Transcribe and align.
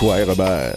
quoi, 0.00 0.16
Robert? 0.26 0.76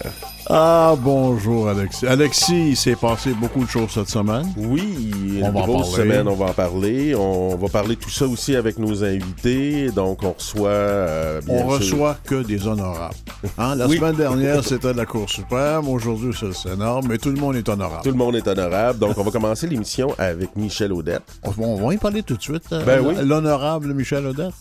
Ah, 0.50 0.94
bonjour, 1.00 1.70
Alexis. 1.70 2.06
Alexis, 2.06 2.70
il 2.72 2.76
s'est 2.76 2.98
passé 2.98 3.32
beaucoup 3.34 3.64
de 3.64 3.70
choses 3.70 3.92
cette 3.92 4.10
semaine. 4.10 4.46
Oui, 4.58 5.12
On 5.42 5.48
une 5.48 5.54
va 5.54 5.60
en 5.62 5.66
grosse 5.66 5.96
parler. 5.96 6.12
semaine, 6.12 6.28
on 6.28 6.36
va 6.36 6.46
en 6.48 6.54
parler. 6.54 7.16
On 7.16 7.56
va 7.56 7.70
parler 7.70 7.96
tout 7.96 8.10
ça 8.10 8.26
aussi 8.26 8.54
avec 8.58 8.78
nos 8.78 9.06
invités. 9.06 9.90
Donc, 9.92 10.22
on 10.24 10.34
reçoit... 10.34 10.68
euh, 10.68 11.42
bien 11.42 11.56
On 11.56 11.70
sûr- 11.70 11.70
reçoit 11.80 12.18
que 12.26 12.44
des 12.44 12.68
honorables. 12.68 13.16
Hein, 13.58 13.76
La 13.76 13.88
Oui. 13.88 13.96
semaine 13.98 14.16
dernière, 14.18 14.62
c'était 14.66 14.92
la 14.94 15.06
Cour 15.06 15.30
suprême. 15.30 15.88
Aujourd'hui, 15.88 16.34
c'est 16.38 16.48
le 16.48 16.54
Sénat, 16.54 17.00
mais 17.08 17.18
tout 17.18 17.30
le 17.30 17.40
monde 17.40 17.56
est 17.56 17.70
honorable. 17.70 18.04
Tout 18.04 18.12
le 18.12 18.18
monde 18.18 18.36
est 18.36 18.48
honorable. 18.48 19.00
Donc, 19.00 19.18
on 19.18 19.24
va 19.24 19.32
commencer 19.32 19.66
l'émission 19.68 20.14
avec 20.18 20.54
Michel 20.58 20.92
Audette. 20.92 21.24
On, 21.44 21.54
on 21.64 21.88
va 21.88 21.94
y 21.94 21.98
parler 21.98 22.22
tout 22.22 22.36
de 22.36 22.42
suite. 22.42 22.66
euh, 22.74 22.84
Ben 22.84 23.00
oui. 23.02 23.16
L'honorable 23.24 23.94
Michel 23.94 24.26
Odette. 24.28 24.52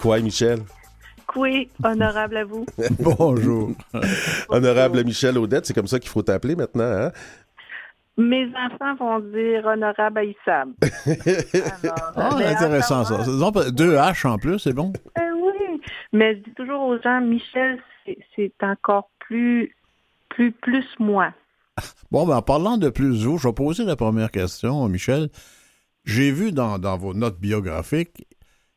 Quoi, 0.00 0.18
Michel? 0.18 0.58
Oui, 1.36 1.68
honorable 1.84 2.36
à 2.38 2.44
vous. 2.44 2.66
Bonjour. 3.18 3.72
Honorable 4.48 5.04
Michel 5.04 5.36
Audette, 5.38 5.66
c'est 5.66 5.74
comme 5.74 5.86
ça 5.86 5.98
qu'il 6.00 6.10
faut 6.10 6.22
t'appeler 6.22 6.56
maintenant, 6.56 6.84
hein? 6.84 7.12
Mes 8.18 8.46
enfants 8.46 8.94
vont 8.98 9.18
dire 9.20 9.66
honorable 9.66 10.18
Aïssab. 10.18 10.70
Alors, 11.84 12.12
Ah, 12.16 12.30
intéressant 12.48 13.04
ça. 13.04 13.18
Deux 13.70 13.94
H 13.96 14.26
en 14.26 14.38
plus, 14.38 14.58
c'est 14.58 14.72
bon? 14.72 14.92
euh, 15.18 15.22
oui, 15.42 15.80
mais 16.14 16.36
je 16.36 16.40
dis 16.44 16.54
toujours 16.54 16.80
aux 16.82 16.98
gens, 17.02 17.20
Michel, 17.20 17.78
c'est- 18.06 18.16
c'est 18.34 18.52
encore 18.62 19.10
plus, 19.18 19.74
plus, 20.30 20.52
plus 20.52 20.86
moi. 20.98 21.32
Bon, 22.10 22.26
ben, 22.26 22.36
en 22.36 22.42
parlant 22.42 22.78
de 22.78 22.88
plus 22.88 23.24
vous, 23.26 23.36
je 23.36 23.46
vais 23.48 23.52
poser 23.52 23.84
la 23.84 23.96
première 23.96 24.30
question, 24.30 24.88
Michel. 24.88 25.28
J'ai 26.06 26.30
vu 26.32 26.52
dans, 26.52 26.78
dans 26.78 26.96
vos 26.96 27.12
notes 27.12 27.38
biographiques, 27.38 28.26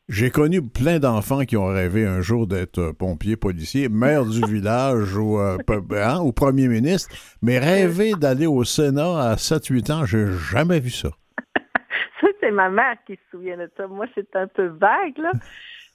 j'ai 0.10 0.32
connu 0.32 0.62
plein 0.62 0.98
d'enfants 0.98 1.46
qui 1.46 1.56
ont 1.56 1.68
rêvé 1.68 2.06
un 2.06 2.20
jour 2.22 2.48
d'être 2.48 2.92
pompier, 2.94 3.38
policier, 3.38 3.90
maire 3.90 4.26
du 4.26 4.42
village 4.52 5.16
ou, 5.16 5.40
euh, 5.40 5.58
hein, 5.92 6.20
ou 6.22 6.34
premier 6.34 6.68
ministre, 6.68 7.16
mais 7.42 7.60
rêver 7.60 8.14
d'aller 8.20 8.48
au 8.48 8.64
Sénat 8.64 9.32
à 9.32 9.36
7-8 9.36 9.92
ans, 9.92 10.06
j'ai 10.06 10.26
jamais 10.52 10.80
vu 10.80 10.90
ça. 10.90 11.10
Ça, 12.22 12.28
c'est 12.42 12.52
ma 12.52 12.70
mère 12.70 12.96
qui 13.06 13.14
se 13.14 13.22
souvient 13.32 13.56
de 13.56 13.70
ça. 13.78 13.88
Moi, 13.88 14.06
c'est 14.16 14.36
un 14.36 14.48
peu 14.48 14.66
vague, 14.66 15.18
là. 15.18 15.32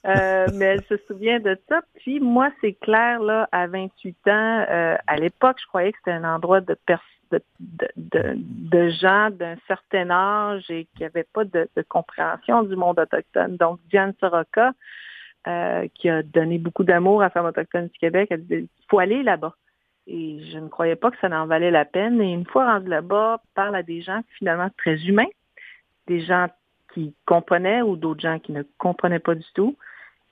Euh, 0.07 0.47
mais 0.55 0.65
elle 0.65 0.83
se 0.85 0.95
souvient 1.07 1.39
de 1.39 1.55
ça. 1.69 1.81
Puis 1.97 2.19
moi, 2.19 2.49
c'est 2.61 2.73
clair, 2.73 3.19
là, 3.21 3.47
à 3.51 3.67
28 3.67 4.15
ans, 4.27 4.65
euh, 4.69 4.95
à 5.05 5.15
l'époque, 5.17 5.57
je 5.61 5.67
croyais 5.67 5.91
que 5.91 5.97
c'était 5.99 6.17
un 6.17 6.23
endroit 6.23 6.61
de, 6.61 6.75
pers- 6.87 7.03
de, 7.31 7.41
de, 7.59 8.33
de, 8.35 8.89
gens 8.89 9.29
d'un 9.31 9.55
certain 9.67 10.09
âge 10.09 10.69
et 10.69 10.85
qu'il 10.85 11.01
n'y 11.01 11.05
avait 11.05 11.25
pas 11.31 11.43
de, 11.43 11.67
compréhension 11.87 12.63
du 12.63 12.75
monde 12.75 12.99
autochtone. 12.99 13.57
Donc, 13.57 13.79
Diane 13.89 14.13
Soroka, 14.19 14.73
euh, 15.47 15.87
qui 15.93 16.09
a 16.09 16.23
donné 16.23 16.57
beaucoup 16.57 16.83
d'amour 16.83 17.21
à 17.21 17.29
Femmes 17.29 17.45
autochtones 17.45 17.87
du 17.87 17.97
Québec, 17.99 18.27
elle 18.31 18.41
disait, 18.41 18.61
il 18.61 18.85
faut 18.89 18.99
aller 18.99 19.23
là-bas. 19.23 19.55
Et 20.07 20.39
je 20.51 20.59
ne 20.59 20.67
croyais 20.67 20.95
pas 20.95 21.11
que 21.11 21.17
ça 21.19 21.27
en 21.29 21.47
valait 21.47 21.71
la 21.71 21.85
peine. 21.85 22.21
Et 22.21 22.31
une 22.31 22.45
fois 22.45 22.71
rendu 22.71 22.89
là-bas, 22.89 23.41
parle 23.55 23.75
à 23.75 23.83
des 23.83 24.01
gens 24.01 24.21
finalement 24.37 24.69
très 24.77 24.97
humains, 25.05 25.29
des 26.07 26.21
gens 26.21 26.47
qui 26.93 27.15
comprenaient 27.25 27.81
ou 27.81 27.95
d'autres 27.95 28.21
gens 28.21 28.39
qui 28.39 28.51
ne 28.51 28.63
comprenaient 28.77 29.19
pas 29.19 29.35
du 29.35 29.45
tout, 29.53 29.75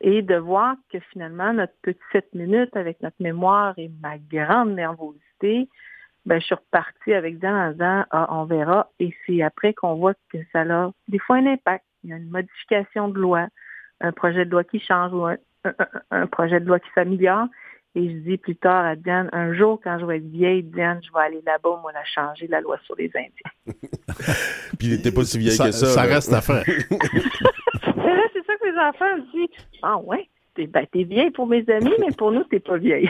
et 0.01 0.21
de 0.21 0.35
voir 0.35 0.75
que 0.91 0.99
finalement, 1.11 1.53
notre 1.53 1.73
petite 1.81 2.01
sept 2.11 2.33
minutes 2.33 2.75
avec 2.75 3.01
notre 3.01 3.15
mémoire 3.19 3.73
et 3.77 3.89
ma 4.01 4.17
grande 4.17 4.71
nervosité, 4.71 5.69
ben, 6.25 6.39
je 6.39 6.45
suis 6.45 6.55
repartie 6.55 7.13
avec 7.13 7.39
Diane 7.39 7.55
en 7.55 7.71
disant, 7.71 8.05
ah, 8.11 8.27
on 8.31 8.45
verra. 8.45 8.89
Et 8.99 9.13
c'est 9.25 9.41
après 9.41 9.73
qu'on 9.73 9.95
voit 9.95 10.13
que 10.31 10.37
ça 10.51 10.61
a 10.61 10.91
des 11.07 11.19
fois 11.19 11.37
un 11.37 11.45
impact. 11.47 11.83
Il 12.03 12.09
y 12.09 12.13
a 12.13 12.17
une 12.17 12.29
modification 12.29 13.09
de 13.09 13.19
loi, 13.19 13.47
un 14.01 14.11
projet 14.11 14.45
de 14.45 14.51
loi 14.51 14.63
qui 14.63 14.79
change 14.79 15.13
ou 15.13 15.25
un, 15.25 15.37
un- 15.65 15.73
un- 15.79 16.21
un 16.21 16.27
projet 16.27 16.59
de 16.59 16.65
loi 16.65 16.79
qui 16.79 16.89
s'améliore. 16.95 17.47
Et 17.95 18.09
je 18.09 18.15
dis 18.17 18.37
plus 18.37 18.55
tard 18.55 18.85
à 18.85 18.95
Diane, 18.95 19.29
un 19.33 19.53
jour, 19.53 19.79
quand 19.83 19.99
je 19.99 20.05
vais 20.05 20.17
être 20.17 20.25
vieille, 20.29 20.63
Diane, 20.63 20.99
je 21.05 21.11
vais 21.13 21.23
aller 21.25 21.41
là-bas, 21.45 21.77
moi, 21.81 21.91
la 21.93 22.03
changer 22.05 22.47
la 22.47 22.59
loi 22.59 22.77
sur 22.85 22.95
les 22.95 23.11
Indiens. 23.15 23.29
Puis, 24.79 24.99
t'es 25.01 25.11
pas 25.11 25.23
si 25.23 25.37
vieille 25.37 25.51
Ça, 25.55 25.65
que 25.65 25.71
ça. 25.71 25.85
ça 25.87 26.01
reste 26.03 26.33
à 26.33 26.41
faire. 26.41 26.63
C'est 28.33 28.45
ça 28.45 28.55
que 28.57 28.65
les 28.65 28.77
enfants 28.79 29.15
me 29.17 29.31
disent. 29.31 29.65
Ah 29.83 29.97
ouais, 29.97 30.27
t'es 30.55 30.65
ben, 30.67 30.85
t'es 30.91 31.03
vieille 31.03 31.31
pour 31.31 31.45
mes 31.47 31.63
amis, 31.69 31.93
mais 31.99 32.11
pour 32.17 32.31
nous, 32.31 32.43
t'es 32.45 32.59
pas 32.59 32.77
vieille. 32.77 33.09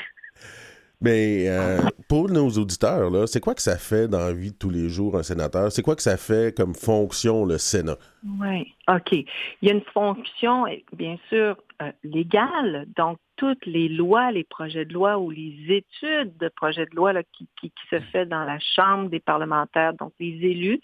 Mais 1.03 1.49
euh, 1.49 1.79
pour 2.07 2.29
nos 2.29 2.47
auditeurs, 2.49 3.09
là, 3.09 3.27
c'est 3.27 3.41
quoi 3.41 3.53
que 3.53 3.61
ça 3.61 3.77
fait 3.77 4.07
dans 4.07 4.19
la 4.19 4.31
vie 4.31 4.51
de 4.51 4.57
tous 4.57 4.69
les 4.69 4.87
jours, 4.87 5.17
un 5.17 5.23
sénateur? 5.23 5.69
C'est 5.69 5.81
quoi 5.81 5.97
que 5.97 6.01
ça 6.01 6.15
fait 6.15 6.55
comme 6.55 6.73
fonction, 6.73 7.43
le 7.43 7.57
Sénat? 7.57 7.97
Oui, 8.39 8.73
OK. 8.87 9.11
Il 9.11 9.27
y 9.61 9.69
a 9.69 9.73
une 9.73 9.83
fonction, 9.93 10.65
bien 10.93 11.17
sûr, 11.27 11.57
euh, 11.81 11.91
légale. 12.05 12.85
Donc, 12.95 13.17
toutes 13.35 13.65
les 13.65 13.89
lois, 13.89 14.31
les 14.31 14.45
projets 14.45 14.85
de 14.85 14.93
loi 14.93 15.17
ou 15.17 15.29
les 15.29 15.57
études 15.67 16.37
de 16.37 16.49
projets 16.55 16.85
de 16.85 16.95
loi 16.95 17.11
là, 17.11 17.23
qui 17.37 17.71
se 17.89 17.99
fait 17.99 18.25
dans 18.25 18.45
la 18.45 18.59
Chambre 18.59 19.09
des 19.09 19.19
parlementaires, 19.19 19.93
donc 19.95 20.13
les 20.21 20.37
élus, 20.47 20.79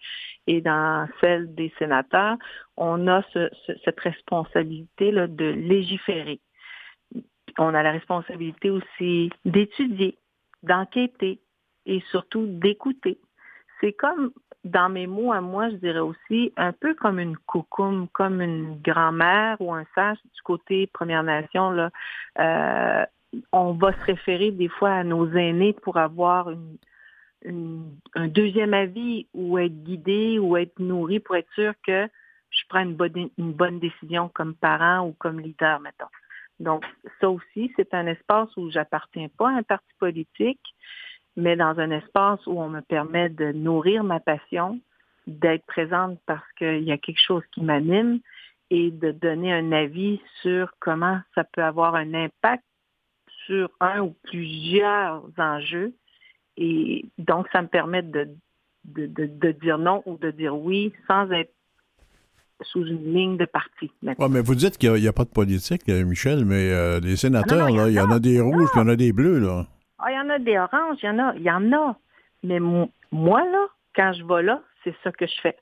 et 0.47 0.59
dans 0.59 1.07
celle 1.21 1.53
des 1.55 1.71
sénateurs, 1.79 2.35
on 2.75 3.07
a 3.07 3.21
ce- 3.33 3.49
ce- 3.67 3.73
cette 3.85 3.99
responsabilité 4.01 5.11
là, 5.11 5.27
de 5.27 5.45
légiférer. 5.45 6.41
On 7.59 7.73
a 7.73 7.83
la 7.83 7.91
responsabilité 7.91 8.69
aussi 8.69 9.29
d'étudier, 9.43 10.17
d'enquêter 10.63 11.41
et 11.85 12.01
surtout 12.09 12.45
d'écouter. 12.47 13.19
C'est 13.81 13.91
comme 13.91 14.31
dans 14.63 14.87
mes 14.87 15.07
mots 15.07 15.33
à 15.33 15.41
moi, 15.41 15.69
je 15.69 15.75
dirais 15.75 15.99
aussi 15.99 16.53
un 16.55 16.71
peu 16.71 16.93
comme 16.95 17.19
une 17.19 17.37
coucoume, 17.37 18.07
comme 18.13 18.41
une 18.41 18.79
grand-mère 18.81 19.57
ou 19.59 19.73
un 19.73 19.85
sage 19.93 20.17
du 20.33 20.41
côté 20.41 20.87
Première 20.87 21.23
Nation. 21.23 21.71
Là, 21.71 21.89
euh, 22.39 23.05
on 23.51 23.73
va 23.73 23.91
se 23.91 24.05
référer 24.05 24.51
des 24.51 24.69
fois 24.69 24.91
à 24.91 25.03
nos 25.03 25.29
aînés 25.29 25.73
pour 25.73 25.97
avoir 25.97 26.49
un 27.45 28.27
deuxième 28.27 28.73
avis 28.73 29.27
ou 29.33 29.57
être 29.57 29.83
guidé 29.83 30.39
ou 30.39 30.55
être 30.55 30.79
nourri 30.79 31.19
pour 31.19 31.35
être 31.35 31.51
sûr 31.53 31.73
que 31.85 32.07
je 32.51 32.61
prends 32.69 32.81
une 32.81 32.95
bonne, 32.95 33.29
une 33.37 33.53
bonne 33.53 33.79
décision 33.79 34.29
comme 34.29 34.55
parent 34.55 35.05
ou 35.05 35.13
comme 35.13 35.41
leader, 35.41 35.81
mettons. 35.81 36.05
Donc, 36.59 36.85
ça 37.19 37.29
aussi, 37.29 37.71
c'est 37.75 37.93
un 37.93 38.07
espace 38.07 38.49
où 38.57 38.69
j'appartiens 38.69 39.27
pas 39.37 39.49
à 39.49 39.53
un 39.53 39.63
parti 39.63 39.91
politique, 39.97 40.61
mais 41.35 41.55
dans 41.55 41.79
un 41.79 41.91
espace 41.91 42.45
où 42.47 42.59
on 42.59 42.69
me 42.69 42.81
permet 42.81 43.29
de 43.29 43.51
nourrir 43.51 44.03
ma 44.03 44.19
passion, 44.19 44.79
d'être 45.27 45.65
présente 45.65 46.19
parce 46.25 46.51
qu'il 46.57 46.83
y 46.83 46.91
a 46.91 46.97
quelque 46.97 47.21
chose 47.21 47.43
qui 47.51 47.61
m'anime 47.61 48.19
et 48.71 48.91
de 48.91 49.11
donner 49.11 49.53
un 49.53 49.71
avis 49.71 50.19
sur 50.41 50.71
comment 50.79 51.19
ça 51.35 51.43
peut 51.43 51.63
avoir 51.63 51.95
un 51.95 52.13
impact 52.13 52.63
sur 53.45 53.69
un 53.79 54.01
ou 54.01 54.15
plusieurs 54.23 55.23
enjeux. 55.37 55.93
Et 56.57 57.05
donc, 57.17 57.47
ça 57.51 57.61
me 57.61 57.67
permet 57.67 58.01
de, 58.01 58.29
de, 58.85 59.05
de, 59.07 59.25
de 59.25 59.51
dire 59.53 59.77
non 59.77 60.03
ou 60.05 60.17
de 60.17 60.31
dire 60.31 60.55
oui 60.55 60.93
sans 61.07 61.31
être 61.31 61.53
sous 62.61 62.85
une 62.85 63.13
ligne 63.13 63.37
de 63.37 63.45
parti. 63.45 63.91
mais 64.01 64.41
vous 64.41 64.55
dites 64.55 64.77
qu'il 64.77 64.93
n'y 64.93 65.07
a, 65.07 65.13
pas 65.13 65.23
de 65.23 65.29
politique, 65.29 65.87
euh, 65.89 66.03
Michel, 66.05 66.45
mais 66.45 66.71
euh, 66.71 66.99
les 66.99 67.15
sénateurs, 67.15 67.65
Ah 67.65 67.69
non, 67.69 67.75
non, 67.75 67.83
là, 67.83 67.89
il 67.89 67.93
y 67.95 67.99
en 67.99 68.11
a 68.11 68.19
des 68.19 68.39
rouges, 68.41 68.69
puis 68.71 68.75
il 68.75 68.79
y 68.79 68.85
en 68.85 68.89
a 68.89 68.95
des 68.95 69.13
bleus, 69.13 69.39
là. 69.39 69.65
Ah, 69.99 70.11
il 70.11 70.15
y 70.15 70.19
en 70.19 70.29
a 70.29 70.39
des 70.39 70.57
oranges, 70.57 70.97
il 71.01 71.05
y 71.05 71.09
en 71.09 71.19
a, 71.19 71.33
il 71.35 71.41
y 71.43 71.51
en 71.51 71.71
a. 71.73 71.97
Mais 72.43 72.59
mo- 72.59 72.89
moi, 73.11 73.41
là, 73.45 73.67
quand 73.95 74.13
je 74.13 74.23
vais 74.25 74.43
là, 74.43 74.61
c'est 74.83 74.95
ça 75.03 75.11
que 75.11 75.25
je 75.25 75.39
fais. 75.41 75.57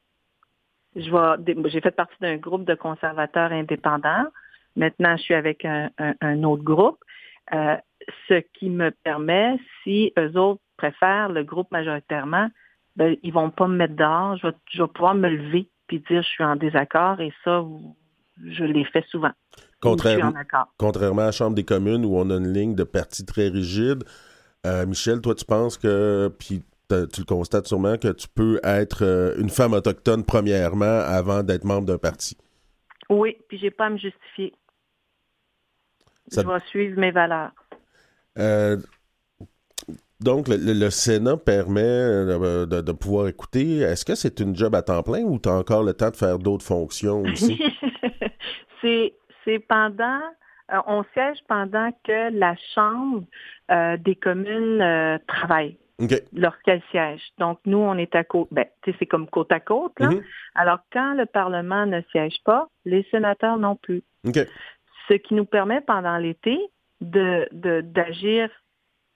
Je 0.95 1.11
vais, 1.11 1.69
j'ai 1.69 1.81
fait 1.81 1.91
partie 1.95 2.15
d'un 2.21 2.37
groupe 2.37 2.65
de 2.65 2.73
conservateurs 2.75 3.51
indépendants. 3.51 4.25
Maintenant, 4.75 5.15
je 5.17 5.21
suis 5.23 5.33
avec 5.33 5.65
un, 5.65 5.89
un- 5.99 6.13
un 6.21 6.43
autre 6.43 6.63
groupe. 6.63 6.99
Euh, 7.53 7.75
ce 8.27 8.41
qui 8.53 8.69
me 8.69 8.91
permet, 8.91 9.57
si 9.83 10.13
eux 10.17 10.37
autres 10.37 10.61
préfèrent 10.77 11.29
le 11.29 11.43
groupe 11.43 11.71
majoritairement, 11.71 12.49
ben, 12.95 13.15
ils 13.23 13.33
vont 13.33 13.49
pas 13.51 13.67
me 13.67 13.75
mettre 13.75 13.95
dehors. 13.95 14.37
Je 14.37 14.47
vais, 14.47 14.53
je 14.71 14.81
vais 14.83 14.87
pouvoir 14.89 15.13
me 15.15 15.29
lever 15.29 15.69
puis 15.87 15.99
dire 16.09 16.21
je 16.21 16.27
suis 16.27 16.43
en 16.43 16.55
désaccord 16.55 17.19
et 17.21 17.33
ça, 17.43 17.63
je 18.45 18.63
l'ai 18.63 18.85
fait 18.85 19.05
souvent. 19.09 19.31
Contrairement, 19.79 21.21
à 21.21 21.25
la 21.25 21.31
Chambre 21.31 21.55
des 21.55 21.63
communes 21.63 22.05
où 22.05 22.15
on 22.17 22.29
a 22.29 22.35
une 22.37 22.51
ligne 22.53 22.75
de 22.75 22.83
parti 22.83 23.25
très 23.25 23.47
rigide, 23.47 24.03
euh, 24.65 24.85
Michel, 24.85 25.21
toi, 25.21 25.35
tu 25.35 25.45
penses 25.45 25.77
que, 25.77 26.33
puis 26.39 26.63
tu 26.89 26.95
le 27.21 27.25
constates 27.25 27.67
sûrement, 27.67 27.97
que 27.97 28.11
tu 28.11 28.27
peux 28.27 28.59
être 28.63 29.03
euh, 29.03 29.35
une 29.37 29.49
femme 29.49 29.73
autochtone 29.73 30.23
premièrement 30.23 30.85
avant 30.85 31.43
d'être 31.43 31.63
membre 31.63 31.85
d'un 31.85 31.97
parti? 31.97 32.37
Oui, 33.09 33.37
puis 33.47 33.57
j'ai 33.57 33.71
pas 33.71 33.85
à 33.85 33.89
me 33.89 33.97
justifier. 33.97 34.53
Ça- 36.29 36.41
Je 36.41 36.47
vais 36.47 36.59
suivre 36.67 36.99
mes 36.99 37.11
valeurs. 37.11 37.51
Euh, 38.37 38.77
donc, 40.19 40.47
le, 40.47 40.57
le- 40.57 40.73
le 40.73 40.89
Sénat 40.89 41.37
permet 41.37 41.81
euh, 41.83 42.65
de, 42.65 42.81
de 42.81 42.91
pouvoir 42.91 43.27
écouter. 43.27 43.77
Est-ce 43.79 44.03
que 44.05 44.15
c'est 44.15 44.39
une 44.39 44.55
job 44.55 44.73
à 44.75 44.81
temps 44.81 45.03
plein 45.03 45.21
ou 45.23 45.39
tu 45.39 45.49
as 45.49 45.53
encore 45.53 45.83
le 45.83 45.93
temps 45.93 46.09
de 46.09 46.15
faire 46.15 46.39
d'autres 46.39 46.65
fonctions 46.65 47.21
aussi? 47.23 47.61
c'est 48.81 49.13
c'est 49.45 49.59
pendant 49.59 50.19
euh, 50.73 50.77
on 50.87 51.03
siège 51.13 51.37
pendant 51.47 51.91
que 52.03 52.31
la 52.37 52.55
Chambre 52.75 53.23
euh, 53.71 53.95
des 53.97 54.15
communes 54.15 54.81
euh, 54.81 55.17
travaille 55.27 55.77
lorsqu'elle 56.33 56.81
siège. 56.91 57.21
Donc, 57.39 57.59
nous, 57.65 57.77
on 57.79 57.95
est 57.97 58.13
à 58.15 58.23
côte. 58.23 58.49
Ben, 58.51 58.65
tu 58.83 58.91
sais, 58.91 58.97
c'est 58.99 59.05
comme 59.07 59.27
côte 59.27 59.51
à 59.51 59.59
côte. 59.59 59.93
Là. 59.99 60.09
Mhm. 60.09 60.21
Alors, 60.55 60.79
quand 60.91 61.13
le 61.15 61.25
Parlement 61.25 61.85
ne 61.85 62.01
siège 62.11 62.35
pas, 62.45 62.67
les 62.85 63.03
sénateurs 63.09 63.57
non 63.57 63.75
plus. 63.75 64.03
OK. 64.27 64.37
Ce 65.07 65.13
qui 65.15 65.33
nous 65.33 65.45
permet 65.45 65.81
pendant 65.81 66.17
l'été 66.17 66.57
de 67.01 67.47
de- 67.51 67.81
d'agir 67.81 68.49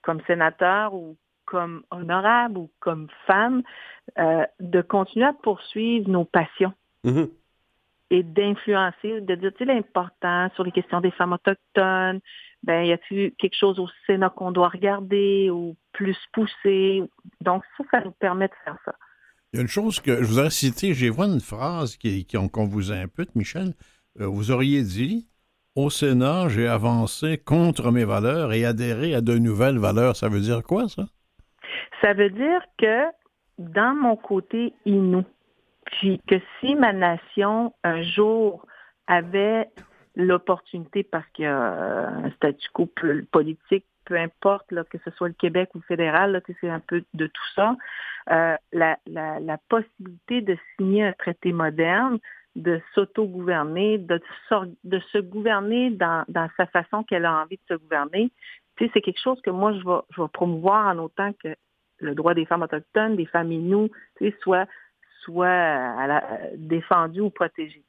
comme 0.02 0.20
sénateur 0.26 0.94
ou 0.94 1.16
comme 1.44 1.82
honorable 1.90 2.58
ou 2.58 2.70
comme 2.80 3.08
femme, 3.26 3.62
euh, 4.18 4.44
de 4.60 4.80
continuer 4.80 5.26
à 5.26 5.32
poursuivre 5.32 6.08
nos 6.08 6.24
passions. 6.24 6.72
Mhm. 7.04 7.28
Et 8.10 8.22
d'influencer, 8.22 9.20
de 9.22 9.34
dire, 9.34 9.52
tu 9.52 9.58
sais, 9.58 9.64
l'important 9.64 10.50
sur 10.54 10.64
les 10.64 10.72
questions 10.72 11.00
des 11.00 11.10
femmes 11.12 11.32
autochtones, 11.32 12.20
ben, 12.62 12.84
y 12.84 12.92
a-t-il 12.92 13.32
quelque 13.36 13.56
chose 13.56 13.78
au 13.78 13.88
Sénat 14.06 14.30
qu'on 14.30 14.52
doit 14.52 14.68
regarder 14.68 15.50
ou 15.50 15.76
plus 15.92 16.16
pousser? 16.32 17.02
Donc, 17.40 17.64
ça, 17.76 17.84
ça 17.90 18.00
nous 18.04 18.12
permet 18.12 18.48
de 18.48 18.54
faire 18.64 18.76
ça. 18.84 18.94
Il 19.52 19.56
y 19.56 19.58
a 19.60 19.62
une 19.62 19.68
chose 19.68 20.00
que 20.00 20.22
je 20.22 20.28
voudrais 20.28 20.50
citer, 20.50 20.94
j'ai 20.94 21.10
vu 21.10 21.22
une 21.22 21.40
phrase 21.40 21.96
qui, 21.96 22.26
qu'on 22.26 22.66
vous 22.66 22.92
impute, 22.92 23.34
Michel. 23.34 23.74
Euh, 24.20 24.26
vous 24.26 24.50
auriez 24.50 24.82
dit 24.82 25.26
Au 25.74 25.88
Sénat, 25.88 26.48
j'ai 26.48 26.68
avancé 26.68 27.38
contre 27.38 27.92
mes 27.92 28.04
valeurs 28.04 28.52
et 28.52 28.66
adhéré 28.66 29.14
à 29.14 29.22
de 29.22 29.38
nouvelles 29.38 29.78
valeurs. 29.78 30.16
Ça 30.16 30.28
veut 30.28 30.40
dire 30.40 30.62
quoi, 30.62 30.86
ça? 30.88 31.04
Ça 32.02 32.12
veut 32.12 32.28
dire 32.28 32.60
que 32.76 33.04
dans 33.58 33.94
mon 33.94 34.16
côté 34.16 34.74
inou, 34.84 35.24
puis 35.86 36.20
que 36.26 36.36
si 36.60 36.74
ma 36.74 36.92
nation 36.92 37.72
un 37.84 38.02
jour 38.02 38.66
avait 39.06 39.70
l'opportunité, 40.14 41.04
parce 41.04 41.26
qu'il 41.32 41.46
y 41.46 41.48
a 41.48 41.56
un 41.56 42.30
statu 42.32 42.68
quo 42.74 42.86
politique, 43.30 43.86
peu 44.04 44.16
importe 44.16 44.68
que 44.90 44.98
ce 45.04 45.10
soit 45.12 45.28
le 45.28 45.34
Québec 45.34 45.70
ou 45.74 45.78
le 45.78 45.84
fédéral, 45.84 46.32
là, 46.32 46.40
c'est 46.60 46.68
un 46.68 46.80
peu 46.80 47.02
de 47.14 47.26
tout 47.26 47.48
ça, 47.54 47.76
euh, 48.30 48.56
la, 48.72 49.58
possibilité 49.68 50.42
de 50.42 50.56
signer 50.76 51.04
un 51.04 51.12
traité 51.12 51.52
moderne, 51.52 52.18
de 52.54 52.80
s'auto-gouverner, 52.94 53.98
de, 53.98 54.20
se 54.50 55.18
gouverner 55.18 55.90
dans, 55.90 56.24
sa 56.56 56.66
façon 56.66 57.02
qu'elle 57.02 57.24
a 57.24 57.42
envie 57.42 57.56
de 57.56 57.74
se 57.74 57.80
gouverner, 57.80 58.30
c'est 58.78 59.00
quelque 59.00 59.20
chose 59.20 59.40
que 59.42 59.50
moi, 59.50 59.72
je 59.72 60.20
vais, 60.22 60.28
promouvoir 60.32 60.88
en 60.88 60.98
autant 60.98 61.32
que 61.34 61.54
le 61.98 62.14
droit 62.14 62.34
des 62.34 62.44
femmes 62.46 62.62
autochtones, 62.62 63.16
des 63.16 63.26
familles 63.26 63.62
nous, 63.62 63.90
soit, 64.40 64.66
soit 65.20 65.48
à 65.48 66.20
défendu 66.56 67.20
ou 67.20 67.30
protégé. 67.30 67.82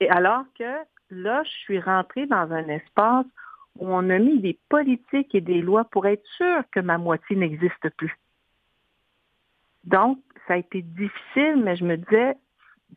Et 0.00 0.10
alors 0.10 0.44
que 0.58 0.78
là, 1.10 1.42
je 1.44 1.50
suis 1.50 1.80
rentrée 1.80 2.26
dans 2.26 2.52
un 2.52 2.68
espace 2.68 3.26
où 3.78 3.86
on 3.88 4.10
a 4.10 4.18
mis 4.18 4.40
des 4.40 4.58
politiques 4.68 5.34
et 5.34 5.40
des 5.40 5.60
lois 5.60 5.84
pour 5.84 6.06
être 6.06 6.26
sûr 6.36 6.62
que 6.72 6.80
ma 6.80 6.98
moitié 6.98 7.36
n'existe 7.36 7.88
plus. 7.96 8.16
Donc, 9.84 10.18
ça 10.46 10.54
a 10.54 10.56
été 10.56 10.82
difficile, 10.82 11.56
mais 11.62 11.76
je 11.76 11.84
me 11.84 11.96
disais, 11.96 12.34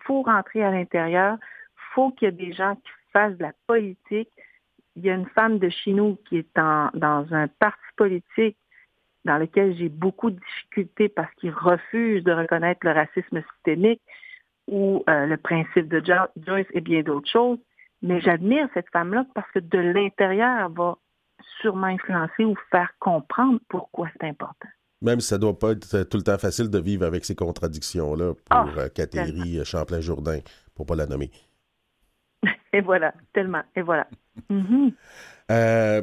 faut 0.04 0.22
rentrer 0.24 0.64
à 0.64 0.72
l'intérieur, 0.72 1.38
faut 1.94 2.12
qu'il 2.12 2.28
y 2.28 2.30
ait 2.30 2.48
des 2.48 2.54
gens 2.54 2.76
qui 2.76 2.92
fassent 3.14 3.38
de 3.38 3.44
la 3.44 3.54
politique. 3.68 4.30
Il 4.96 5.06
y 5.06 5.10
a 5.10 5.16
une 5.16 5.28
femme 5.28 5.60
de 5.60 5.70
chez 5.70 5.94
nous 5.94 6.18
qui 6.28 6.38
est 6.38 6.56
dans 6.56 7.26
un 7.32 7.48
parti 7.48 7.82
politique 7.96 8.58
dans 9.26 9.38
lequel 9.38 9.76
j'ai 9.76 9.90
beaucoup 9.90 10.32
de 10.32 10.40
difficultés 10.40 11.10
parce 11.10 11.34
qu'il 11.36 11.52
refuse 11.52 12.24
de 12.24 12.32
reconnaître 12.32 12.86
le 12.86 12.92
racisme 12.92 13.42
systémique 13.54 14.02
ou 14.68 15.04
euh, 15.10 15.26
le 15.26 15.38
principe 15.38 15.88
de 15.88 16.04
Joyce 16.46 16.68
et 16.74 16.82
bien 16.82 17.02
d'autres 17.02 17.30
choses. 17.30 17.60
Mais 18.02 18.20
j'admire 18.20 18.68
cette 18.74 18.90
femme-là 18.90 19.26
parce 19.36 19.50
que 19.52 19.60
de 19.60 19.78
l'intérieur, 19.78 20.66
elle 20.66 20.76
va 20.76 20.98
sûrement 21.62 21.88
influencer 21.88 22.46
ou 22.46 22.56
faire 22.72 22.92
comprendre 23.00 23.60
pourquoi 23.70 24.10
c'est 24.14 24.28
important. 24.28 24.70
Même 25.02 25.20
si 25.20 25.28
ça 25.28 25.36
ne 25.36 25.42
doit 25.42 25.58
pas 25.58 25.72
être 25.72 26.04
tout 26.04 26.18
le 26.18 26.24
temps 26.24 26.38
facile 26.38 26.70
de 26.70 26.80
vivre 26.80 27.06
avec 27.06 27.26
ces 27.26 27.36
contradictions-là 27.36 28.34
pour 28.34 28.40
ah, 28.50 28.66
euh, 28.78 28.90
euh, 29.16 29.64
Champlain-Jourdain, 29.64 30.40
pour 30.76 30.86
ne 30.86 30.88
pas 30.90 30.96
la 30.96 31.08
nommer. 31.08 31.32
Et 32.74 32.82
voilà, 32.82 33.14
tellement. 33.34 33.64
Et 33.76 33.82
voilà. 33.82 34.08
Mm-hmm. 34.50 34.94
euh, 35.52 36.02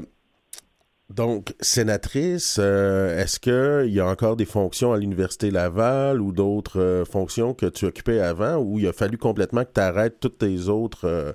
donc, 1.11 1.55
sénatrice, 1.61 2.59
euh, 2.61 3.19
est-ce 3.19 3.41
qu'il 3.41 3.93
y 3.93 3.99
a 3.99 4.06
encore 4.06 4.37
des 4.37 4.45
fonctions 4.45 4.93
à 4.93 4.99
l'Université 4.99 5.50
Laval 5.50 6.21
ou 6.21 6.33
d'autres 6.33 6.81
euh, 6.81 7.05
fonctions 7.06 7.55
que 7.55 7.65
tu 7.65 7.87
occupais 7.87 8.21
avant 8.21 8.56
ou 8.56 8.79
il 8.79 8.87
a 8.87 8.93
fallu 8.93 9.17
complètement 9.17 9.65
que 9.65 9.73
tu 9.73 9.81
arrêtes 9.81 10.21
toutes 10.21 10.39
tes 10.39 10.69
autres 10.69 11.35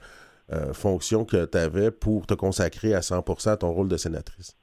euh, 0.51 0.73
fonctions 0.73 1.25
que 1.25 1.45
tu 1.45 1.57
avais 1.57 1.89
pour 1.89 2.27
te 2.27 2.35
consacrer 2.35 2.93
à 2.93 2.99
100% 2.99 3.49
à 3.49 3.57
ton 3.57 3.71
rôle 3.71 3.87
de 3.87 3.97
sénatrice? 3.97 4.55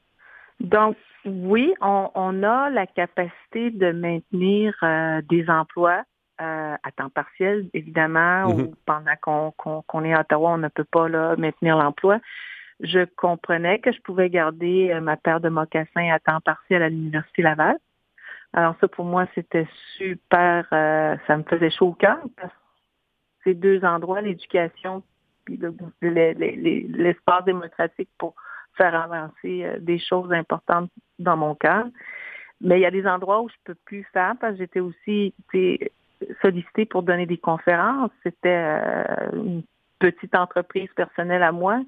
Donc, 0.60 0.96
oui, 1.24 1.74
on, 1.80 2.42
a 2.42 2.70
la 2.70 2.86
capacité 2.86 3.70
de 3.70 3.92
maintenir 3.92 4.74
des 5.28 5.48
emplois 5.48 6.04
à 6.38 6.78
temps 6.96 7.10
partiel, 7.10 7.68
évidemment, 7.74 8.46
ou 8.46 8.62
mm-hmm. 8.62 8.74
pendant 8.86 9.52
qu'on 9.90 10.04
est 10.04 10.14
à 10.14 10.20
Ottawa, 10.20 10.52
on 10.52 10.58
ne 10.58 10.68
peut 10.68 10.84
pas 10.84 11.08
là, 11.08 11.36
maintenir 11.36 11.76
l'emploi 11.76 12.20
je 12.82 13.04
comprenais 13.16 13.78
que 13.78 13.92
je 13.92 14.00
pouvais 14.00 14.30
garder 14.30 14.90
euh, 14.90 15.00
ma 15.00 15.16
paire 15.16 15.40
de 15.40 15.48
mocassins 15.48 16.10
à 16.10 16.18
temps 16.18 16.40
partiel 16.40 16.82
à 16.82 16.88
l'Université 16.88 17.42
Laval. 17.42 17.76
Alors 18.52 18.74
ça, 18.80 18.88
pour 18.88 19.04
moi, 19.04 19.26
c'était 19.34 19.68
super, 19.96 20.66
euh, 20.72 21.16
ça 21.26 21.36
me 21.36 21.44
faisait 21.44 21.70
chaud 21.70 21.88
au 21.88 21.92
cœur. 21.92 22.18
Ces 23.44 23.54
deux 23.54 23.84
endroits, 23.84 24.20
l'éducation 24.20 25.02
puis 25.44 25.58
l'espace 26.02 27.44
démocratique 27.44 28.10
pour 28.18 28.34
faire 28.76 28.94
avancer 28.94 29.64
euh, 29.64 29.78
des 29.80 29.98
choses 29.98 30.32
importantes 30.32 30.90
dans 31.18 31.36
mon 31.36 31.54
cœur. 31.54 31.86
Mais 32.60 32.78
il 32.78 32.82
y 32.82 32.86
a 32.86 32.90
des 32.90 33.06
endroits 33.06 33.42
où 33.42 33.48
je 33.48 33.54
peux 33.64 33.76
plus 33.86 34.06
faire 34.12 34.34
parce 34.40 34.52
que 34.52 34.58
j'étais 34.58 34.80
aussi 34.80 35.34
sollicitée 36.42 36.84
pour 36.84 37.02
donner 37.02 37.24
des 37.24 37.38
conférences. 37.38 38.10
C'était 38.22 38.76
une 39.32 39.62
petite 39.98 40.34
entreprise 40.34 40.90
personnelle 40.94 41.42
à 41.42 41.52
moi. 41.52 41.80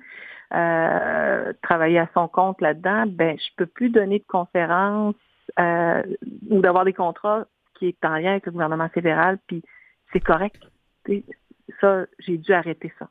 Euh, 0.55 1.52
travailler 1.62 1.99
à 1.99 2.08
son 2.12 2.29
compte 2.29 2.61
là-dedans, 2.61 3.05
ben 3.06 3.38
je 3.38 3.49
peux 3.56 3.64
plus 3.64 3.88
donner 3.88 4.19
de 4.19 4.25
conférences 4.28 5.14
euh, 5.58 6.02
ou 6.50 6.61
d'avoir 6.61 6.85
des 6.85 6.93
contrats 6.93 7.46
qui 7.78 7.87
est 7.87 8.05
en 8.05 8.17
lien 8.17 8.32
avec 8.32 8.44
le 8.44 8.52
gouvernement 8.52 8.90
fédéral, 8.90 9.38
puis 9.46 9.62
c'est 10.12 10.20
correct. 10.20 10.62
Ça, 11.81 12.05
j'ai 12.19 12.37
dû 12.37 12.52
arrêter 12.52 12.93
ça. 12.99 13.08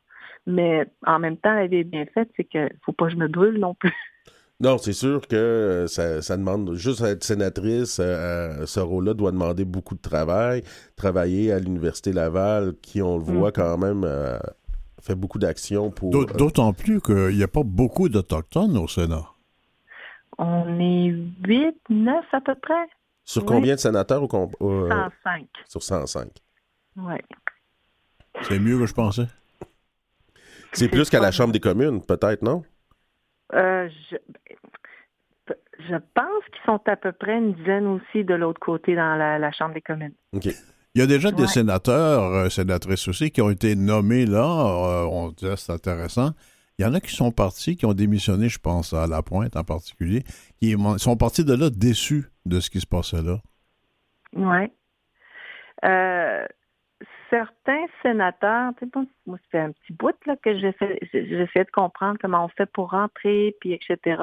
Mais 0.47 0.85
en 1.05 1.19
même 1.19 1.38
temps, 1.38 1.53
la 1.53 1.67
vie 1.67 1.77
est 1.77 1.83
bien 1.83 2.05
faite, 2.13 2.29
c'est 2.35 2.43
que 2.43 2.67
faut 2.85 2.91
pas 2.91 3.05
que 3.05 3.11
je 3.11 3.17
me 3.17 3.27
brûle 3.27 3.59
non 3.59 3.73
plus. 3.73 3.93
Non, 4.63 4.77
c'est 4.77 4.93
sûr 4.93 5.27
que 5.27 5.35
euh, 5.35 5.88
ça, 5.88 6.38
demande 6.38 6.75
juste 6.75 7.01
être 7.01 7.23
sénatrice, 7.23 7.95
ce 7.95 8.79
rôle-là 8.79 9.15
doit 9.15 9.31
demander 9.31 9.65
beaucoup 9.65 9.95
de 9.95 10.01
travail. 10.01 10.61
Travailler 10.95 11.51
à 11.51 11.57
l'Université 11.57 12.13
Laval, 12.13 12.75
qui 12.79 13.01
on 13.01 13.17
le 13.17 13.23
voit 13.23 13.49
mm-hmm. 13.49 13.53
quand 13.53 13.77
même 13.79 14.05
fait 15.01 15.15
beaucoup 15.15 15.39
d'actions 15.39 15.91
pour. 15.91 16.15
Euh, 16.15 16.25
d'autant 16.38 16.73
plus 16.73 17.01
qu'il 17.01 17.35
n'y 17.35 17.43
a 17.43 17.47
pas 17.47 17.63
beaucoup 17.63 18.07
d'Autochtones 18.07 18.77
au 18.77 18.88
Sénat. 18.88 19.27
On 20.38 20.79
est 20.79 21.13
8, 21.45 21.75
9 21.89 22.25
à 22.31 22.41
peu 22.41 22.55
près. 22.55 22.88
Sur 23.24 23.45
combien 23.45 23.75
de 23.75 23.79
sénateurs? 23.79 24.24
Au 24.24 24.29
105. 24.29 25.48
Sur 25.67 25.83
105. 25.83 26.27
Oui. 26.98 27.15
C'est 28.43 28.60
mieux 28.60 28.77
que 28.79 28.86
je 28.86 28.93
pensais. 28.93 29.27
C'est 30.74 30.90
plus 30.90 31.10
qu'à 31.10 31.20
la 31.20 31.32
Chambre 31.32 31.51
des 31.51 31.60
communes, 31.60 32.01
peut-être, 32.04 32.42
non? 32.42 32.63
Euh, 33.54 33.90
je, 34.10 34.18
je, 35.80 35.96
pense 36.13 36.44
qu'ils 36.51 36.63
sont 36.66 36.82
à 36.86 36.96
peu 36.96 37.12
près 37.12 37.38
une 37.38 37.54
dizaine 37.54 37.86
aussi 37.86 38.24
de 38.24 38.34
l'autre 38.34 38.60
côté 38.60 38.96
dans 38.96 39.16
la, 39.16 39.38
la 39.40 39.51
Chambre 39.51 39.74
des 39.74 39.82
communes. 39.82 40.13
OK. 40.34 40.48
Il 40.94 41.00
y 41.00 41.04
a 41.04 41.08
déjà 41.08 41.32
des 41.32 41.48
sénateurs, 41.48 42.24
euh, 42.24 42.50
sénatrices 42.50 43.08
aussi, 43.08 43.32
qui 43.32 43.42
ont 43.42 43.50
été 43.50 43.75
nommés 43.75 44.25
là. 44.25 44.44
Euh, 44.44 45.06
on 45.06 45.30
dit 45.30 45.48
c'est 45.56 45.72
intéressant. 45.72 46.32
Il 46.78 46.84
y 46.84 46.86
en 46.86 46.94
a 46.94 47.00
qui 47.00 47.16
sont 47.16 47.32
partis, 47.32 47.78
qui 47.78 47.86
ont 47.86 47.94
démissionné, 47.94 48.50
je 48.50 48.60
pense 48.60 48.94
à 48.94 49.08
La 49.08 49.22
Pointe 49.22 49.56
en 49.56 49.63
particulier, 49.63 50.24
qui 50.60 50.75
sont 50.98 51.16
partis 51.16 51.46
de 51.46 51.54
là 51.54 51.70
déçus 51.70 52.25
de 52.46 52.60
ce 52.60 52.70
qui 52.70 52.82
se 52.82 52.88
passait 52.88 53.22
là. 53.22 53.38
Oui. 54.34 54.72
Euh, 55.86 56.46
certains 57.31 57.85
sénateurs, 58.03 58.73
tu 58.77 58.85
sais, 58.85 59.07
moi, 59.25 59.38
ça 59.38 59.50
fait 59.50 59.59
un 59.59 59.71
petit 59.71 59.93
bout 59.93 60.15
là, 60.27 60.35
que 60.35 60.55
j'essaie, 60.59 61.00
de 61.63 61.71
comprendre 61.71 62.19
comment 62.21 62.45
on 62.45 62.50
fait 62.50 62.67
pour 62.67 62.91
rentrer, 62.91 63.55
puis 63.59 63.73
etc. 63.73 64.21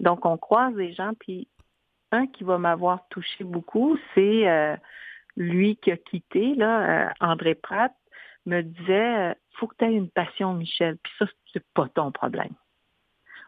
Donc, 0.00 0.24
on 0.24 0.38
croise 0.38 0.74
les 0.74 0.94
gens, 0.94 1.12
puis 1.20 1.48
un 2.12 2.26
qui 2.26 2.44
va 2.44 2.56
m'avoir 2.56 3.06
touché 3.08 3.44
beaucoup, 3.44 3.98
c'est 4.14 4.78
lui 5.36 5.76
qui 5.76 5.90
a 5.90 5.96
quitté, 5.96 6.54
là, 6.54 7.08
euh, 7.08 7.10
André 7.20 7.54
Pratt, 7.54 7.92
me 8.46 8.62
disait 8.62 9.30
euh, 9.30 9.34
faut 9.54 9.66
que 9.66 9.76
tu 9.78 9.84
aies 9.84 9.94
une 9.94 10.10
passion, 10.10 10.54
Michel. 10.54 10.96
Puis 11.02 11.12
ça, 11.18 11.26
c'est 11.52 11.64
pas 11.74 11.88
ton 11.88 12.12
problème. 12.12 12.52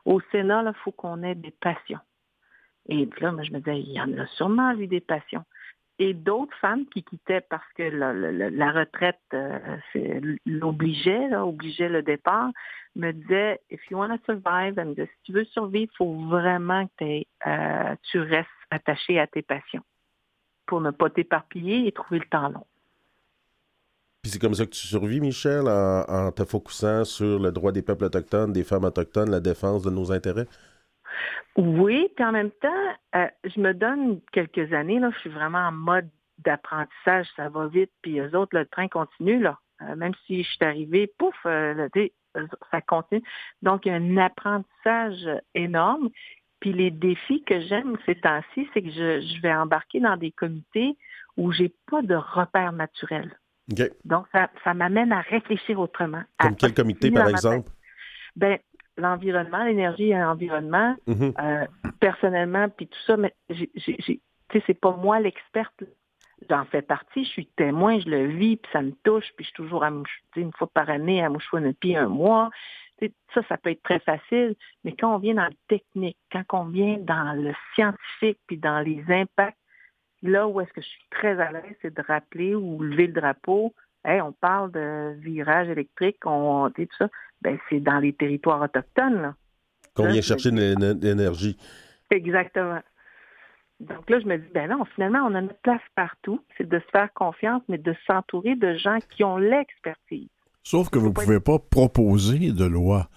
Au 0.04 0.20
Sénat, 0.32 0.64
il 0.66 0.74
faut 0.82 0.92
qu'on 0.92 1.22
ait 1.22 1.34
des 1.34 1.50
passions. 1.50 2.00
Et 2.88 3.08
là, 3.20 3.32
moi, 3.32 3.42
je 3.42 3.50
me 3.50 3.58
disais, 3.58 3.80
il 3.80 3.92
y 3.92 4.00
en 4.00 4.16
a 4.18 4.26
sûrement 4.28 4.72
eu 4.72 4.86
des 4.86 5.00
passions. 5.00 5.44
Et 5.98 6.12
d'autres 6.12 6.56
femmes 6.60 6.84
qui 6.86 7.02
quittaient 7.02 7.40
parce 7.40 7.66
que 7.74 7.82
la, 7.82 8.72
retraite 8.72 9.18
euh, 9.32 9.58
l'obligeait, 10.44 11.34
obligeait 11.34 11.88
le 11.88 12.02
départ, 12.02 12.50
me 12.96 13.12
disaient, 13.12 13.60
if 13.70 13.80
you 13.90 13.98
want 13.98 14.16
to 14.16 14.22
survive, 14.26 14.74
si 14.94 15.22
tu 15.24 15.32
veux 15.32 15.44
survivre, 15.46 15.90
il 15.92 15.96
faut 15.96 16.14
vraiment 16.28 16.86
que 16.98 17.22
tu 18.10 18.20
restes 18.20 18.48
attaché 18.70 19.18
à 19.18 19.26
tes 19.26 19.42
passions 19.42 19.82
pour 20.66 20.80
ne 20.80 20.90
pas 20.90 21.08
t'éparpiller 21.08 21.86
et 21.86 21.92
trouver 21.92 22.18
le 22.18 22.26
temps 22.26 22.48
long. 22.48 22.66
Puis 24.22 24.32
c'est 24.32 24.40
comme 24.40 24.54
ça 24.54 24.66
que 24.66 24.70
tu 24.70 24.86
survis, 24.86 25.20
Michel, 25.20 25.68
en, 25.68 26.32
te 26.32 26.44
focusant 26.44 27.04
sur 27.04 27.38
le 27.38 27.52
droit 27.52 27.70
des 27.70 27.82
peuples 27.82 28.04
autochtones, 28.04 28.52
des 28.52 28.64
femmes 28.64 28.84
autochtones, 28.84 29.30
la 29.30 29.40
défense 29.40 29.82
de 29.82 29.90
nos 29.90 30.10
intérêts? 30.10 30.48
Oui, 31.56 32.08
puis 32.14 32.24
en 32.24 32.32
même 32.32 32.50
temps, 32.50 32.68
euh, 33.14 33.28
je 33.44 33.60
me 33.60 33.72
donne 33.72 34.20
quelques 34.32 34.72
années, 34.72 34.98
là, 34.98 35.10
je 35.14 35.18
suis 35.20 35.30
vraiment 35.30 35.68
en 35.68 35.72
mode 35.72 36.08
d'apprentissage, 36.38 37.26
ça 37.36 37.48
va 37.48 37.66
vite, 37.66 37.90
puis 38.02 38.18
eux 38.18 38.36
autres, 38.36 38.56
le 38.56 38.66
train 38.66 38.88
continue, 38.88 39.40
là. 39.40 39.58
Euh, 39.82 39.96
même 39.96 40.12
si 40.26 40.42
je 40.42 40.48
suis 40.48 40.64
arrivée, 40.64 41.12
pouf, 41.18 41.34
euh, 41.46 41.88
ça 42.70 42.80
continue. 42.80 43.22
Donc, 43.62 43.86
il 43.86 43.88
y 43.90 43.92
a 43.92 43.96
un 43.96 44.16
apprentissage 44.16 45.28
énorme. 45.54 46.10
Puis 46.60 46.72
les 46.72 46.90
défis 46.90 47.42
que 47.44 47.60
j'aime 47.60 47.96
ces 48.06 48.14
temps-ci, 48.14 48.68
c'est 48.72 48.82
que 48.82 48.90
je, 48.90 49.40
vais 49.42 49.52
embarquer 49.52 50.00
dans 50.00 50.16
des 50.16 50.32
comités 50.32 50.96
où 51.36 51.52
j'ai 51.52 51.72
pas 51.90 52.00
de 52.00 52.14
repères 52.14 52.72
naturels. 52.72 53.38
Donc, 54.04 54.26
ça, 54.32 54.74
m'amène 54.74 55.12
à 55.12 55.20
réfléchir 55.20 55.78
autrement. 55.78 56.22
Comme 56.38 56.56
quel 56.56 56.72
comité, 56.72 57.10
par 57.10 57.28
exemple? 57.28 57.68
Ben, 58.36 58.58
l'environnement, 58.96 59.64
l'énergie 59.64 60.10
et 60.10 60.18
l'environnement, 60.18 60.96
mm-hmm. 61.06 61.34
euh, 61.40 61.66
personnellement, 62.00 62.68
puis 62.68 62.86
tout 62.86 62.98
ça, 63.06 63.16
mais 63.16 63.34
tu 63.48 63.68
sais, 63.80 64.62
c'est 64.66 64.80
pas 64.80 64.92
moi 64.92 65.20
l'experte. 65.20 65.84
J'en 66.50 66.64
fais 66.66 66.82
partie, 66.82 67.24
je 67.24 67.30
suis 67.30 67.46
témoin, 67.56 67.98
je 67.98 68.08
le 68.08 68.26
vis, 68.26 68.56
puis 68.56 68.70
ça 68.72 68.82
me 68.82 68.92
touche, 69.04 69.32
puis 69.36 69.44
je 69.44 69.48
suis 69.48 69.56
toujours 69.56 69.84
à 69.84 69.90
une 70.36 70.52
fois 70.52 70.68
par 70.72 70.90
année 70.90 71.24
à 71.24 71.30
Mouchouanapi 71.30 71.96
un 71.96 72.08
mois. 72.08 72.50
ça, 73.34 73.42
ça 73.48 73.56
peut 73.56 73.70
être 73.70 73.82
très 73.82 74.00
facile, 74.00 74.54
mais 74.84 74.92
quand 74.92 75.14
on 75.14 75.18
vient 75.18 75.34
dans 75.34 75.46
le 75.46 75.56
technique, 75.68 76.18
quand 76.30 76.44
on 76.52 76.64
vient 76.64 76.98
dans 76.98 77.32
le 77.32 77.54
scientifique, 77.74 78.38
puis 78.46 78.58
dans 78.58 78.80
les 78.80 79.02
impacts, 79.08 79.58
là 80.22 80.46
où 80.46 80.60
est-ce 80.60 80.72
que 80.72 80.80
je 80.80 80.88
suis 80.88 81.04
très 81.10 81.40
à 81.40 81.52
l'aise, 81.52 81.76
c'est 81.82 81.94
de 81.94 82.02
rappeler 82.02 82.54
ou 82.54 82.82
lever 82.82 83.06
le 83.06 83.12
drapeau. 83.14 83.74
On 84.06 84.32
parle 84.32 84.70
de 84.72 85.14
virage 85.20 85.68
électrique, 85.68 86.18
on, 86.24 86.70
tout 86.70 86.86
ça 86.98 87.08
ben, 87.42 87.58
c'est 87.68 87.80
dans 87.80 87.98
les 87.98 88.12
territoires 88.12 88.62
autochtones. 88.62 89.34
Qu'on 89.94 90.08
vient 90.08 90.20
chercher 90.20 90.50
de 90.50 91.00
l'énergie. 91.00 91.56
Exactement. 92.10 92.80
Donc 93.80 94.08
là, 94.08 94.20
je 94.20 94.26
me 94.26 94.38
dis, 94.38 94.48
ben 94.54 94.70
non, 94.70 94.84
finalement, 94.94 95.20
on 95.26 95.34
a 95.34 95.40
notre 95.40 95.60
place 95.60 95.82
partout. 95.94 96.40
C'est 96.56 96.68
de 96.68 96.78
se 96.78 96.90
faire 96.90 97.12
confiance, 97.14 97.62
mais 97.68 97.78
de 97.78 97.94
s'entourer 98.06 98.56
de 98.56 98.76
gens 98.76 98.98
qui 99.14 99.22
ont 99.22 99.36
l'expertise. 99.36 100.28
Sauf 100.62 100.88
que 100.88 100.98
vous 100.98 101.08
ne 101.08 101.12
pouvez 101.12 101.40
pas 101.40 101.58
proposer 101.58 102.52
de 102.52 102.64
loi. 102.64 103.08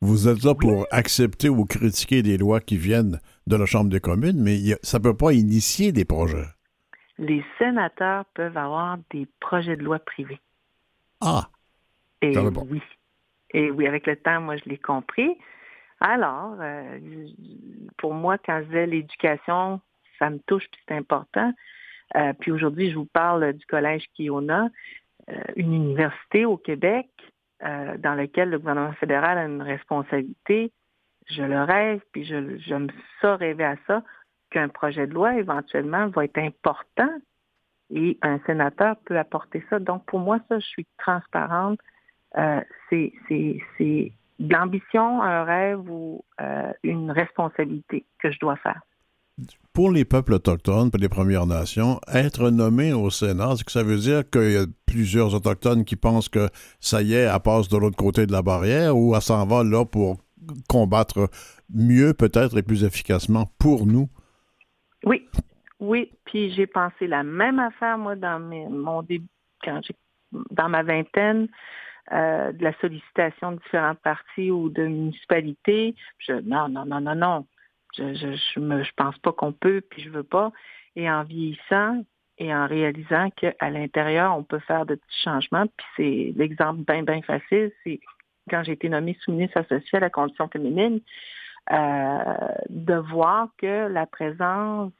Vous 0.00 0.28
êtes 0.28 0.44
là 0.44 0.54
pour 0.54 0.86
accepter 0.90 1.48
ou 1.48 1.64
critiquer 1.64 2.22
des 2.22 2.36
lois 2.36 2.60
qui 2.60 2.76
viennent 2.76 3.20
de 3.46 3.56
la 3.56 3.66
Chambre 3.66 3.90
des 3.90 4.00
communes, 4.00 4.40
mais 4.40 4.58
ça 4.82 4.98
ne 4.98 5.02
peut 5.02 5.16
pas 5.16 5.32
initier 5.32 5.92
des 5.92 6.04
projets. 6.04 6.46
Les 7.18 7.44
sénateurs 7.58 8.24
peuvent 8.34 8.56
avoir 8.56 8.98
des 9.10 9.26
projets 9.40 9.76
de 9.76 9.82
loi 9.82 9.98
privés. 9.98 10.40
Ah! 11.20 11.48
Et 12.20 12.36
oui. 12.38 12.82
Et 13.50 13.70
oui, 13.70 13.86
avec 13.86 14.06
le 14.06 14.16
temps, 14.16 14.40
moi, 14.40 14.56
je 14.56 14.64
l'ai 14.66 14.78
compris. 14.78 15.36
Alors, 16.00 16.56
euh, 16.60 16.98
pour 17.98 18.14
moi, 18.14 18.36
quand 18.38 18.60
je 18.60 18.64
disais 18.66 18.86
l'éducation, 18.86 19.80
ça 20.18 20.30
me 20.30 20.38
touche, 20.40 20.64
puis 20.70 20.80
c'est 20.88 20.94
important. 20.94 21.52
Euh, 22.16 22.32
puis 22.38 22.50
aujourd'hui, 22.50 22.90
je 22.90 22.96
vous 22.96 23.06
parle 23.06 23.52
du 23.52 23.64
collège 23.66 24.04
Kiona, 24.16 24.68
euh, 25.30 25.34
une 25.56 25.72
université 25.72 26.44
au 26.44 26.56
Québec 26.56 27.08
euh, 27.62 27.96
dans 27.98 28.14
laquelle 28.14 28.50
le 28.50 28.58
gouvernement 28.58 28.92
fédéral 28.94 29.38
a 29.38 29.44
une 29.44 29.62
responsabilité. 29.62 30.72
Je 31.26 31.42
le 31.42 31.62
rêve, 31.62 32.00
puis 32.12 32.24
je, 32.24 32.58
je 32.58 32.74
me 32.74 32.88
sors 33.20 33.38
rêver 33.38 33.64
à 33.64 33.76
ça, 33.86 34.02
qu'un 34.54 34.68
projet 34.68 35.08
de 35.08 35.12
loi 35.12 35.36
éventuellement 35.36 36.06
va 36.08 36.24
être 36.24 36.38
important 36.38 37.10
et 37.92 38.16
un 38.22 38.38
sénateur 38.46 38.96
peut 39.04 39.18
apporter 39.18 39.64
ça. 39.68 39.80
Donc 39.80 40.04
pour 40.06 40.20
moi, 40.20 40.38
ça, 40.48 40.60
je 40.60 40.66
suis 40.66 40.86
transparente. 40.98 41.80
Euh, 42.38 42.60
c'est 42.88 43.12
de 44.38 44.52
l'ambition, 44.52 45.22
un 45.22 45.44
rêve 45.44 45.90
ou 45.90 46.24
euh, 46.40 46.72
une 46.84 47.10
responsabilité 47.10 48.04
que 48.20 48.30
je 48.30 48.38
dois 48.38 48.56
faire. 48.56 48.80
Pour 49.72 49.90
les 49.90 50.04
peuples 50.04 50.34
autochtones, 50.34 50.92
pour 50.92 51.00
les 51.00 51.08
Premières 51.08 51.46
Nations, 51.46 52.00
être 52.12 52.50
nommé 52.50 52.92
au 52.92 53.10
Sénat, 53.10 53.52
est-ce 53.52 53.64
que 53.64 53.72
ça 53.72 53.82
veut 53.82 53.98
dire 53.98 54.22
qu'il 54.30 54.52
y 54.52 54.56
a 54.56 54.66
plusieurs 54.86 55.34
autochtones 55.34 55.84
qui 55.84 55.96
pensent 55.96 56.28
que 56.28 56.48
ça 56.78 57.02
y 57.02 57.14
est, 57.14 57.26
elle 57.26 57.40
passe 57.40 57.68
de 57.68 57.76
l'autre 57.76 57.96
côté 57.96 58.26
de 58.26 58.32
la 58.32 58.42
barrière 58.42 58.96
ou 58.96 59.16
elle 59.16 59.22
s'en 59.22 59.44
va 59.46 59.64
là 59.64 59.84
pour 59.84 60.18
combattre 60.68 61.28
mieux 61.72 62.14
peut-être 62.14 62.56
et 62.56 62.62
plus 62.62 62.84
efficacement 62.84 63.50
pour 63.58 63.86
nous? 63.86 64.08
Oui, 65.04 65.28
oui. 65.80 66.10
Puis 66.24 66.52
j'ai 66.52 66.66
pensé 66.66 67.06
la 67.06 67.22
même 67.22 67.58
affaire, 67.58 67.98
moi, 67.98 68.16
dans 68.16 68.40
mon 68.40 69.02
début, 69.02 69.28
quand 69.62 69.80
j'ai 69.82 69.94
dans 70.50 70.68
ma 70.68 70.82
vingtaine. 70.82 71.48
Euh, 72.12 72.52
de 72.52 72.62
la 72.62 72.74
sollicitation 72.80 73.52
de 73.52 73.56
différents 73.60 73.94
partis 73.94 74.50
ou 74.50 74.68
de 74.68 74.82
municipalités. 74.82 75.94
Je, 76.18 76.34
non, 76.34 76.68
non, 76.68 76.84
non, 76.84 77.00
non, 77.00 77.14
non. 77.14 77.46
Je, 77.96 78.12
je, 78.12 78.32
je, 78.36 78.60
je 78.60 78.92
pense 78.94 79.16
pas 79.20 79.32
qu'on 79.32 79.52
peut, 79.54 79.80
puis 79.80 80.02
je 80.02 80.10
veux 80.10 80.22
pas. 80.22 80.52
Et 80.96 81.10
en 81.10 81.24
vieillissant 81.24 82.04
et 82.36 82.54
en 82.54 82.66
réalisant 82.66 83.30
qu'à 83.30 83.70
l'intérieur, 83.70 84.36
on 84.36 84.42
peut 84.42 84.58
faire 84.58 84.84
de 84.84 84.96
petits 84.96 85.22
changements, 85.22 85.66
puis 85.66 85.86
c'est 85.96 86.32
l'exemple 86.36 86.82
bien, 86.86 87.04
bien 87.04 87.22
facile, 87.22 87.70
c'est 87.84 88.00
quand 88.50 88.62
j'ai 88.64 88.72
été 88.72 88.88
nommée 88.88 89.16
sous-ministre 89.20 89.58
associée 89.58 89.96
à 89.96 90.00
la 90.00 90.10
condition 90.10 90.48
féminine, 90.48 91.00
de 91.70 92.94
voir 93.10 93.48
que 93.58 93.88
la 93.88 94.06
présence 94.06 94.92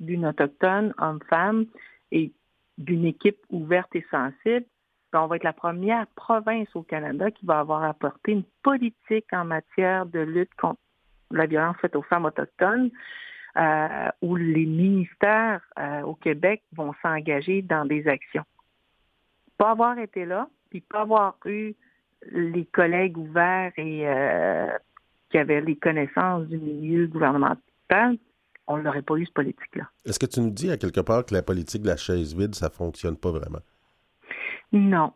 d'une 0.00 0.26
autochtone, 0.26 0.94
homme-femme, 0.98 1.66
et 2.12 2.32
d'une 2.78 3.06
équipe 3.06 3.38
ouverte 3.50 3.94
et 3.94 4.06
sensible, 4.10 4.66
on 5.12 5.26
va 5.26 5.36
être 5.36 5.44
la 5.44 5.52
première 5.52 6.06
province 6.08 6.68
au 6.74 6.82
Canada 6.82 7.30
qui 7.30 7.46
va 7.46 7.60
avoir 7.60 7.82
apporté 7.84 8.32
une 8.32 8.44
politique 8.62 9.32
en 9.32 9.44
matière 9.44 10.06
de 10.06 10.20
lutte 10.20 10.54
contre 10.56 10.80
la 11.30 11.46
violence 11.46 11.76
faite 11.78 11.96
aux 11.96 12.02
femmes 12.02 12.26
autochtones, 12.26 12.90
euh, 13.56 14.08
où 14.20 14.36
les 14.36 14.66
ministères 14.66 15.62
euh, 15.78 16.02
au 16.02 16.14
Québec 16.14 16.62
vont 16.74 16.92
s'engager 17.02 17.62
dans 17.62 17.86
des 17.86 18.06
actions. 18.06 18.44
Pas 19.56 19.70
avoir 19.70 19.98
été 19.98 20.26
là, 20.26 20.48
puis 20.70 20.82
pas 20.82 21.00
avoir 21.00 21.36
eu 21.46 21.74
les 22.30 22.66
collègues 22.66 23.16
ouverts 23.16 23.72
et 23.76 24.06
euh, 24.06 24.68
qui 25.30 25.38
avaient 25.38 25.60
les 25.60 25.76
connaissances 25.76 26.46
du 26.46 26.58
milieu 26.58 27.06
gouvernemental, 27.06 28.18
on 28.66 28.78
n'aurait 28.78 29.02
pas 29.02 29.16
eu 29.16 29.26
ce 29.26 29.32
politique-là. 29.32 29.88
Est-ce 30.04 30.18
que 30.18 30.26
tu 30.26 30.40
nous 30.40 30.50
dis 30.50 30.70
à 30.70 30.76
quelque 30.76 31.00
part 31.00 31.24
que 31.24 31.34
la 31.34 31.42
politique 31.42 31.82
de 31.82 31.88
la 31.88 31.96
chaise 31.96 32.34
vide, 32.34 32.54
ça 32.54 32.70
fonctionne 32.70 33.16
pas 33.16 33.30
vraiment? 33.30 33.60
Non, 34.72 35.12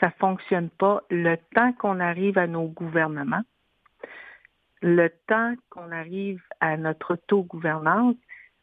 ça 0.00 0.10
fonctionne 0.18 0.70
pas. 0.70 1.02
Le 1.10 1.36
temps 1.54 1.72
qu'on 1.74 2.00
arrive 2.00 2.38
à 2.38 2.46
nos 2.46 2.66
gouvernements, 2.66 3.42
le 4.82 5.08
temps 5.26 5.54
qu'on 5.70 5.90
arrive 5.92 6.42
à 6.60 6.76
notre 6.76 7.14
auto-gouvernance, 7.14 8.16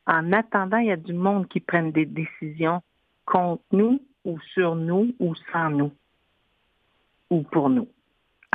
en 0.06 0.32
attendant, 0.34 0.78
il 0.78 0.88
y 0.88 0.92
a 0.92 0.98
du 0.98 1.14
monde 1.14 1.48
qui 1.48 1.60
prenne 1.60 1.92
des 1.92 2.06
décisions 2.06 2.82
contre 3.26 3.64
nous 3.72 4.02
ou 4.26 4.40
sur 4.54 4.76
nous 4.76 5.14
ou 5.20 5.34
sans 5.52 5.70
nous 5.70 5.92
ou 7.30 7.44
pour 7.44 7.70
nous. 7.70 7.88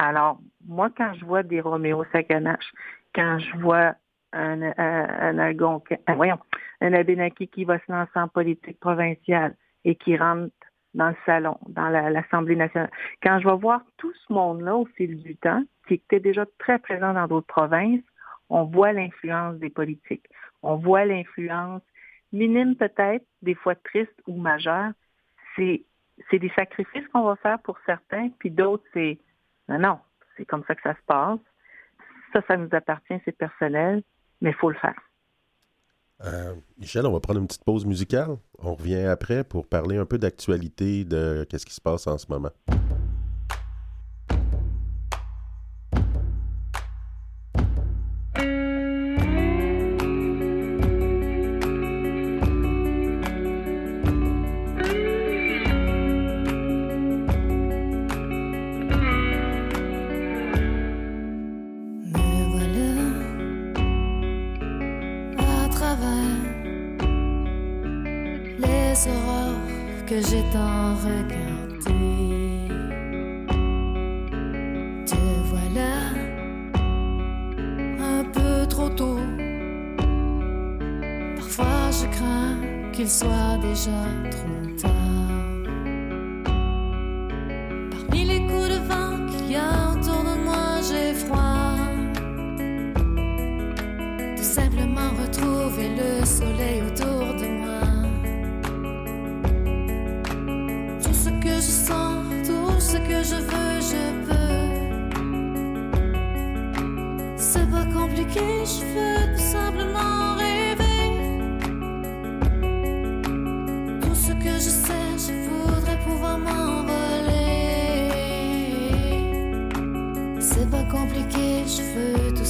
Alors, 0.01 0.39
moi, 0.65 0.91
quand 0.97 1.13
je 1.15 1.25
vois 1.25 1.43
des 1.43 1.61
Roméo 1.61 2.05
Saganache, 2.13 2.73
quand 3.17 3.41
je 3.41 3.59
vois 3.59 3.95
un, 4.33 4.63
un, 4.63 5.39
un, 5.39 6.15
voyons, 6.15 6.39
un 6.81 6.93
Abénaki 6.93 7.49
qui 7.49 7.65
va 7.65 7.81
se 7.81 7.91
lancer 7.91 8.13
en 8.15 8.29
politique 8.29 8.79
provinciale 8.79 9.57
et 9.85 9.97
qui 9.97 10.17
rentre 10.17 10.55
dans 10.95 11.09
le 11.09 11.17
salon, 11.27 11.59
dans 11.67 11.89
l'Assemblée 11.89 12.55
nationale. 12.55 12.91
Quand 13.25 13.41
je 13.41 13.49
vais 13.49 13.57
voir 13.57 13.83
tout 13.97 14.13
ce 14.13 14.33
monde-là 14.33 14.77
au 14.77 14.87
fil 14.87 15.21
du 15.21 15.35
temps, 15.35 15.65
qui 15.89 15.95
était 15.95 16.21
déjà 16.21 16.47
très 16.59 16.79
présent 16.79 17.13
dans 17.13 17.27
d'autres 17.27 17.49
provinces, 17.49 18.05
on 18.51 18.65
voit 18.67 18.93
l'influence 18.93 19.57
des 19.57 19.71
politiques. 19.71 20.27
On 20.63 20.77
voit 20.77 21.07
l'influence 21.07 21.83
minime 22.33 22.77
peut-être, 22.77 23.27
des 23.43 23.57
fois 23.57 23.75
triste 23.75 24.15
ou 24.29 24.37
majeure. 24.37 24.93
C'est 25.57 25.83
des 26.31 26.53
sacrifices 26.55 27.09
qu'on 27.09 27.25
va 27.25 27.35
faire 27.35 27.59
pour 27.59 27.79
certains, 27.85 28.29
puis 28.39 28.51
d'autres, 28.53 28.85
c'est 28.95 29.19
non, 29.69 29.99
c'est 30.37 30.45
comme 30.47 30.65
ça 30.67 30.75
que 30.75 30.83
ça 30.83 30.95
se 30.95 31.03
passe. 31.07 31.41
Ça, 32.33 32.41
ça 32.47 32.57
nous 32.57 32.69
appartient, 32.73 33.21
c'est 33.25 33.37
personnel, 33.37 34.03
mais 34.41 34.51
il 34.51 34.57
faut 34.57 34.71
le 34.71 34.77
faire. 34.77 34.99
Euh, 36.25 36.55
Michel, 36.79 37.07
on 37.07 37.13
va 37.13 37.21
prendre 37.21 37.41
une 37.41 37.47
petite 37.47 37.65
pause 37.65 37.87
musicale. 37.87 38.37
On 38.59 38.75
revient 38.75 39.05
après 39.05 39.45
pour 39.45 39.67
parler 39.67 39.97
un 39.97 40.07
peu 40.07 40.19
d'actualité 40.19 41.05
de 41.05 41.47
qu'est-ce 41.49 41.67
qui 41.67 41.75
se 41.75 41.81
passe 41.81 42.07
en 42.07 42.19
ce 42.19 42.27
moment. 42.29 42.51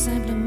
Simplement 0.09 0.38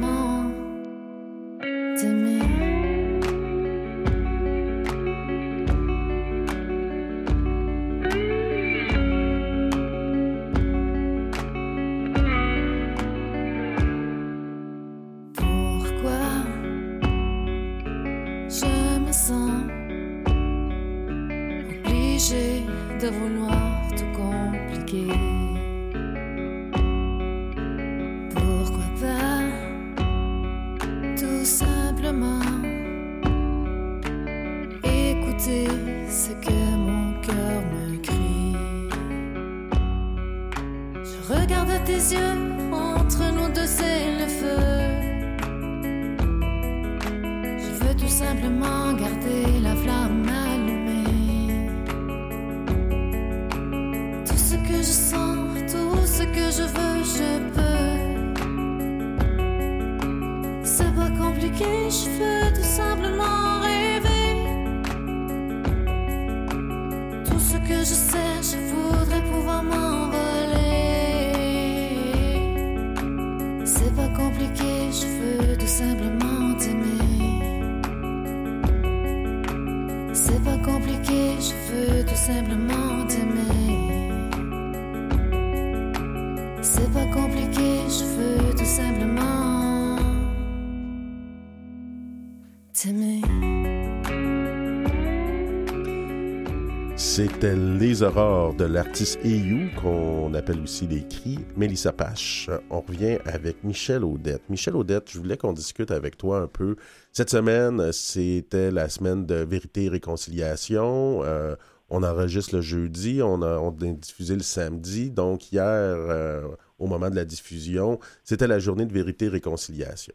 Aurores 98.02 98.56
de 98.56 98.66
l'artiste 98.66 99.20
EU, 99.24 99.70
qu'on 99.82 100.34
appelle 100.34 100.60
aussi 100.62 100.88
Les 100.88 101.08
Cris, 101.08 101.40
Mélissa 101.56 101.92
Pache. 101.92 102.50
On 102.70 102.82
revient 102.82 103.20
avec 103.26 103.64
Michel 103.64 104.04
Audette. 104.04 104.42
Michel 104.50 104.76
Audette, 104.76 105.12
je 105.12 105.20
voulais 105.20 105.38
qu'on 105.38 105.54
discute 105.54 105.92
avec 105.92 106.18
toi 106.18 106.40
un 106.40 106.48
peu. 106.48 106.78
Cette 107.12 107.30
semaine, 107.30 107.92
c'était 107.92 108.72
la 108.72 108.90
semaine 108.90 109.26
de 109.26 109.36
vérité 109.36 109.86
et 109.86 109.90
réconciliation. 109.90 111.22
Euh, 111.24 111.56
on 111.90 112.04
enregistre 112.04 112.56
le 112.56 112.62
jeudi, 112.62 113.22
on 113.22 113.42
a, 113.42 113.58
on 113.60 113.70
a 113.70 113.86
diffusé 113.94 114.36
le 114.36 114.44
samedi. 114.44 115.12
Donc, 115.12 115.52
hier, 115.52 115.64
euh, 115.66 116.48
au 116.80 116.88
moment 116.88 117.10
de 117.10 117.16
la 117.16 117.26
diffusion, 117.26 118.00
c'était 118.24 118.48
la 118.48 118.60
journée 118.60 118.86
de 118.86 118.94
vérité 118.94 119.26
et 119.26 119.30
réconciliation. 119.30 120.14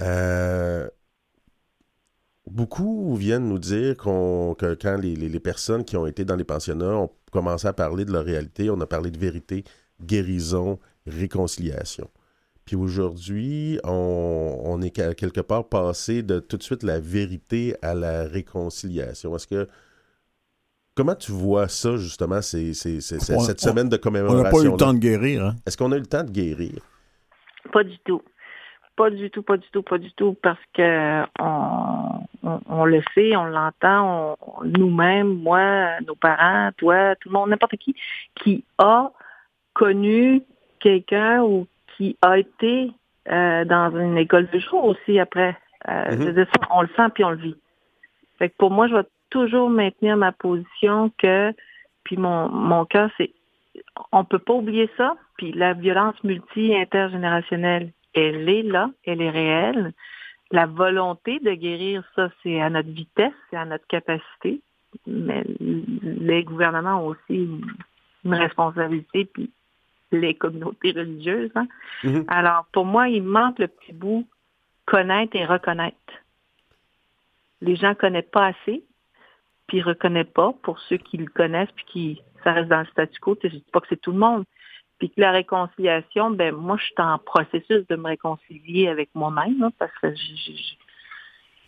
Euh, 0.00 0.88
Beaucoup 2.50 3.14
viennent 3.14 3.48
nous 3.48 3.58
dire 3.58 3.96
qu'on, 3.96 4.54
que 4.58 4.74
quand 4.74 4.96
les, 4.96 5.14
les, 5.14 5.28
les, 5.28 5.40
personnes 5.40 5.84
qui 5.84 5.96
ont 5.96 6.06
été 6.06 6.24
dans 6.24 6.36
les 6.36 6.44
pensionnats 6.44 6.96
ont 6.96 7.10
commencé 7.30 7.68
à 7.68 7.72
parler 7.72 8.04
de 8.04 8.12
leur 8.12 8.24
réalité, 8.24 8.70
on 8.70 8.80
a 8.80 8.86
parlé 8.86 9.10
de 9.10 9.18
vérité, 9.18 9.64
guérison, 10.02 10.78
réconciliation. 11.06 12.10
Puis 12.64 12.76
aujourd'hui, 12.76 13.80
on, 13.84 14.60
on, 14.64 14.80
est 14.80 14.90
quelque 14.90 15.40
part 15.40 15.68
passé 15.68 16.22
de 16.22 16.38
tout 16.38 16.56
de 16.56 16.62
suite 16.62 16.82
la 16.82 17.00
vérité 17.00 17.74
à 17.82 17.94
la 17.94 18.24
réconciliation. 18.24 19.34
Est-ce 19.34 19.46
que. 19.46 19.68
Comment 20.94 21.14
tu 21.14 21.32
vois 21.32 21.68
ça, 21.68 21.96
justement, 21.96 22.42
cette 22.42 22.76
on, 23.30 23.40
semaine 23.40 23.88
de 23.88 23.96
commémoration? 23.96 24.40
On 24.40 24.42
n'a 24.42 24.50
pas 24.50 24.60
eu 24.60 24.70
le 24.70 24.76
temps 24.76 24.92
de 24.92 24.98
guérir. 24.98 25.46
Hein? 25.46 25.56
Est-ce 25.66 25.76
qu'on 25.76 25.92
a 25.92 25.96
eu 25.96 26.00
le 26.00 26.06
temps 26.06 26.24
de 26.24 26.30
guérir? 26.30 26.80
Pas 27.72 27.84
du 27.84 27.98
tout. 28.04 28.20
Pas 29.00 29.08
du 29.08 29.30
tout, 29.30 29.42
pas 29.42 29.56
du 29.56 29.66
tout, 29.72 29.82
pas 29.82 29.96
du 29.96 30.12
tout, 30.12 30.36
parce 30.42 30.60
que 30.74 31.22
on, 31.38 32.20
on, 32.42 32.60
on 32.68 32.84
le 32.84 33.00
sait, 33.14 33.34
on 33.34 33.46
l'entend, 33.46 34.36
nous-mêmes, 34.62 35.38
moi, 35.38 35.98
nos 36.06 36.14
parents, 36.14 36.68
toi, 36.76 37.16
tout 37.16 37.30
le 37.30 37.32
monde, 37.32 37.48
n'importe 37.48 37.78
qui, 37.78 37.96
qui 38.34 38.62
a 38.76 39.10
connu 39.72 40.42
quelqu'un 40.80 41.42
ou 41.42 41.66
qui 41.96 42.18
a 42.20 42.36
été 42.36 42.92
euh, 43.30 43.64
dans 43.64 43.90
une 43.98 44.18
école 44.18 44.50
de 44.50 44.58
jour 44.58 44.84
aussi 44.84 45.18
après. 45.18 45.56
Euh, 45.88 46.10
mm-hmm. 46.10 46.34
dire, 46.34 46.46
ça, 46.52 46.68
on 46.70 46.82
le 46.82 46.90
sent 46.94 47.08
puis 47.14 47.24
on 47.24 47.30
le 47.30 47.38
vit. 47.38 47.56
Fait 48.38 48.50
que 48.50 48.54
pour 48.58 48.70
moi, 48.70 48.86
je 48.86 48.96
vais 48.96 49.06
toujours 49.30 49.70
maintenir 49.70 50.18
ma 50.18 50.32
position 50.32 51.10
que, 51.16 51.54
puis 52.04 52.18
mon, 52.18 52.50
mon 52.50 52.84
cœur, 52.84 53.08
c'est, 53.16 53.30
on 54.12 54.24
peut 54.24 54.38
pas 54.38 54.52
oublier 54.52 54.90
ça, 54.98 55.16
puis 55.38 55.52
la 55.52 55.72
violence 55.72 56.22
multi-intergénérationnelle 56.22 57.92
elle 58.14 58.48
est 58.48 58.62
là, 58.62 58.90
elle 59.04 59.22
est 59.22 59.30
réelle. 59.30 59.92
La 60.50 60.66
volonté 60.66 61.38
de 61.38 61.52
guérir, 61.52 62.02
ça, 62.16 62.30
c'est 62.42 62.60
à 62.60 62.70
notre 62.70 62.90
vitesse, 62.90 63.32
c'est 63.50 63.56
à 63.56 63.64
notre 63.64 63.86
capacité. 63.86 64.60
Mais 65.06 65.44
les 65.58 66.42
gouvernements 66.42 67.04
ont 67.04 67.08
aussi 67.08 67.48
une 68.24 68.34
responsabilité, 68.34 69.26
puis 69.26 69.50
les 70.12 70.34
communautés 70.34 70.90
religieuses. 70.90 71.52
Hein? 71.54 71.68
Mm-hmm. 72.02 72.24
Alors, 72.28 72.66
pour 72.72 72.84
moi, 72.84 73.08
il 73.08 73.22
manque 73.22 73.60
le 73.60 73.68
petit 73.68 73.92
bout 73.92 74.26
connaître 74.86 75.36
et 75.36 75.44
reconnaître. 75.44 75.96
Les 77.60 77.76
gens 77.76 77.90
ne 77.90 77.94
connaissent 77.94 78.30
pas 78.32 78.46
assez, 78.46 78.82
puis 79.68 79.78
ne 79.78 79.84
reconnaissent 79.84 80.34
pas 80.34 80.52
pour 80.62 80.80
ceux 80.80 80.96
qui 80.96 81.16
le 81.16 81.26
connaissent, 81.26 81.70
puis 81.76 81.84
qui 81.86 82.22
ça 82.42 82.52
reste 82.52 82.68
dans 82.68 82.80
le 82.80 82.86
statu 82.86 83.20
quo. 83.20 83.36
Je 83.42 83.48
ne 83.48 83.52
dis 83.52 83.64
pas 83.72 83.80
que 83.80 83.86
c'est 83.88 84.00
tout 84.00 84.12
le 84.12 84.18
monde, 84.18 84.44
puis 85.00 85.08
que 85.10 85.20
la 85.20 85.32
réconciliation, 85.32 86.30
ben 86.30 86.54
moi, 86.54 86.76
je 86.76 86.84
suis 86.84 86.94
en 86.98 87.18
processus 87.18 87.86
de 87.88 87.96
me 87.96 88.08
réconcilier 88.08 88.86
avec 88.86 89.08
moi-même, 89.14 89.70
parce 89.78 89.92
que 90.02 90.14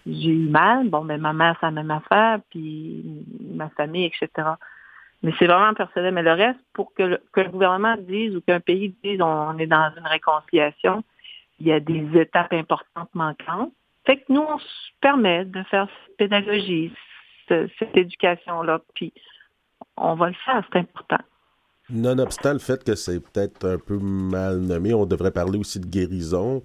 j'ai 0.07 0.29
eu 0.29 0.49
mal. 0.49 0.91
Bon, 0.91 1.03
ben 1.03 1.19
ma 1.19 1.33
mère, 1.33 1.57
c'est 1.59 1.67
la 1.67 1.73
même 1.73 1.91
affaire, 1.91 2.41
puis 2.51 3.25
ma 3.41 3.71
famille, 3.71 4.05
etc. 4.05 4.29
Mais 5.23 5.33
c'est 5.39 5.47
vraiment 5.47 5.73
personnel. 5.73 6.13
Mais 6.13 6.23
le 6.23 6.33
reste, 6.33 6.61
pour 6.75 6.93
que 6.93 7.03
le, 7.05 7.23
que 7.33 7.41
le 7.41 7.49
gouvernement 7.49 7.97
dise 7.99 8.37
ou 8.37 8.43
qu'un 8.43 8.61
pays 8.61 8.95
dise 9.03 9.23
on, 9.23 9.57
est 9.57 9.67
dans 9.67 9.91
une 9.97 10.07
réconciliation, 10.07 11.03
il 11.59 11.69
y 11.69 11.73
a 11.73 11.81
des 11.81 12.07
étapes 12.21 12.53
importantes 12.53 13.15
manquantes. 13.15 13.73
Fait 14.05 14.19
que 14.19 14.25
nous, 14.29 14.43
on 14.43 14.59
se 14.59 14.91
permet 15.01 15.47
de 15.47 15.63
faire 15.65 15.89
cette 15.89 16.17
pédagogie, 16.19 16.93
cette, 17.49 17.71
cette 17.79 17.97
éducation-là, 17.97 18.83
puis 18.95 19.15
on 19.97 20.17
va 20.17 20.29
le 20.29 20.35
faire, 20.45 20.63
c'est 20.71 20.81
important. 20.81 21.25
Nonobstant 21.93 22.55
le 22.55 22.59
fait 22.59 22.83
que 22.83 22.95
c'est 22.95 23.21
peut-être 23.21 23.67
un 23.67 23.79
peu 23.79 23.99
mal 23.99 24.59
nommé, 24.59 24.95
on 24.95 25.07
devrait 25.07 25.31
parler 25.31 25.59
aussi 25.59 25.79
de 25.79 25.87
guérison. 25.87 26.63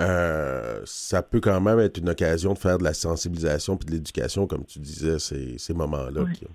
Euh, 0.00 0.80
ça 0.84 1.22
peut 1.22 1.40
quand 1.40 1.60
même 1.60 1.78
être 1.78 1.98
une 1.98 2.08
occasion 2.08 2.54
de 2.54 2.58
faire 2.58 2.78
de 2.78 2.84
la 2.84 2.94
sensibilisation 2.94 3.76
puis 3.76 3.86
de 3.86 3.92
l'éducation, 3.92 4.46
comme 4.46 4.64
tu 4.64 4.78
disais, 4.78 5.18
ces, 5.18 5.58
ces 5.58 5.74
moments-là. 5.74 6.22
Oui. 6.22 6.32
Qui... 6.32 6.46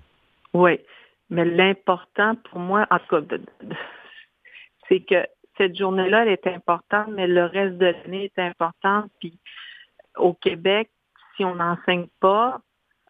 oui. 0.54 0.80
mais 1.30 1.44
l'important 1.44 2.34
pour 2.50 2.58
moi, 2.58 2.86
en 2.90 2.98
tout 2.98 3.20
cas, 3.20 3.36
c'est 4.88 5.00
que 5.00 5.26
cette 5.56 5.76
journée-là, 5.76 6.22
elle 6.22 6.32
est 6.32 6.46
importante, 6.46 7.08
mais 7.12 7.26
le 7.26 7.44
reste 7.44 7.78
de 7.78 7.86
l'année 7.86 8.24
est 8.24 8.38
important. 8.42 9.04
Puis 9.20 9.38
au 10.16 10.34
Québec, 10.34 10.90
si 11.36 11.44
on 11.44 11.54
n'enseigne 11.54 12.06
pas 12.20 12.60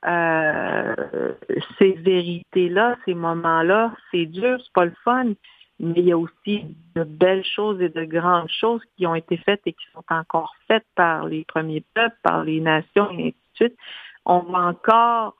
euh, 0.07 1.33
ces 1.79 1.92
vérités-là, 1.92 2.97
ces 3.05 3.14
moments-là, 3.14 3.92
c'est 4.11 4.27
dur, 4.27 4.59
c'est 4.62 4.73
pas 4.73 4.85
le 4.85 4.95
fun, 5.05 5.33
mais 5.81 5.95
il 5.97 6.05
y 6.05 6.12
a 6.12 6.19
aussi 6.19 6.77
de 6.95 7.05
belles 7.05 7.45
choses 7.45 7.81
et 7.81 7.88
de 7.88 8.05
grandes 8.05 8.51
choses 8.51 8.83
qui 8.97 9.07
ont 9.07 9.14
été 9.14 9.37
faites 9.37 9.62
et 9.66 9.73
qui 9.73 9.85
sont 9.92 10.05
encore 10.09 10.55
faites 10.69 10.87
par 10.95 11.27
les 11.27 11.45
premiers 11.45 11.85
peuples, 11.95 12.16
par 12.23 12.45
les 12.45 12.61
nations 12.61 13.11
et 13.11 13.29
ainsi 13.29 13.37
de 13.53 13.57
suite. 13.57 13.77
On 14.25 14.40
va 14.40 14.59
encore 14.61 15.37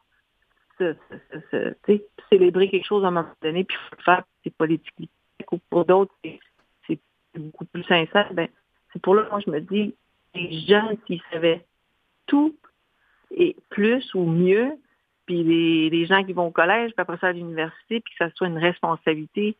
célébrer 2.31 2.68
quelque 2.68 2.87
chose 2.87 3.05
à 3.05 3.09
un 3.09 3.12
moment 3.12 3.29
donné, 3.42 3.64
puis 3.64 3.76
faut 3.76 3.96
le 3.96 4.02
faire, 4.02 4.24
c'est 4.44 4.55
politique 4.55 5.11
ou 5.50 5.59
pour 5.70 5.85
d'autres, 5.85 6.14
c'est 6.87 7.00
beaucoup 7.37 7.64
plus 7.66 7.85
sincère. 7.85 8.33
Ben, 8.33 8.48
c'est 8.92 9.00
pour 9.00 9.14
là 9.14 9.22
que 9.22 9.31
moi 9.31 9.40
je 9.44 9.50
me 9.50 9.61
dis, 9.61 9.94
les 10.35 10.61
jeunes, 10.66 10.96
s'ils 11.07 11.22
savaient 11.31 11.64
tout 12.26 12.55
et 13.30 13.56
plus 13.70 14.14
ou 14.14 14.24
mieux, 14.24 14.72
puis 15.26 15.42
les, 15.42 16.06
gens 16.06 16.22
qui 16.24 16.32
vont 16.32 16.46
au 16.46 16.50
collège, 16.50 16.92
puis 16.92 17.02
après 17.02 17.18
ça 17.18 17.28
à 17.28 17.32
l'université, 17.32 18.00
puis 18.00 18.14
que 18.14 18.24
ça 18.24 18.30
soit 18.34 18.46
une 18.46 18.58
responsabilité, 18.58 19.56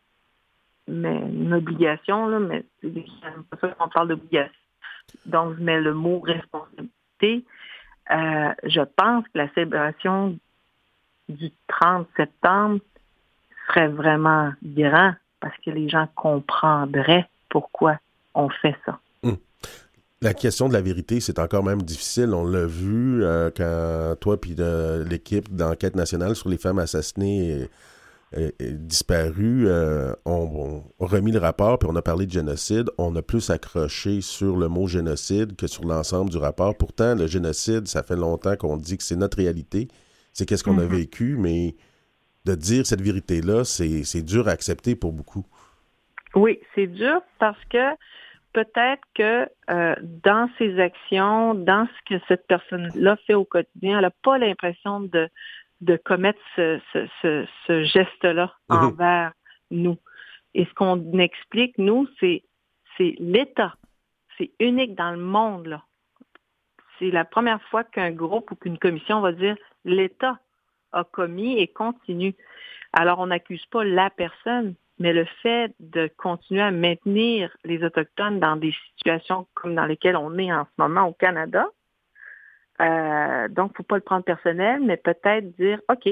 mais 0.87 1.16
une 1.16 1.52
obligation, 1.52 2.29
là, 2.29 2.38
mais 2.38 2.64
c'est 2.81 2.90
pas 3.50 3.57
ça 3.61 3.68
qu'on 3.68 3.88
parle 3.88 4.09
d'obligation. 4.09 4.52
Donc, 5.24 5.57
je 5.57 5.62
mets 5.62 5.81
le 5.81 5.94
mot 5.94 6.20
responsabilité. 6.20 7.44
Euh, 8.11 8.55
je 8.64 8.83
pense 8.83 9.24
que 9.24 9.38
la 9.38 9.48
célébration 9.55 10.38
du 11.29 11.50
30 11.66 12.07
septembre 12.16 12.81
serait 13.66 13.88
vraiment 13.88 14.52
grand 14.62 15.14
parce 15.40 15.57
que 15.59 15.70
les 15.70 15.88
gens 15.88 16.07
comprendraient 16.14 17.29
pourquoi 17.48 17.98
on 18.35 18.48
fait 18.48 18.76
ça. 18.85 19.00
La 20.27 20.35
question 20.35 20.67
de 20.67 20.73
la 20.73 20.81
vérité, 20.81 21.21
c'est 21.21 21.39
encore 21.39 21.62
même 21.62 21.83
difficile. 21.83 22.35
On 22.35 22.45
l'a 22.45 22.67
vu 22.67 23.23
euh, 23.23 23.49
quand 23.57 24.17
toi 24.19 24.37
et 24.43 25.09
l'équipe 25.09 25.55
d'enquête 25.55 25.95
nationale 25.95 26.35
sur 26.35 26.49
les 26.49 26.59
femmes 26.59 26.81
assassinées 26.81 27.69
et, 28.37 28.73
disparues 28.73 29.69
euh, 29.69 30.15
ont, 30.25 30.83
remis 30.99 31.31
le 31.31 31.39
rapport, 31.39 31.79
puis 31.79 31.89
on 31.89 31.95
a 31.95 32.03
parlé 32.03 32.27
de 32.27 32.33
génocide. 32.33 32.91
On 32.99 33.15
a 33.15 33.23
plus 33.23 33.51
accroché 33.51 34.21
sur 34.21 34.57
le 34.57 34.67
mot 34.67 34.89
génocide 34.89 35.55
que 35.55 35.69
sur 35.69 35.85
l'ensemble 35.85 36.29
du 36.29 36.39
rapport. 36.39 36.77
Pourtant, 36.77 37.15
le 37.15 37.29
génocide, 37.29 37.87
ça 37.87 38.03
fait 38.03 38.17
longtemps 38.17 38.57
qu'on 38.57 38.79
dit 38.79 38.97
que 38.97 39.05
c'est 39.05 39.15
notre 39.15 39.37
réalité, 39.37 39.87
c'est 40.33 40.45
qu'est-ce 40.45 40.65
qu'on 40.65 40.79
a 40.79 40.83
mm-hmm. 40.83 40.89
vécu, 40.89 41.37
mais 41.39 41.77
de 42.47 42.57
dire 42.57 42.85
cette 42.85 43.01
vérité-là, 43.01 43.62
c'est 43.65 44.23
dur 44.23 44.49
à 44.49 44.51
accepter 44.51 44.97
pour 44.97 45.12
beaucoup. 45.12 45.47
Oui, 46.35 46.59
c'est 46.75 46.89
dur 46.89 47.21
parce 47.39 47.65
que 47.71 47.95
peut-être 48.57 49.03
que 49.14 49.47
euh, 49.69 49.95
dans 50.01 50.49
ses 50.57 50.81
actions, 50.81 51.53
dans 51.53 51.87
ce 51.87 52.14
que 52.14 52.25
cette 52.27 52.47
personne-là 52.47 53.19
fait 53.27 53.35
au 53.35 53.45
quotidien, 53.45 53.99
elle 53.99 54.05
n'a 54.05 54.11
pas 54.23 54.38
l'impression 54.38 55.01
de, 55.01 55.29
de 55.83 55.99
commettre 55.99 56.40
ce, 56.57 56.81
ce, 57.21 57.85
geste-là 57.85 58.55
mm-hmm. 58.71 58.87
envers 58.87 59.33
nous. 59.71 59.99
Et 60.55 60.64
ce 60.64 60.73
qu'on 60.73 61.19
explique, 61.19 61.77
nous, 61.77 62.09
c'est 62.19 62.42
l'État. 62.99 63.75
C'est 64.38 64.53
unique 64.59 64.95
dans 64.95 65.11
le 65.11 65.21
monde. 65.21 65.66
là. 65.66 65.83
C'est 66.99 67.11
la 67.11 67.27
première 67.27 67.61
fois 67.64 67.85
qu'un 67.85 68.11
groupe 68.11 68.51
ou 68.53 68.55
qu'une 68.55 68.79
commission 68.79 69.21
va 69.21 69.33
dire 69.33 69.57
l'État 69.85 70.38
a 70.92 71.05
commis 71.05 71.59
et 71.59 71.69
continue. 71.69 72.35
Alors, 72.95 73.19
on 73.19 73.27
n'accuse 73.27 73.66
pas 73.66 73.85
la 73.85 74.09
personne, 74.09 74.77
mais 74.99 75.13
le 75.13 75.27
fait 75.43 75.75
de 75.81 76.11
continuer 76.17 76.63
à 76.63 76.71
maintenir 76.71 77.55
les 77.65 77.83
Autochtones 77.85 78.41
dans 78.41 78.57
des 78.57 78.75
situations 78.97 79.47
comme 79.55 79.75
dans 79.75 79.87
lesquelles 79.87 80.17
on 80.17 80.37
est 80.39 80.53
en 80.53 80.65
ce 80.65 80.83
moment 80.83 81.07
au 81.09 81.13
Canada, 81.13 81.67
euh, 82.81 83.49
donc, 83.49 83.71
il 83.71 83.73
ne 83.73 83.77
faut 83.77 83.83
pas 83.85 83.97
le 83.97 84.03
prendre 84.03 84.25
personnel, 84.25 84.81
mais 84.85 84.97
peut-être 84.97 85.57
dire, 85.57 85.81
OK, 85.91 86.09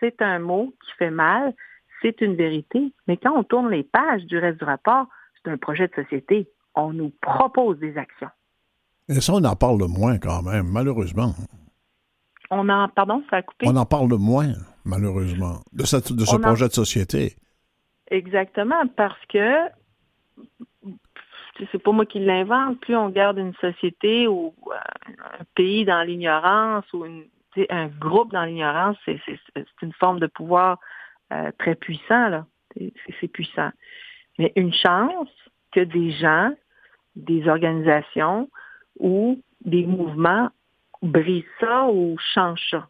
c'est 0.00 0.22
un 0.22 0.38
mot 0.38 0.74
qui 0.84 0.92
fait 0.98 1.10
mal, 1.10 1.54
c'est 2.00 2.20
une 2.20 2.34
vérité, 2.34 2.92
mais 3.06 3.16
quand 3.16 3.32
on 3.36 3.44
tourne 3.44 3.70
les 3.70 3.84
pages 3.84 4.24
du 4.24 4.38
reste 4.38 4.58
du 4.58 4.64
rapport, 4.64 5.06
c'est 5.36 5.50
un 5.50 5.58
projet 5.58 5.88
de 5.88 5.94
société. 6.02 6.48
On 6.74 6.92
nous 6.92 7.12
propose 7.20 7.78
des 7.78 7.96
actions. 7.98 8.30
Et 9.08 9.20
ça, 9.20 9.34
on 9.34 9.44
en 9.44 9.56
parle 9.56 9.84
moins 9.88 10.18
quand 10.18 10.42
même, 10.42 10.66
malheureusement. 10.68 11.34
On 12.50 12.68
en, 12.68 12.88
pardon, 12.88 13.22
ça 13.30 13.36
a 13.36 13.42
coupé? 13.42 13.66
On 13.68 13.76
en 13.76 13.84
parle 13.84 14.14
moins, 14.18 14.52
malheureusement, 14.84 15.60
de, 15.72 15.82
de 15.82 16.24
ce 16.24 16.36
projet 16.36 16.68
de 16.68 16.72
société. 16.72 17.36
Exactement, 18.12 18.86
parce 18.94 19.24
que 19.26 19.70
c'est 21.70 21.82
pas 21.82 21.92
moi 21.92 22.04
qui 22.04 22.18
l'invente. 22.18 22.78
Plus 22.80 22.94
on 22.94 23.08
garde 23.08 23.38
une 23.38 23.54
société 23.54 24.28
ou 24.28 24.54
euh, 24.66 24.74
un 25.40 25.44
pays 25.54 25.86
dans 25.86 26.02
l'ignorance 26.02 26.84
ou 26.92 27.04
un 27.04 27.86
groupe 27.88 28.30
dans 28.30 28.44
l'ignorance, 28.44 28.98
c'est 29.06 29.18
une 29.80 29.94
forme 29.94 30.20
de 30.20 30.26
pouvoir 30.26 30.78
euh, 31.32 31.50
très 31.58 31.74
puissant, 31.74 32.28
là. 32.28 32.46
C'est 33.20 33.28
puissant. 33.28 33.70
Mais 34.38 34.52
une 34.56 34.74
chance 34.74 35.30
que 35.72 35.80
des 35.80 36.10
gens, 36.10 36.52
des 37.16 37.48
organisations 37.48 38.50
ou 38.98 39.40
des 39.62 39.86
mouvements 39.86 40.50
brise 41.00 41.44
ça 41.60 41.86
ou 41.86 42.18
change 42.34 42.60
ça. 42.70 42.88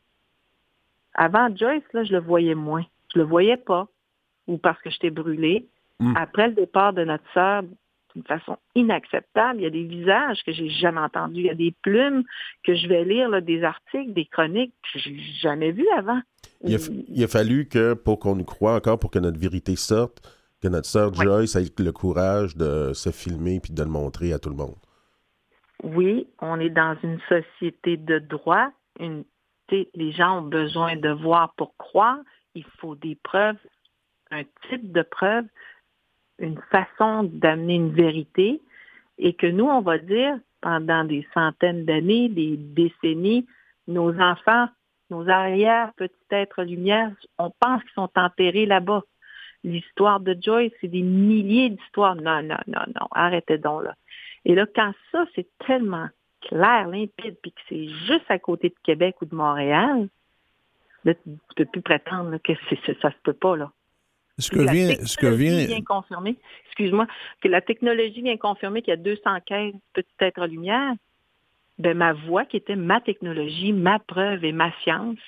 Avant 1.15 1.55
Joyce, 1.55 1.85
là, 1.93 2.03
je 2.03 2.13
le 2.13 2.21
voyais 2.21 2.57
moins. 2.57 2.85
Je 3.15 3.21
le 3.21 3.25
voyais 3.25 3.57
pas. 3.57 3.87
Ou 4.47 4.59
parce 4.59 4.81
que 4.83 4.91
j'étais 4.91 5.11
brûlée. 5.11 5.67
Hmm. 5.99 6.15
Après 6.17 6.49
le 6.49 6.55
départ 6.55 6.93
de 6.93 7.05
notre 7.05 7.25
sœur, 7.33 7.63
d'une 8.15 8.25
façon 8.25 8.57
inacceptable, 8.75 9.61
il 9.61 9.63
y 9.63 9.67
a 9.67 9.71
des 9.71 9.85
visages 9.85 10.43
que 10.45 10.53
j'ai 10.53 10.69
jamais 10.69 11.01
entendus. 11.01 11.41
Il 11.41 11.47
y 11.47 11.51
a 11.51 11.55
des 11.55 11.75
plumes 11.83 12.25
que 12.65 12.75
je 12.75 12.87
vais 12.87 13.05
lire, 13.05 13.41
des 13.41 13.63
articles, 13.63 14.13
des 14.13 14.27
chroniques 14.27 14.75
que 14.93 14.99
j'ai 14.99 15.19
jamais 15.41 15.73
vues 15.73 15.89
avant. 15.97 16.21
Il 16.65 16.75
a, 17.25 17.29
fallu 17.29 17.67
que, 17.67 17.95
pour 17.95 18.19
qu'on 18.19 18.37
nous 18.37 18.45
croie 18.45 18.75
encore, 18.75 18.99
pour 18.99 19.11
que 19.11 19.19
notre 19.19 19.39
vérité 19.39 19.75
sorte, 19.77 20.21
que 20.61 20.69
notre 20.69 20.87
sœur 20.87 21.13
Joyce 21.15 21.57
ait 21.57 21.65
le 21.79 21.93
courage 21.93 22.57
de 22.57 22.93
se 22.93 23.11
filmer 23.11 23.59
puis 23.61 23.73
de 23.73 23.83
le 23.83 23.89
montrer 23.89 24.33
à 24.33 24.39
tout 24.39 24.51
le 24.51 24.57
monde 24.57 24.77
oui, 25.83 26.29
on 26.41 26.61
est 26.61 26.71
dans 26.71 26.97
une 27.03 27.19
société 27.29 27.97
de 27.97 28.19
droit. 28.19 28.71
Une, 29.01 29.25
les 29.71 30.13
gens 30.13 30.39
ont 30.39 30.49
besoin 30.49 30.97
de 30.97 31.11
voir 31.11 31.55
pour 31.57 31.77
croire. 31.77 32.19
Il 32.55 32.65
faut 32.79 32.95
des 32.95 33.17
preuves, 33.23 33.57
un 34.33 34.45
type 34.69 34.93
de 34.93 35.03
preuve, 35.03 35.45
une 36.39 36.61
façon 36.71 37.25
d'amener 37.25 37.77
une 37.77 37.93
vérité. 37.93 38.61
Et 39.19 39.35
que 39.35 39.47
nous, 39.47 39.67
on 39.67 39.81
va 39.81 39.99
dire, 39.99 40.39
pendant 40.61 41.05
des 41.05 41.27
centaines 41.35 41.85
d'années, 41.85 42.29
des 42.29 42.57
décennies, 42.57 43.47
nos 43.87 44.19
enfants, 44.19 44.69
nos 45.11 45.29
arrières, 45.29 45.93
petits 45.95 46.15
êtres 46.31 46.63
lumière, 46.63 47.11
on 47.39 47.51
pense 47.61 47.83
qu'ils 47.83 47.93
sont 47.93 48.11
enterrés 48.17 48.67
là-bas. 48.67 49.03
L'histoire 49.65 50.19
de 50.19 50.37
Joyce, 50.41 50.73
c'est 50.81 50.89
des 50.89 51.03
milliers 51.03 51.71
d'histoires. 51.71 52.17
Non, 52.17 52.43
non, 52.43 52.57
non, 52.67 52.83
non, 52.89 53.07
arrêtez 53.13 53.59
donc 53.59 53.85
là. 53.85 53.95
Et 54.45 54.55
là, 54.55 54.67
quand 54.75 54.93
ça, 55.13 55.25
c'est 55.35 55.47
tellement 55.67 56.09
clair, 56.41 56.89
limpide, 56.89 57.37
puis 57.41 57.53
que 57.53 57.61
c'est 57.69 57.87
juste 57.87 58.29
à 58.29 58.39
côté 58.39 58.71
de 58.71 58.75
Québec 58.83 59.17
ou 59.21 59.27
de 59.27 59.35
Montréal, 59.35 60.09
là, 61.05 61.15
tu 61.15 61.31
ne 61.31 61.37
peux 61.55 61.65
plus 61.67 61.83
prétendre 61.83 62.37
que 62.39 62.53
ça 63.01 63.11
se 63.11 63.17
peut 63.23 63.33
pas, 63.35 63.57
là. 63.57 63.71
Ce 64.39 64.51
que 64.51 64.61
vient, 64.61 64.95
ce 65.05 65.17
que 65.17 65.27
vient... 65.27 65.81
confirmer, 65.83 66.37
excuse-moi, 66.67 67.07
que 67.43 67.49
la 67.49 67.61
technologie 67.61 68.23
vient 68.23 68.37
confirmer 68.37 68.83
qu'il 68.83 68.91
y 68.91 68.95
a 68.95 68.97
215 68.97 69.75
petits 69.93 70.09
êtres 70.21 70.47
lumière. 70.47 70.95
Ben, 71.79 71.97
ma 71.97 72.13
voix, 72.13 72.45
qui 72.45 72.57
était 72.57 72.77
ma 72.77 73.01
technologie, 73.01 73.73
ma 73.73 73.99
preuve 73.99 74.45
et 74.45 74.53
ma 74.53 74.73
science, 74.83 75.19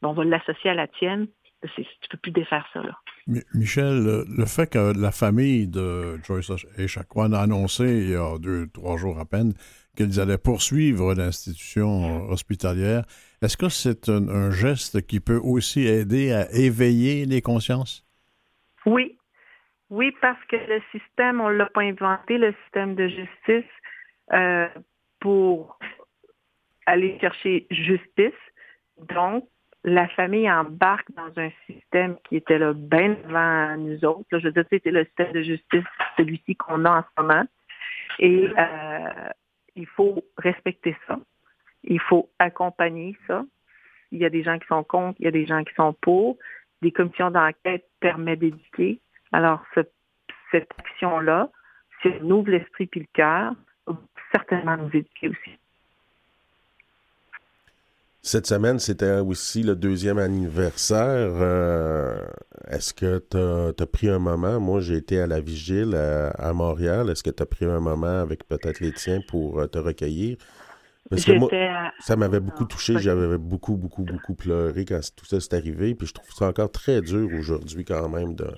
ben, 0.00 0.08
on 0.08 0.12
va 0.12 0.24
l'associer 0.24 0.70
à 0.70 0.74
la 0.74 0.86
tienne. 0.86 1.26
Tu 1.74 1.80
ne 1.80 2.08
peux 2.10 2.18
plus 2.18 2.32
défaire 2.32 2.66
ça. 2.72 2.82
Là. 2.82 2.96
Michel, 3.54 4.24
le 4.28 4.46
fait 4.46 4.70
que 4.70 4.98
la 4.98 5.10
famille 5.10 5.66
de 5.66 6.16
Joyce 6.22 6.52
Echaquan 6.78 7.32
a 7.32 7.40
annoncé 7.40 7.84
il 7.84 8.10
y 8.10 8.14
a 8.14 8.38
deux, 8.38 8.68
trois 8.68 8.96
jours 8.96 9.18
à 9.18 9.24
peine 9.24 9.52
qu'ils 9.96 10.20
allaient 10.20 10.38
poursuivre 10.38 11.14
l'institution 11.14 12.28
hospitalière, 12.28 13.04
est-ce 13.42 13.56
que 13.56 13.68
c'est 13.68 14.08
un, 14.08 14.50
geste 14.50 15.06
qui 15.06 15.20
peut 15.20 15.40
aussi 15.42 15.86
aider 15.86 16.32
à 16.32 16.52
éveiller 16.52 17.26
les 17.26 17.42
consciences? 17.42 18.05
Oui. 18.86 19.18
Oui, 19.90 20.12
parce 20.20 20.42
que 20.46 20.56
le 20.56 20.80
système, 20.90 21.40
on 21.40 21.48
ne 21.48 21.54
l'a 21.54 21.66
pas 21.66 21.82
inventé, 21.82 22.38
le 22.38 22.54
système 22.64 22.94
de 22.94 23.06
justice, 23.06 23.70
euh, 24.32 24.68
pour 25.20 25.78
aller 26.86 27.18
chercher 27.20 27.66
justice. 27.70 28.32
Donc, 29.08 29.44
la 29.84 30.08
famille 30.08 30.50
embarque 30.50 31.08
dans 31.12 31.30
un 31.40 31.50
système 31.66 32.16
qui 32.24 32.36
était 32.36 32.58
là 32.58 32.72
bien 32.74 33.16
avant 33.28 33.76
nous 33.76 34.04
autres. 34.04 34.26
je 34.32 34.38
veux 34.38 34.52
dire, 34.52 34.64
c'était 34.68 34.90
le 34.90 35.04
système 35.04 35.32
de 35.32 35.42
justice, 35.42 35.84
celui-ci 36.16 36.56
qu'on 36.56 36.84
a 36.84 36.98
en 36.98 37.02
ce 37.02 37.22
moment. 37.22 37.44
Et 38.18 38.48
euh, 38.58 39.28
il 39.76 39.86
faut 39.86 40.24
respecter 40.38 40.96
ça. 41.06 41.20
Il 41.84 42.00
faut 42.00 42.28
accompagner 42.40 43.16
ça. 43.28 43.44
Il 44.10 44.18
y 44.18 44.24
a 44.24 44.30
des 44.30 44.42
gens 44.42 44.58
qui 44.58 44.66
sont 44.66 44.82
contre, 44.82 45.16
il 45.20 45.24
y 45.24 45.28
a 45.28 45.32
des 45.32 45.46
gens 45.46 45.62
qui 45.62 45.74
sont 45.74 45.92
pour. 45.92 46.36
Des 46.82 46.92
commissions 46.92 47.30
d'enquête 47.30 47.86
permettent 48.00 48.40
d'éduquer. 48.40 49.00
Alors, 49.32 49.62
cette 49.74 50.68
action-là, 50.78 51.50
si 52.02 52.08
on 52.22 52.30
ouvre 52.30 52.50
l'esprit 52.50 52.86
puis 52.86 53.00
le 53.00 53.06
cœur, 53.12 53.52
certainement 54.32 54.76
nous 54.76 54.88
éduquer 54.88 55.28
aussi. 55.28 55.58
Cette 58.22 58.48
semaine, 58.48 58.80
c'était 58.80 59.20
aussi 59.20 59.62
le 59.62 59.76
deuxième 59.76 60.18
anniversaire. 60.18 61.30
Euh, 61.40 62.18
est-ce 62.68 62.92
que 62.92 63.18
tu 63.30 63.36
as, 63.36 63.86
pris 63.86 64.08
un 64.08 64.18
moment? 64.18 64.58
Moi, 64.58 64.80
j'ai 64.80 64.96
été 64.96 65.20
à 65.20 65.28
la 65.28 65.40
vigile 65.40 65.94
à, 65.94 66.52
Montréal. 66.52 67.08
Est-ce 67.08 67.22
que 67.22 67.30
tu 67.30 67.40
as 67.40 67.46
pris 67.46 67.66
un 67.66 67.78
moment 67.78 68.20
avec 68.20 68.44
peut-être 68.48 68.80
les 68.80 68.90
tiens 68.90 69.20
pour 69.28 69.60
euh, 69.60 69.66
te 69.68 69.78
recueillir? 69.78 70.38
Parce 71.10 71.24
que 71.24 71.32
moi, 71.32 71.48
ça 72.00 72.16
m'avait 72.16 72.40
beaucoup 72.40 72.64
touché. 72.64 72.98
J'avais 72.98 73.38
beaucoup, 73.38 73.76
beaucoup, 73.76 74.04
beaucoup 74.04 74.34
pleuré 74.34 74.84
quand 74.84 75.00
tout 75.16 75.26
ça 75.26 75.40
s'est 75.40 75.54
arrivé. 75.54 75.94
Puis 75.94 76.08
je 76.08 76.14
trouve 76.14 76.30
ça 76.32 76.48
encore 76.48 76.70
très 76.70 77.00
dur 77.00 77.28
aujourd'hui 77.38 77.84
quand 77.84 78.08
même 78.08 78.34
de, 78.34 78.48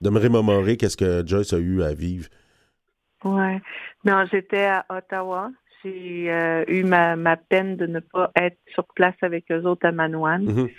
de 0.00 0.10
me 0.10 0.18
remémorer 0.18 0.76
qu'est-ce 0.76 0.96
que 0.96 1.26
Joyce 1.26 1.52
a 1.52 1.58
eu 1.58 1.82
à 1.82 1.94
vivre. 1.94 2.28
Ouais. 3.24 3.60
Non, 4.04 4.24
j'étais 4.30 4.64
à 4.64 4.84
Ottawa 4.90 5.50
j'ai 5.84 6.30
euh, 6.30 6.64
eu 6.66 6.82
ma, 6.82 7.16
ma, 7.16 7.36
peine 7.36 7.76
de 7.76 7.86
ne 7.86 8.00
pas 8.00 8.30
être 8.36 8.58
sur 8.72 8.86
place 8.94 9.14
avec 9.22 9.50
eux 9.52 9.62
autres 9.64 9.86
à 9.86 9.92
Manouane. 9.92 10.46
Mm-hmm. 10.46 10.70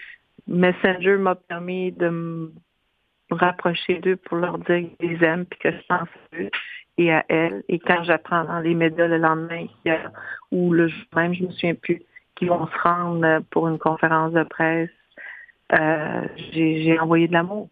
Messenger 0.47 1.17
m'a 1.17 1.35
permis 1.35 1.91
de 1.91 2.09
me 2.09 2.53
rapprocher 3.31 3.99
d'eux 3.99 4.15
pour 4.15 4.37
leur 4.37 4.57
dire 4.59 4.83
que 4.83 4.95
je 5.01 5.07
les 5.07 5.23
aime 5.25 5.45
puis 5.45 5.59
que 5.59 5.71
je 5.71 5.81
pense 5.87 6.07
à 6.31 6.37
eux 6.39 6.49
et 6.97 7.11
à 7.11 7.25
elles. 7.29 7.63
Et 7.69 7.79
quand 7.79 8.03
j'apprends 8.03 8.43
dans 8.45 8.59
les 8.59 8.73
médias 8.73 9.07
le 9.07 9.17
lendemain 9.17 9.65
ou 10.51 10.71
le 10.73 10.87
jour 10.87 11.05
même, 11.15 11.33
je 11.33 11.43
me 11.43 11.51
souviens 11.51 11.75
plus, 11.75 12.01
qu'ils 12.35 12.49
vont 12.49 12.67
se 12.67 12.77
rendre 12.83 13.39
pour 13.51 13.67
une 13.67 13.79
conférence 13.79 14.33
de 14.33 14.43
presse, 14.43 14.89
euh, 15.73 16.21
j'ai 16.51 16.99
envoyé 16.99 17.27
de 17.27 17.33
l'amour. 17.33 17.69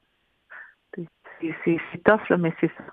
C'est 1.41 2.03
tough, 2.05 2.29
là, 2.29 2.37
mais 2.37 2.53
c'est 2.61 2.71
ça. 2.77 2.83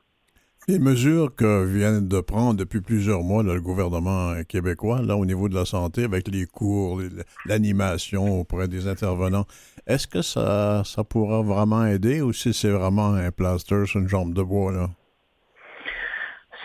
Les 0.68 0.78
mesures 0.78 1.34
que 1.34 1.64
vient 1.64 2.02
de 2.02 2.20
prendre 2.20 2.54
depuis 2.54 2.80
plusieurs 2.80 3.22
mois 3.22 3.42
le 3.42 3.60
gouvernement 3.60 4.34
québécois, 4.46 5.00
là, 5.02 5.16
au 5.16 5.24
niveau 5.24 5.48
de 5.48 5.54
la 5.54 5.64
santé, 5.64 6.04
avec 6.04 6.28
les 6.28 6.46
cours, 6.46 7.00
l'animation 7.46 8.40
auprès 8.40 8.68
des 8.68 8.86
intervenants, 8.86 9.46
est-ce 9.86 10.06
que 10.06 10.22
ça, 10.22 10.82
ça 10.84 11.02
pourra 11.02 11.42
vraiment 11.42 11.86
aider 11.86 12.20
ou 12.20 12.32
si 12.32 12.52
c'est 12.52 12.70
vraiment 12.70 13.14
un 13.14 13.30
plaster 13.30 13.86
sur 13.86 14.00
une 14.00 14.08
jambe 14.08 14.34
de 14.34 14.42
bois, 14.42 14.72
là? 14.72 14.90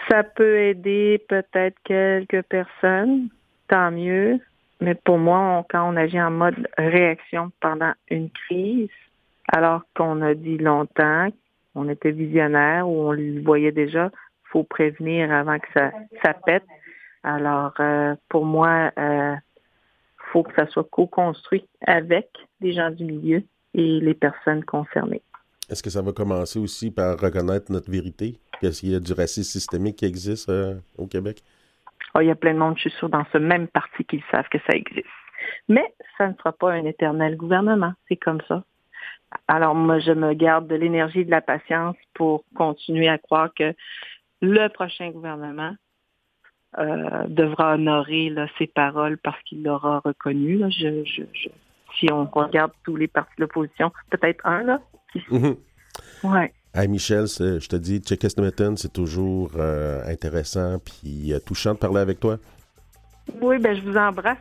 Ça 0.10 0.24
peut 0.24 0.58
aider 0.60 1.24
peut-être 1.28 1.78
quelques 1.84 2.44
personnes, 2.44 3.30
tant 3.68 3.92
mieux. 3.92 4.40
Mais 4.82 4.96
pour 4.96 5.18
moi, 5.18 5.66
quand 5.70 5.90
on 5.90 5.96
agit 5.96 6.22
en 6.22 6.32
mode 6.32 6.68
réaction 6.78 7.52
pendant 7.62 7.94
une 8.10 8.30
crise, 8.30 8.90
alors 9.54 9.84
qu'on 9.96 10.22
a 10.22 10.34
dit 10.34 10.58
longtemps 10.58 11.30
on 11.76 11.90
était 11.90 12.12
visionnaire 12.12 12.88
ou 12.88 13.10
on 13.10 13.12
le 13.12 13.42
voyait 13.44 13.74
déjà. 13.74 14.10
Faut 14.52 14.64
prévenir 14.64 15.32
avant 15.32 15.60
que 15.60 15.68
ça, 15.74 15.92
ça 16.24 16.34
pète. 16.34 16.64
Alors, 17.24 17.74
euh, 17.80 18.16
pour 18.30 18.46
moi, 18.46 18.92
euh, 18.98 19.36
faut 20.32 20.44
que 20.44 20.54
ça 20.56 20.68
soit 20.68 20.88
co-construit 20.90 21.66
avec 21.86 22.30
les 22.62 22.74
gens 22.74 22.90
du 22.92 23.04
milieu 23.04 23.44
et 23.74 24.00
les 24.00 24.14
personnes 24.14 24.64
concernées. 24.64 25.22
Est-ce 25.70 25.84
que 25.84 25.90
ça 25.90 26.02
va 26.02 26.14
commencer 26.14 26.60
aussi 26.60 26.92
par 26.92 27.20
reconnaître 27.20 27.72
notre 27.72 27.92
vérité? 27.92 28.38
Qu'il 28.60 28.92
y 28.92 28.96
a 28.96 29.00
du 29.00 29.14
racisme 29.14 29.44
systémique 29.44 29.98
qui 29.98 30.06
existe 30.06 30.50
euh, 30.50 30.76
au 30.98 31.08
Québec? 31.08 31.44
Oh, 32.14 32.22
il 32.22 32.28
y 32.28 32.32
a 32.32 32.36
plein 32.36 32.54
de 32.54 32.60
monde, 32.60 32.76
je 32.78 32.90
suis 32.90 32.98
sûr, 33.00 33.10
dans 33.10 33.26
ce 33.34 33.38
même 33.38 33.68
parti 33.68 34.04
qui 34.06 34.24
savent 34.32 34.48
que 34.50 34.58
ça 34.60 34.76
existe. 34.76 35.06
Mais 35.68 35.94
ça 36.18 36.28
ne 36.28 36.34
sera 36.36 36.54
pas 36.54 36.72
un 36.72 36.86
éternel 36.86 37.36
gouvernement. 37.36 37.94
C'est 38.08 38.16
comme 38.16 38.42
ça. 38.48 38.64
Alors 39.48 39.76
moi, 39.76 40.00
je 40.00 40.12
me 40.12 40.34
garde 40.34 40.68
de 40.68 40.76
l'énergie 40.76 41.26
de 41.26 41.32
la 41.32 41.42
patience 41.42 41.96
pour 42.14 42.44
continuer 42.56 43.10
à 43.10 43.18
croire 43.18 43.54
que 43.54 43.74
le 44.42 44.68
prochain 44.70 45.12
gouvernement 45.12 45.76
euh, 46.78 47.28
devra 47.28 47.76
honorer 47.76 48.34
ses 48.58 48.68
paroles 48.68 49.18
parce 49.18 49.42
qu'il 49.44 49.64
l'aura 49.64 50.00
reconnu. 50.04 50.62
si 50.72 52.12
on 52.12 52.26
regarde 52.26 52.72
tous 52.84 52.96
les 52.96 53.08
partis 53.08 53.34
de 53.38 53.44
l'opposition, 53.44 53.92
peut-être 54.10 54.46
un, 54.46 54.64
là. 54.64 54.82
Mhm. 55.30 55.56
Ouais. 56.24 56.54
Hey 56.78 56.90
Michel, 56.90 57.26
je 57.26 57.68
te 57.70 57.78
dis, 57.78 58.00
Check 58.00 58.22
c'est 58.22 58.92
toujours 58.92 59.52
euh, 59.56 60.06
intéressant 60.12 60.78
puis 60.80 61.32
euh, 61.32 61.40
touchant 61.40 61.74
de 61.74 61.78
parler 61.78 62.02
avec 62.02 62.20
toi. 62.20 62.38
Oui, 63.42 63.60
ben 63.60 63.78
je 63.78 63.82
vous 63.82 63.96
embrasse 63.96 64.38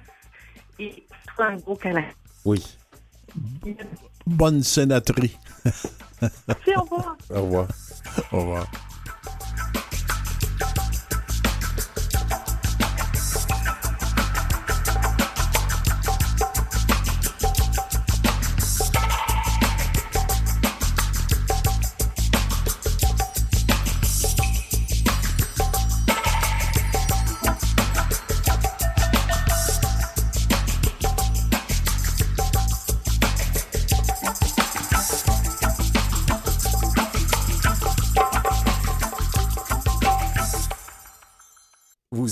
et 0.81 1.07
toi 1.37 1.47
un 1.47 1.57
gros 1.59 1.77
câlin. 1.77 2.03
Oui. 2.45 2.61
Bonne 4.27 4.65
sénaterie. 4.65 5.39
Merci, 6.49 6.71
au 6.77 6.83
revoir. 6.83 7.17
Au 7.31 7.43
revoir. 7.43 7.69
Au 8.33 8.41
revoir. 8.41 8.67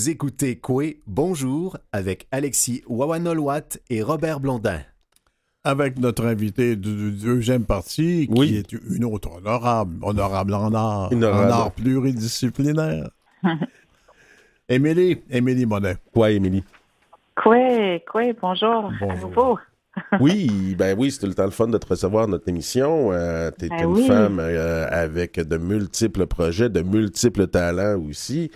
Écoutez 0.09 0.57
Coué 0.57 1.01
Bonjour 1.07 1.77
avec 1.91 2.27
Alexis 2.31 2.83
Wawanolwat 2.87 3.77
et 3.89 4.01
Robert 4.01 4.39
Blondin. 4.39 4.79
Avec 5.63 5.99
notre 5.99 6.25
invité 6.25 6.75
de, 6.75 7.09
deuxième 7.09 7.65
partie, 7.65 8.27
qui 8.27 8.57
est 8.57 8.71
une 8.71 9.05
autre 9.05 9.37
honorable, 9.37 9.95
honorable 10.01 10.53
en 10.55 10.73
art, 10.73 11.09
en 11.13 11.21
art 11.23 11.71
pluridisciplinaire. 11.71 13.09
Émilie, 14.69 15.21
Émilie 15.29 15.65
Monet. 15.65 15.95
Quoi, 16.13 16.31
Émilie? 16.31 16.63
Quoi, 17.41 17.99
quoi, 17.99 18.23
bonjour. 18.41 18.91
bonjour. 18.99 19.59
oui, 20.19 20.75
ben 20.77 20.97
oui, 20.97 21.11
c'était 21.11 21.27
le 21.27 21.35
temps 21.35 21.45
le 21.45 21.51
fun 21.51 21.67
de 21.67 21.77
te 21.77 21.87
recevoir 21.87 22.27
notre 22.27 22.49
émission. 22.49 23.11
Euh, 23.11 23.51
tu 23.57 23.65
es 23.65 23.69
ben 23.69 23.89
une 23.89 24.07
femme 24.07 24.39
euh, 24.39 24.87
avec 24.89 25.39
de 25.39 25.57
multiples 25.57 26.25
projets, 26.25 26.69
de 26.69 26.81
multiples 26.81 27.47
talents 27.47 28.01
aussi. 28.09 28.49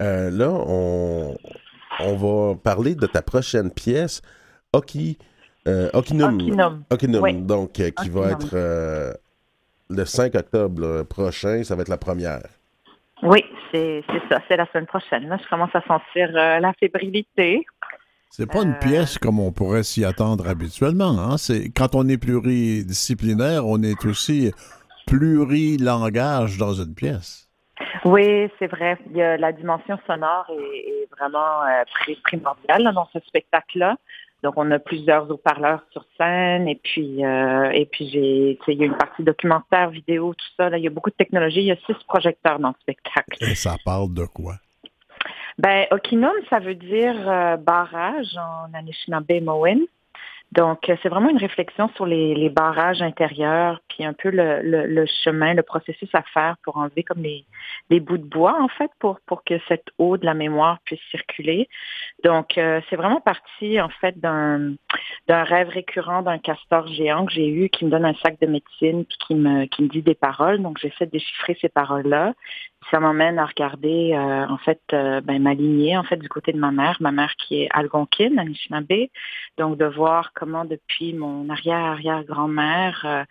Euh, 0.00 0.30
là, 0.30 0.50
on, 0.50 1.36
on, 2.00 2.16
va 2.16 2.54
parler 2.56 2.94
de 2.94 3.06
ta 3.06 3.22
prochaine 3.22 3.70
pièce, 3.70 4.22
Oki, 4.72 5.18
euh, 5.68 5.90
Okinum. 5.92 6.84
Okinum. 6.90 7.46
donc, 7.46 7.78
euh, 7.80 7.90
qui 7.90 8.08
va 8.08 8.30
être 8.30 9.18
le 9.90 10.04
5 10.04 10.34
octobre 10.34 11.02
prochain. 11.02 11.62
Ça 11.64 11.76
va 11.76 11.82
être 11.82 11.88
la 11.88 11.98
première. 11.98 12.40
Oui, 13.22 13.44
c'est 13.70 14.02
ça. 14.30 14.40
C'est 14.48 14.56
la 14.56 14.66
semaine 14.72 14.86
prochaine. 14.86 15.28
Là, 15.28 15.36
je 15.42 15.48
commence 15.48 15.74
à 15.74 15.82
sentir 15.82 16.30
la 16.32 16.72
fébrilité. 16.78 17.66
C'est 18.30 18.46
pas 18.46 18.62
une 18.62 18.78
pièce 18.78 19.18
comme 19.18 19.40
on 19.40 19.50
pourrait 19.50 19.82
s'y 19.82 20.04
attendre 20.04 20.48
habituellement. 20.48 21.18
Hein? 21.18 21.36
Quand 21.74 21.96
on 21.96 22.08
est 22.08 22.16
pluridisciplinaire, 22.16 23.66
on 23.66 23.82
est 23.82 24.06
aussi 24.06 24.52
plurilangage 25.06 26.56
dans 26.56 26.72
une 26.72 26.94
pièce. 26.94 27.49
Oui, 28.04 28.50
c'est 28.58 28.66
vrai. 28.66 28.98
Il 29.10 29.16
y 29.16 29.22
a, 29.22 29.36
la 29.36 29.52
dimension 29.52 29.98
sonore 30.06 30.46
est, 30.50 31.08
vraiment 31.18 31.62
euh, 31.64 32.14
primordiale 32.22 32.92
dans 32.94 33.08
ce 33.12 33.18
spectacle-là. 33.20 33.96
Donc, 34.42 34.54
on 34.56 34.70
a 34.70 34.78
plusieurs 34.78 35.30
haut-parleurs 35.30 35.84
sur 35.90 36.04
scène 36.16 36.66
et 36.66 36.80
puis 36.82 37.24
euh, 37.24 37.70
et 37.72 37.84
puis 37.84 38.08
j'ai 38.08 38.58
il 38.68 38.78
y 38.78 38.82
a 38.82 38.86
une 38.86 38.96
partie 38.96 39.22
documentaire, 39.22 39.90
vidéo, 39.90 40.32
tout 40.32 40.46
ça. 40.56 40.70
Là, 40.70 40.78
il 40.78 40.84
y 40.84 40.86
a 40.86 40.90
beaucoup 40.90 41.10
de 41.10 41.16
technologie. 41.16 41.60
Il 41.60 41.66
y 41.66 41.72
a 41.72 41.76
six 41.86 41.96
projecteurs 42.08 42.58
dans 42.58 42.68
le 42.68 42.74
spectacle. 42.80 43.36
Et 43.42 43.54
ça 43.54 43.76
parle 43.84 44.14
de 44.14 44.24
quoi? 44.24 44.54
Ben, 45.58 45.86
Okinum, 45.90 46.32
ça 46.48 46.58
veut 46.58 46.74
dire 46.74 47.14
euh, 47.28 47.56
barrage 47.58 48.34
en 48.38 48.72
Anishinaabe-Mowen. 48.72 49.80
Donc, 50.52 50.88
euh, 50.88 50.96
c'est 51.02 51.08
vraiment 51.08 51.30
une 51.30 51.38
réflexion 51.38 51.88
sur 51.94 52.06
les, 52.06 52.48
barrages 52.48 53.02
intérieurs, 53.02 53.80
puis 53.88 54.04
un 54.04 54.12
peu 54.12 54.30
le, 54.32 55.06
chemin, 55.22 55.54
le 55.54 55.62
processus 55.62 56.08
à 56.12 56.22
faire 56.22 56.56
pour 56.64 56.76
enlever 56.76 57.04
comme 57.04 57.22
les, 57.22 58.00
bouts 58.00 58.18
de 58.18 58.24
bois, 58.24 58.60
en 58.60 58.66
fait, 58.66 58.90
pour, 58.98 59.20
pour 59.26 59.44
que 59.44 59.54
cette 59.68 59.86
eau 59.98 60.16
de 60.16 60.26
la 60.26 60.34
mémoire 60.34 60.78
puisse 60.84 61.00
circuler. 61.10 61.68
Donc, 62.24 62.58
euh, 62.58 62.80
c'est 62.90 62.96
vraiment 62.96 63.20
parti, 63.20 63.80
en 63.80 63.90
fait, 64.00 64.18
d'un 64.18 64.76
rêve 65.28 65.68
récurrent 65.68 66.22
d'un 66.22 66.38
castor 66.38 66.88
géant 66.88 67.26
que 67.26 67.32
j'ai 67.32 67.48
eu 67.48 67.68
qui 67.68 67.84
me 67.84 67.90
donne 67.90 68.04
un 68.04 68.14
sac 68.14 68.40
de 68.40 68.46
médecine, 68.46 69.04
puis 69.04 69.18
qui 69.26 69.34
me, 69.36 69.66
qui 69.66 69.82
me 69.84 69.88
dit 69.88 70.02
des 70.02 70.16
paroles. 70.16 70.60
Donc, 70.60 70.78
j'essaie 70.78 71.06
de 71.06 71.12
déchiffrer 71.12 71.56
ces 71.60 71.68
paroles-là 71.68 72.34
ça 72.90 72.98
m'emmène 72.98 73.38
à 73.38 73.46
regarder 73.46 74.12
euh, 74.14 74.46
en 74.46 74.56
fait 74.58 74.80
euh, 74.92 75.20
ben, 75.20 75.40
ma 75.42 75.54
lignée 75.54 75.96
en 75.96 76.02
fait 76.02 76.16
du 76.16 76.28
côté 76.28 76.52
de 76.52 76.58
ma 76.58 76.70
mère, 76.70 76.96
ma 77.00 77.12
mère 77.12 77.34
qui 77.36 77.62
est 77.62 77.68
algonquine, 77.70 78.38
Anishinaabe, 78.38 79.08
donc 79.58 79.76
de 79.76 79.84
voir 79.84 80.32
comment 80.34 80.64
depuis 80.64 81.12
mon 81.12 81.48
arrière-arrière-grand-mère, 81.50 83.02
euh, 83.04 83.24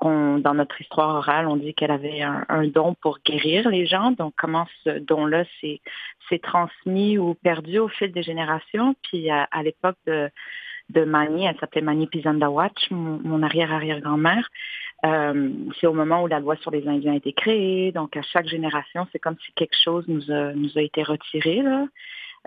dans 0.00 0.54
notre 0.54 0.80
histoire 0.80 1.14
orale, 1.14 1.46
on 1.46 1.56
dit 1.56 1.72
qu'elle 1.72 1.92
avait 1.92 2.22
un, 2.22 2.66
don 2.66 2.94
pour 3.00 3.20
guérir 3.24 3.68
les 3.68 3.86
gens, 3.86 4.10
donc 4.10 4.34
comment 4.36 4.66
ce 4.82 4.98
don-là 4.98 5.44
s'est 5.60 6.38
transmis 6.42 7.16
ou 7.16 7.34
perdu 7.34 7.78
au 7.78 7.86
fil 7.86 8.10
des 8.10 8.24
générations, 8.24 8.96
puis 9.02 9.30
à, 9.30 9.46
l'époque 9.62 9.96
de 10.06 10.30
de 10.90 11.04
Mani. 11.04 11.46
Elle 11.46 11.56
s'appelait 11.60 11.80
Mani 11.80 12.06
Pizandawatch, 12.06 12.90
mon, 12.90 13.18
mon 13.24 13.42
arrière-arrière-grand-mère. 13.42 14.48
Euh, 15.04 15.50
c'est 15.78 15.86
au 15.86 15.92
moment 15.92 16.22
où 16.22 16.26
la 16.26 16.40
loi 16.40 16.56
sur 16.56 16.70
les 16.70 16.86
Indiens 16.88 17.12
a 17.12 17.16
été 17.16 17.32
créée. 17.32 17.92
Donc, 17.92 18.16
à 18.16 18.22
chaque 18.22 18.48
génération, 18.48 19.06
c'est 19.12 19.18
comme 19.18 19.36
si 19.44 19.52
quelque 19.52 19.76
chose 19.82 20.04
nous 20.08 20.30
a, 20.30 20.52
nous 20.54 20.78
a 20.78 20.82
été 20.82 21.02
retiré. 21.02 21.62
Là. 21.62 21.86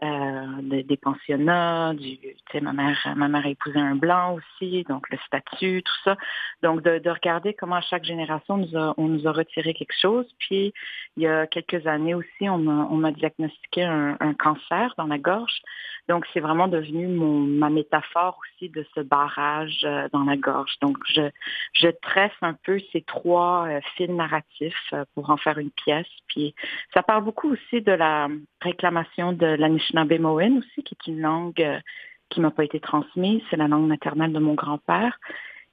Euh, 0.03 0.61
des 0.61 0.97
pensionnats, 0.97 1.95
du, 1.95 2.19
ma 2.61 2.71
mère, 2.71 3.13
ma 3.15 3.27
mère 3.27 3.45
a 3.47 3.49
épousé 3.49 3.79
un 3.79 3.95
blanc 3.95 4.35
aussi, 4.35 4.83
donc 4.83 5.09
le 5.09 5.17
statut, 5.25 5.81
tout 5.83 6.03
ça. 6.03 6.15
Donc 6.61 6.83
de, 6.83 6.99
de 6.99 7.09
regarder 7.09 7.55
comment 7.55 7.77
à 7.77 7.81
chaque 7.81 8.03
génération 8.03 8.57
nous 8.57 8.77
a, 8.77 8.93
on 8.97 9.07
nous 9.07 9.27
a 9.27 9.31
retiré 9.31 9.73
quelque 9.73 9.97
chose. 9.99 10.27
Puis 10.37 10.71
il 11.15 11.23
y 11.23 11.27
a 11.27 11.47
quelques 11.47 11.87
années 11.87 12.13
aussi, 12.13 12.47
on 12.47 12.59
m'a 12.59 13.11
diagnostiqué 13.11 13.85
un, 13.85 14.17
un, 14.19 14.35
cancer 14.35 14.93
dans 14.97 15.07
la 15.07 15.17
gorge. 15.17 15.61
Donc, 16.07 16.25
c'est 16.31 16.39
vraiment 16.39 16.67
devenu 16.67 17.07
mon, 17.07 17.39
ma 17.39 17.69
métaphore 17.69 18.39
aussi 18.43 18.69
de 18.69 18.85
ce 18.95 19.01
barrage 19.01 19.81
euh, 19.83 20.07
dans 20.13 20.23
la 20.23 20.37
gorge. 20.37 20.71
Donc, 20.81 20.97
je, 21.07 21.29
je 21.73 21.89
tresse 21.89 22.31
un 22.41 22.53
peu 22.53 22.79
ces 22.93 23.01
trois 23.01 23.67
euh, 23.67 23.81
fils 23.95 24.09
narratifs 24.09 24.93
pour 25.15 25.31
en 25.31 25.37
faire 25.37 25.57
une 25.57 25.71
pièce. 25.71 26.07
Puis, 26.27 26.55
ça 26.93 27.03
parle 27.03 27.23
beaucoup 27.23 27.51
aussi 27.51 27.81
de 27.81 27.91
la 27.91 28.29
réclamation 28.61 29.33
de 29.33 29.47
l'Anishinaabe-Mowen 29.93 30.59
aussi, 30.59 30.83
qui 30.83 30.95
est 30.95 31.11
une 31.11 31.21
langue 31.21 31.81
qui 32.29 32.41
m'a 32.41 32.51
pas 32.51 32.63
été 32.63 32.79
transmise. 32.79 33.41
C'est 33.49 33.57
la 33.57 33.67
langue 33.67 33.87
maternelle 33.87 34.33
de 34.33 34.39
mon 34.39 34.53
grand-père. 34.53 35.19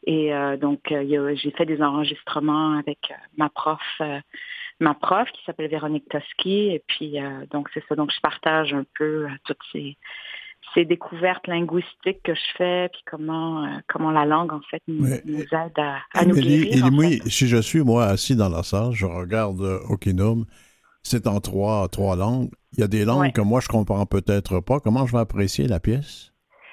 Et 0.07 0.33
donc, 0.61 0.81
j'ai 0.88 1.50
fait 1.57 1.66
des 1.66 1.83
enregistrements 1.83 2.79
avec 2.79 2.98
ma 3.37 3.48
prof 3.48 3.81
ma 4.81 4.92
prof 4.94 5.29
qui 5.33 5.42
s'appelle 5.46 5.70
Véronique 5.70 6.09
Toski. 6.09 6.70
Et 6.70 6.83
puis, 6.87 7.16
donc, 7.50 7.68
c'est 7.74 7.83
ça. 7.88 7.96
Donc, 7.96 8.12
je 8.14 8.20
partage 8.20 8.74
un 8.74 8.85
peu 8.96 9.27
toutes 9.44 9.59
ces, 9.72 9.96
ces 10.72 10.85
découvertes 10.85 11.46
linguistiques 11.46 12.22
que 12.22 12.35
je 12.35 12.57
fais, 12.57 12.88
puis 12.92 13.03
comment, 13.07 13.64
euh, 13.64 13.68
comment 13.88 14.11
la 14.11 14.24
langue, 14.24 14.53
en 14.53 14.61
fait, 14.70 14.83
nous, 14.88 15.07
aide 15.07 15.79
à, 15.79 15.98
à 16.14 16.24
nous 16.24 16.35
guérir. 16.35 17.22
si 17.27 17.46
je 17.46 17.57
suis, 17.59 17.81
moi, 17.81 18.07
assis 18.07 18.37
dans 18.37 18.48
la 18.48 18.62
salle, 18.62 18.92
je 18.92 19.07
regarde 19.07 19.61
euh, 19.61 19.79
Okinum, 19.88 20.46
c'est 21.05 21.27
en 21.27 21.40
trois, 21.40 21.88
trois 21.88 22.17
langues. 22.17 22.51
Il 22.73 22.81
y 22.81 22.83
a 22.83 22.88
des 22.88 23.05
langues 23.05 23.33
que 23.33 23.40
moi, 23.40 23.61
je 23.61 23.69
comprends 23.69 24.07
peut-être 24.07 24.61
pas. 24.61 24.81
Comment 24.81 25.07
je 25.07 25.12
vais 25.12 25.21
apprécier 25.21 25.69
la 25.69 25.79
pièce? 25.79 26.33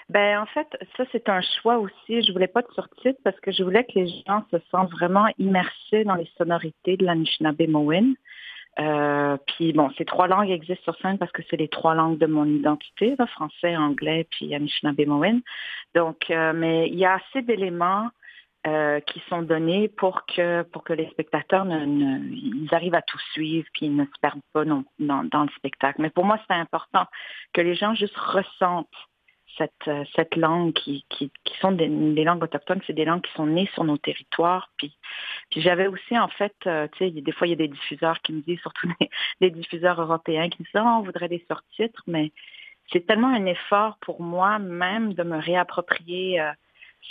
Ben, 0.10 0.39
en 0.39 0.46
fait, 0.48 0.67
ça, 0.98 1.04
c'est 1.12 1.30
un 1.30 1.41
choix 1.62 1.78
aussi. 1.78 2.22
Je 2.24 2.34
voulais 2.34 2.48
pas 2.48 2.62
de 2.62 2.72
surtitre 2.74 3.20
parce 3.24 3.39
que 3.39 3.52
je 3.52 3.63
voulais 3.63 3.84
que 3.86 4.00
les 4.00 4.08
gens 4.28 4.44
se 4.52 4.58
sentent 4.72 4.91
vraiment 4.91 5.28
immersés 5.38 6.04
dans 6.04 6.15
les 6.15 6.30
sonorités 6.38 6.98
de 6.98 7.06
l'Anishinaabe-Mowin. 7.06 8.13
Euh, 8.80 9.38
puis 9.48 9.74
bon, 9.74 9.89
ces 9.98 10.06
trois 10.06 10.28
langues 10.28 10.50
existent 10.50 10.84
sur 10.84 11.02
scène 11.02 11.17
parce 11.17 11.32
que 11.32 11.41
c'est 11.50 11.58
les 11.58 11.67
trois 11.67 11.94
langues 11.94 12.17
de 12.17 12.26
mon 12.26 12.46
identité, 12.46 13.15
français, 13.28 13.76
anglais, 13.76 14.28
puis 14.32 14.56
Anishinaabe 14.56 15.02
Donc, 15.94 16.30
euh, 16.30 16.54
mais 16.56 16.88
il 16.88 16.98
y 16.98 17.06
a 17.06 17.15
assez 17.15 17.41
d'éléments 17.41 18.10
euh, 18.67 19.00
qui 19.02 19.21
sont 19.30 19.41
donnés 19.41 19.88
pour 19.88 20.26
que 20.26 20.62
pour 20.63 20.84
que 20.84 20.93
les 20.93 21.10
spectateurs 21.10 21.65
ne, 21.65 22.19
ils 22.30 22.69
arrivent 22.71 22.95
à 22.95 23.02
tout 23.02 23.19
suivre 23.34 23.67
puis 23.74 23.88
ils 23.88 23.95
ne 23.95 24.06
se 24.06 24.19
perdent 24.21 24.41
pas 24.54 24.65
dans, 24.65 24.84
dans 25.00 25.43
le 25.43 25.50
spectacle. 25.58 26.02
Mais 26.02 26.10
pour 26.10 26.26
moi, 26.26 26.39
c'est 26.47 26.54
important 26.54 27.06
que 27.54 27.62
les 27.62 27.76
gens 27.76 27.95
juste 27.95 28.17
ressentent 28.17 28.88
cette, 29.58 29.88
euh, 29.88 30.04
cette 30.15 30.36
langue 30.36 30.74
qui, 30.74 31.06
qui, 31.10 31.32
qui 31.43 31.58
sont 31.60 31.71
des, 31.71 31.88
langues 32.24 32.43
autochtones, 32.43 32.82
c'est 32.88 32.93
des 32.93 33.06
langues 33.06 33.21
qui 33.21 33.32
sont 33.34 33.45
nées 33.45 33.69
sur 33.74 33.84
nos 33.84 33.97
territoires. 33.97 34.69
Puis, 34.78 34.95
j'avais 35.56 35.88
aussi, 35.88 36.17
en 36.17 36.28
fait, 36.28 36.56
euh, 36.67 36.88
tu 36.93 37.06
sais, 37.06 37.12
des 37.12 37.32
fois, 37.32 37.47
il 37.47 37.52
y 37.52 37.54
a 37.54 37.58
des 37.58 37.67
diffuseurs 37.67 38.21
qui 38.21 38.34
me 38.34 38.41
disent, 38.41 38.60
surtout 38.60 38.91
des, 39.41 39.50
diffuseurs 39.50 40.02
européens, 40.02 40.50
qui 40.50 40.62
me 40.62 40.65
disent, 40.65 40.82
oh, 40.82 41.00
on 41.00 41.02
voudrait 41.02 41.30
des 41.30 41.45
sous-titres, 41.50 42.04
mais 42.08 42.32
c'est 42.91 43.06
tellement 43.06 43.30
un 43.30 43.45
effort 43.45 43.97
pour 44.02 44.21
moi 44.21 44.60
même 44.60 45.13
de 45.13 45.24
me 45.24 45.38
réapproprier 45.38 46.41
euh, 46.41 46.52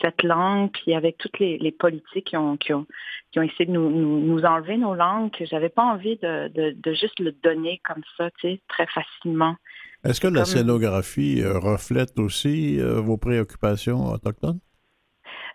cette 0.01 0.23
langue, 0.23 0.71
puis 0.71 0.95
avec 0.95 1.19
toutes 1.19 1.39
les, 1.39 1.59
les 1.59 1.73
politiques 1.73 2.27
qui 2.27 2.37
ont, 2.37 2.57
qui 2.57 2.73
ont, 2.73 2.87
qui 3.33 3.39
ont 3.39 3.43
essayé 3.43 3.67
de 3.67 3.73
nous, 3.73 3.91
nous, 3.91 4.45
enlever 4.45 4.77
nos 4.77 4.95
langues, 4.95 5.31
que 5.31 5.45
j'avais 5.45 5.69
pas 5.69 5.85
envie 5.85 6.17
de, 6.17 6.49
de, 6.49 6.77
de, 6.79 6.93
juste 6.95 7.19
le 7.19 7.33
donner 7.33 7.81
comme 7.85 8.03
ça, 8.17 8.31
tu 8.39 8.49
sais, 8.49 8.61
très 8.69 8.87
facilement. 8.87 9.57
Est-ce 10.05 10.21
que 10.21 10.29
la 10.29 10.45
scénographie 10.45 11.43
euh, 11.43 11.59
reflète 11.59 12.19
aussi 12.19 12.81
euh, 12.81 13.01
vos 13.01 13.19
préoccupations 13.19 14.07
autochtones? 14.07 14.61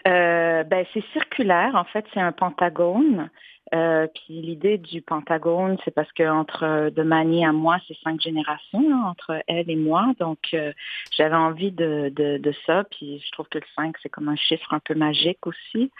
Euh, 0.07 0.63
ben, 0.63 0.85
c'est 0.93 1.03
circulaire, 1.13 1.73
en 1.73 1.85
fait, 1.85 2.05
c'est 2.13 2.19
un 2.19 2.31
pentagone. 2.31 3.29
Euh, 3.73 4.07
puis 4.13 4.41
l'idée 4.41 4.77
du 4.77 5.01
Pentagone, 5.01 5.77
c'est 5.83 5.93
parce 5.93 6.11
que 6.11 6.23
entre 6.23 6.89
de 6.89 7.03
Mani 7.03 7.45
à 7.45 7.51
moi, 7.51 7.77
c'est 7.87 7.97
cinq 8.03 8.21
générations 8.21 8.85
entre 9.05 9.41
elle 9.47 9.69
et 9.69 9.75
moi. 9.75 10.13
Donc 10.19 10.39
euh, 10.53 10.71
j'avais 11.11 11.35
envie 11.35 11.71
de, 11.71 12.11
de, 12.15 12.37
de, 12.37 12.53
ça. 12.65 12.83
Puis 12.91 13.23
je 13.25 13.31
trouve 13.31 13.47
que 13.47 13.57
le 13.57 13.65
5, 13.75 13.95
c'est 14.03 14.09
comme 14.09 14.29
un 14.29 14.35
chiffre 14.35 14.71
un 14.73 14.79
peu 14.79 14.93
magique 14.93 15.47
aussi. 15.47 15.91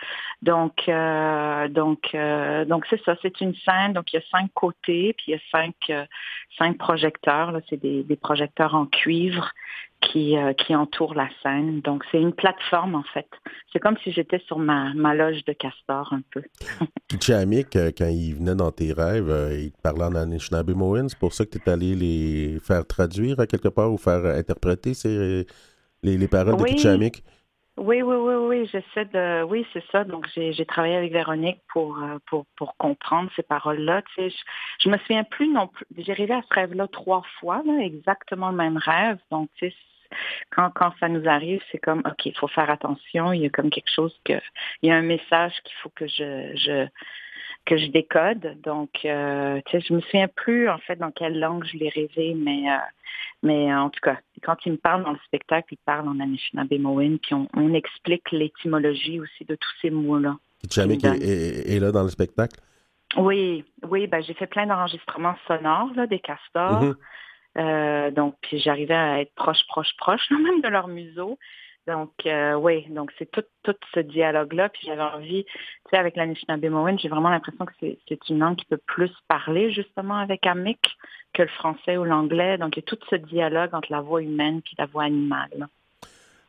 Donc 0.44 0.88
euh, 0.88 1.68
donc 1.68 2.14
euh, 2.14 2.66
donc 2.66 2.86
c'est 2.90 3.02
ça, 3.04 3.16
c'est 3.22 3.42
une 3.42 3.56
scène. 3.56 3.94
Donc 3.94 4.14
il 4.14 4.18
y 4.18 4.20
a 4.20 4.26
cinq 4.32 4.52
côtés, 4.54 5.14
puis 5.14 5.26
il 5.30 5.32
y 5.32 5.36
a 5.36 5.40
cinq 5.52 6.08
cinq 6.58 6.78
projecteurs. 6.78 7.52
Là, 7.52 7.62
c'est 7.70 7.82
des, 7.82 8.04
des 8.04 8.16
projecteurs 8.16 8.76
en 8.76 8.86
cuivre 8.86 9.52
qui, 10.02 10.38
euh, 10.38 10.54
qui 10.54 10.76
entoure 10.76 11.14
la 11.14 11.30
scène. 11.42 11.82
Donc, 11.82 12.04
c'est 12.12 12.20
une 12.20 12.34
plateforme, 12.34 12.96
en 12.96 13.04
fait. 13.14 13.28
C'est 13.72 13.80
comme 13.80 13.98
si 14.04 14.12
j'étais 14.12 14.40
sur 14.48 14.60
ma, 14.60 14.94
ma 14.94 15.14
loge 15.14 15.44
de 15.46 15.54
castor, 15.54 16.14
un 16.14 16.22
peu. 16.32 16.42
Puis 17.08 17.32
euh, 17.32 17.92
quand 17.98 18.08
il 18.08 18.34
venait 18.36 18.56
dans 18.56 18.72
tes 18.72 18.94
rêves, 18.94 19.30
euh, 19.30 19.58
il 19.58 19.72
te 19.72 19.82
parlait 19.82 20.04
en 20.04 20.16
Anishinaabe-Moin. 20.16 21.10
C'est 21.10 21.20
pour 21.20 21.34
ça 21.34 21.46
que 21.46 21.52
tu 21.52 21.58
es 21.58 21.70
allé 21.70 21.96
les 21.96 22.60
faire 22.60 22.86
traduire 22.86 23.40
à 23.40 23.48
quelque 23.48 23.70
part 23.70 23.92
ou 23.92 23.98
faire 23.98 24.26
interpréter 24.26 24.94
ces, 24.94 25.46
les, 26.04 26.18
les 26.18 26.28
paroles 26.28 26.56
oui. 26.56 26.72
de 26.72 26.76
Pichamik? 26.76 27.24
Oui, 27.78 28.02
oui, 28.02 28.16
oui, 28.16 28.34
oui, 28.36 28.70
j'essaie 28.72 29.06
de. 29.06 29.44
Oui, 29.44 29.66
c'est 29.74 29.84
ça. 29.92 30.06
Donc, 30.06 30.28
j'ai 30.34 30.66
travaillé 30.66 30.96
avec 30.96 31.12
Véronique 31.12 31.60
pour 31.68 32.00
pour 32.28 32.46
pour 32.56 32.78
comprendre 32.78 33.30
ces 33.36 33.44
paroles-là. 33.44 34.02
Tu 34.04 34.14
sais, 34.16 34.30
je, 34.30 34.38
je 34.80 34.90
me 34.90 34.98
souviens 35.00 35.26
plus 35.26 35.50
non 35.50 35.68
plus. 35.68 35.86
J'ai 35.98 36.14
rêvé 36.14 36.34
à 36.34 36.42
ce 36.42 36.54
rêve-là 36.54 36.88
trois 36.88 37.24
fois, 37.40 37.62
là, 37.66 37.80
exactement 37.84 38.50
le 38.50 38.56
même 38.56 38.78
rêve. 38.78 39.18
Donc, 39.30 39.50
tu 39.56 39.70
sais, 39.70 39.76
quand, 40.50 40.72
quand 40.72 40.94
ça 41.00 41.10
nous 41.10 41.28
arrive, 41.28 41.62
c'est 41.72 41.78
comme, 41.78 42.00
OK, 42.00 42.26
il 42.26 42.38
faut 42.38 42.48
faire 42.48 42.70
attention, 42.70 43.34
il 43.34 43.42
y 43.42 43.46
a 43.46 43.50
comme 43.50 43.70
quelque 43.70 43.92
chose 43.94 44.16
que, 44.24 44.34
il 44.82 44.90
y 44.90 44.92
a 44.92 44.96
un 44.96 45.02
message 45.02 45.54
qu'il 45.64 45.76
faut 45.82 45.90
que 45.90 46.08
je, 46.08 46.52
je, 46.56 46.88
que 47.66 47.78
je 47.78 47.88
décode. 47.88 48.62
Donc, 48.62 48.90
euh, 49.06 49.60
tu 49.66 49.72
sais, 49.72 49.86
je 49.88 49.94
me 49.94 50.02
souviens 50.02 50.28
plus, 50.28 50.70
en 50.70 50.78
fait, 50.78 50.96
dans 50.96 51.12
quelle 51.12 51.40
langue 51.40 51.66
je 51.66 51.78
l'ai 51.78 51.90
rêvé, 51.90 52.36
mais, 52.36 52.70
euh, 52.70 52.78
mais 53.44 53.74
en 53.74 53.90
tout 53.90 54.00
cas, 54.02 54.18
quand 54.44 54.58
il 54.66 54.74
me 54.74 54.78
parle 54.78 55.04
dans 55.04 55.12
le 55.12 55.20
spectacle, 55.26 55.74
il 55.74 55.80
parle 55.86 56.08
en 56.08 56.20
Anishinaabe-Mowin, 56.20 57.18
puis 57.18 57.34
on, 57.34 57.48
on 57.56 57.74
explique 57.74 58.32
l'étymologie 58.32 59.20
aussi 59.20 59.46
de 59.46 59.56
tous 59.56 59.74
ces 59.82 59.90
mots-là. 59.90 60.38
Jamie 60.70 61.00
est, 61.04 61.76
est, 61.76 61.80
là 61.80 61.92
dans 61.92 62.04
le 62.04 62.10
spectacle? 62.10 62.60
Oui, 63.18 63.64
oui, 63.84 64.08
ben 64.08 64.22
j'ai 64.24 64.34
fait 64.34 64.48
plein 64.48 64.66
d'enregistrements 64.66 65.36
sonores, 65.48 65.94
là, 65.96 66.08
des 66.08 66.20
castors. 66.20 66.84
Mm-hmm. 66.84 66.96
Euh, 67.58 68.12
donc, 68.12 68.36
puis 68.42 68.60
j'arrivais 68.60 68.96
à 68.96 69.22
être 69.22 69.34
proche, 69.36 69.66
proche, 69.68 69.96
proche, 69.98 70.30
même 70.32 70.62
de 70.62 70.68
leur 70.68 70.88
museau. 70.88 71.38
Donc, 71.88 72.12
euh, 72.26 72.56
oui, 72.56 72.88
donc 72.90 73.12
c'est 73.18 73.30
tout, 73.30 73.44
tout 73.64 73.76
ce 73.94 74.00
dialogue-là. 74.00 74.70
Puis 74.70 74.82
j'avais 74.88 75.04
envie, 75.04 75.46
tu 75.46 75.52
sais, 75.92 75.98
avec 75.98 76.16
l'Anishinaabe 76.16 76.66
j'ai 76.98 77.10
vraiment 77.10 77.30
l'impression 77.30 77.66
que 77.66 77.74
c'est 77.80 78.30
une 78.30 78.40
langue 78.40 78.56
qui 78.56 78.66
peut 78.66 78.82
plus 78.88 79.12
parler 79.28 79.72
justement 79.72 80.18
avec 80.18 80.48
Amik 80.48 80.82
que 81.34 81.44
le 81.44 81.50
français 81.50 81.98
ou 81.98 82.04
l'anglais. 82.04 82.58
Donc, 82.58 82.76
il 82.76 82.80
y 82.80 82.84
a 82.84 82.88
tout 82.88 82.98
ce 83.10 83.16
dialogue 83.16 83.74
entre 83.74 83.92
la 83.92 84.02
voix 84.02 84.22
humaine 84.22 84.62
puis 84.62 84.76
la 84.80 84.88
voix 84.88 85.04
animale. 85.04 85.68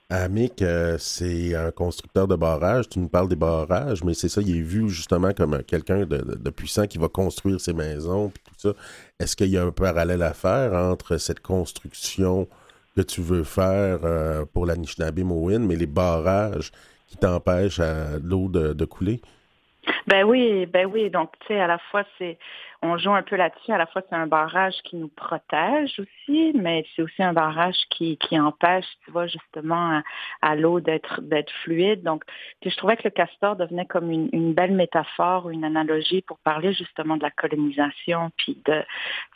Amic, 0.08 0.62
euh, 0.62 0.96
c'est 0.98 1.56
un 1.56 1.72
constructeur 1.72 2.28
de 2.28 2.36
barrages. 2.36 2.88
Tu 2.88 3.00
nous 3.00 3.08
parles 3.08 3.28
des 3.28 3.34
barrages, 3.34 4.04
mais 4.04 4.14
c'est 4.14 4.28
ça, 4.28 4.40
il 4.40 4.56
est 4.56 4.60
vu 4.60 4.88
justement 4.88 5.32
comme 5.32 5.64
quelqu'un 5.64 6.06
de, 6.06 6.50
puissant 6.50 6.86
qui 6.86 6.98
va 6.98 7.08
construire 7.08 7.60
ses 7.60 7.72
maisons 7.72 8.28
tout 8.30 8.54
ça. 8.56 8.72
Est-ce 9.18 9.34
qu'il 9.34 9.48
y 9.48 9.58
a 9.58 9.64
un 9.64 9.72
parallèle 9.72 10.22
à 10.22 10.32
faire 10.32 10.74
entre 10.74 11.16
cette 11.16 11.40
construction 11.40 12.46
que 12.94 13.02
tu 13.02 13.20
veux 13.20 13.42
faire 13.42 14.00
euh, 14.04 14.44
pour 14.44 14.64
la 14.64 14.76
Nishnabé-Mowin, 14.76 15.58
mais 15.58 15.74
les 15.74 15.86
barrages 15.86 16.70
qui 17.08 17.16
t'empêchent 17.16 17.80
l'eau 18.22 18.48
de, 18.48 18.74
de 18.74 18.84
couler? 18.84 19.20
Ben 20.06 20.24
oui, 20.24 20.66
ben 20.66 20.86
oui. 20.86 21.10
Donc, 21.10 21.32
tu 21.40 21.48
sais, 21.48 21.60
à 21.60 21.66
la 21.66 21.78
fois, 21.78 22.04
c'est 22.18 22.38
on 22.82 22.98
joue 22.98 23.12
un 23.12 23.22
peu 23.22 23.36
là-dessus. 23.36 23.72
À 23.72 23.78
la 23.78 23.86
fois, 23.86 24.02
c'est 24.08 24.14
un 24.14 24.26
barrage 24.26 24.74
qui 24.84 24.96
nous 24.96 25.08
protège 25.08 25.98
aussi, 25.98 26.52
mais 26.54 26.84
c'est 26.94 27.02
aussi 27.02 27.22
un 27.22 27.32
barrage 27.32 27.76
qui, 27.90 28.16
qui 28.18 28.38
empêche, 28.38 28.86
tu 29.04 29.10
vois, 29.10 29.26
justement, 29.26 30.02
à, 30.42 30.56
l'eau 30.56 30.80
d'être 30.80 31.20
d'être 31.22 31.52
fluide. 31.64 32.02
Donc, 32.02 32.24
puis 32.60 32.70
je 32.70 32.76
trouvais 32.76 32.96
que 32.96 33.04
le 33.04 33.10
castor 33.10 33.56
devenait 33.56 33.86
comme 33.86 34.10
une, 34.10 34.28
une, 34.32 34.52
belle 34.52 34.72
métaphore, 34.72 35.50
une 35.50 35.64
analogie 35.64 36.22
pour 36.22 36.38
parler 36.38 36.72
justement 36.72 37.16
de 37.16 37.22
la 37.22 37.30
colonisation, 37.30 38.30
puis 38.36 38.60
de, 38.64 38.82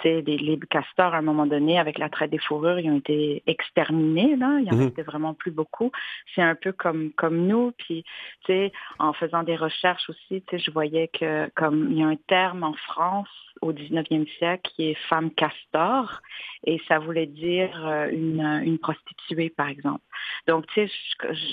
tu 0.01 0.03
sais, 0.03 0.23
les, 0.27 0.39
les, 0.39 0.59
castors, 0.68 1.14
à 1.14 1.18
un 1.18 1.23
moment 1.23 1.47
donné, 1.47 1.79
avec 1.79 1.99
la 1.99 2.09
traite 2.09 2.31
des 2.31 2.39
fourrures, 2.39 2.79
ils 2.79 2.91
ont 2.91 2.99
été 2.99 3.43
exterminés, 3.47 4.37
là. 4.37 4.59
Il 4.59 4.64
n'y 4.64 4.71
en 4.71 4.77
mmh. 4.77 4.85
restait 4.85 5.03
vraiment 5.03 5.35
plus 5.35 5.51
beaucoup. 5.51 5.91
C'est 6.35 6.43
un 6.43 6.55
peu 6.55 6.73
comme, 6.73 7.11
comme 7.12 7.47
nous, 7.47 7.73
puis, 7.73 8.05
tu 8.45 8.53
sais, 8.53 8.73
en 8.99 9.12
faisant 9.12 9.43
des 9.43 9.57
recherches 9.57 10.09
aussi, 10.09 10.43
tu 10.43 10.59
sais, 10.59 10.59
je 10.65 10.71
voyais 10.71 11.09
que, 11.09 11.51
comme, 11.55 11.89
il 11.91 11.99
y 11.99 12.03
a 12.03 12.07
un 12.07 12.17
terme 12.17 12.63
en 12.63 12.75
France 12.75 13.29
au 13.61 13.73
19e 13.73 14.27
siècle 14.39 14.71
qui 14.71 14.91
est 14.91 14.95
femme 15.09 15.31
castor 15.33 16.21
et 16.65 16.81
ça 16.89 16.99
voulait 16.99 17.27
dire 17.27 17.87
euh, 17.87 18.09
une, 18.11 18.41
une 18.65 18.79
prostituée 18.79 19.51
par 19.51 19.69
exemple. 19.69 20.03
Donc, 20.47 20.67
tu 20.69 20.87
sais, 20.87 20.93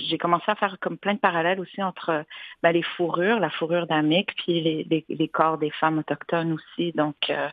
j'ai 0.10 0.18
commencé 0.18 0.46
à 0.48 0.56
faire 0.56 0.78
comme 0.80 0.98
plein 0.98 1.14
de 1.14 1.20
parallèles 1.20 1.60
aussi 1.60 1.82
entre 1.84 2.24
ben, 2.64 2.72
les 2.72 2.84
fourrures, 2.84 3.40
la 3.40 3.50
fourrure 3.50 3.88
d'Amic, 3.88 4.34
puis 4.36 4.62
les, 4.62 5.06
les, 5.10 5.28
corps 5.28 5.58
des 5.58 5.72
femmes 5.72 6.00
autochtones 6.00 6.54
aussi. 6.54 6.92
Donc, 6.94 7.16
euh, 7.30 7.50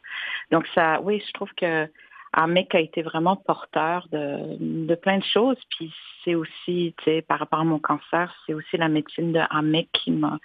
donc 0.51 0.67
ça, 0.75 1.01
oui, 1.01 1.23
je 1.27 1.33
trouve 1.33 1.53
que 1.57 1.89
Amic 2.33 2.75
a 2.75 2.81
été 2.81 3.03
vraiment 3.03 3.37
porteur 3.37 4.09
de, 4.11 4.57
de 4.87 4.95
plein 4.95 5.19
de 5.19 5.25
choses. 5.25 5.59
Puis 5.71 5.93
c'est 6.25 6.35
aussi, 6.35 6.95
tu 6.99 7.05
sais, 7.05 7.23
par 7.23 7.39
rapport 7.39 7.61
à 7.61 7.65
mon 7.65 7.79
cancer, 7.79 8.35
c'est 8.47 8.55
aussi 8.55 8.77
la 8.77 8.89
médecine 8.89 9.33
de 9.33 9.41
Amic 9.51 9.89
qui 9.93 10.11
m'a 10.11 10.39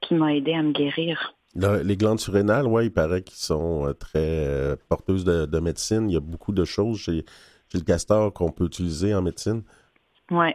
qui 0.00 0.14
m'a 0.14 0.34
aidé 0.34 0.54
à 0.54 0.62
me 0.62 0.72
guérir. 0.72 1.34
les 1.54 1.96
glandes 1.96 2.20
surrénales, 2.20 2.66
oui, 2.66 2.86
il 2.86 2.92
paraît 2.92 3.22
qu'ils 3.22 3.38
sont 3.38 3.86
euh, 3.86 3.92
très 3.92 4.46
euh, 4.46 4.76
porteuses 4.88 5.24
de, 5.24 5.60
médecine. 5.60 6.10
Il 6.10 6.14
y 6.14 6.16
a 6.16 6.20
beaucoup 6.20 6.52
de 6.52 6.64
choses 6.64 7.00
chez, 7.00 7.24
chez 7.70 7.78
le 7.78 7.84
castor 7.84 8.32
qu'on 8.32 8.52
peut 8.52 8.66
utiliser 8.66 9.14
en 9.14 9.22
médecine. 9.22 9.62
Oui. 10.30 10.52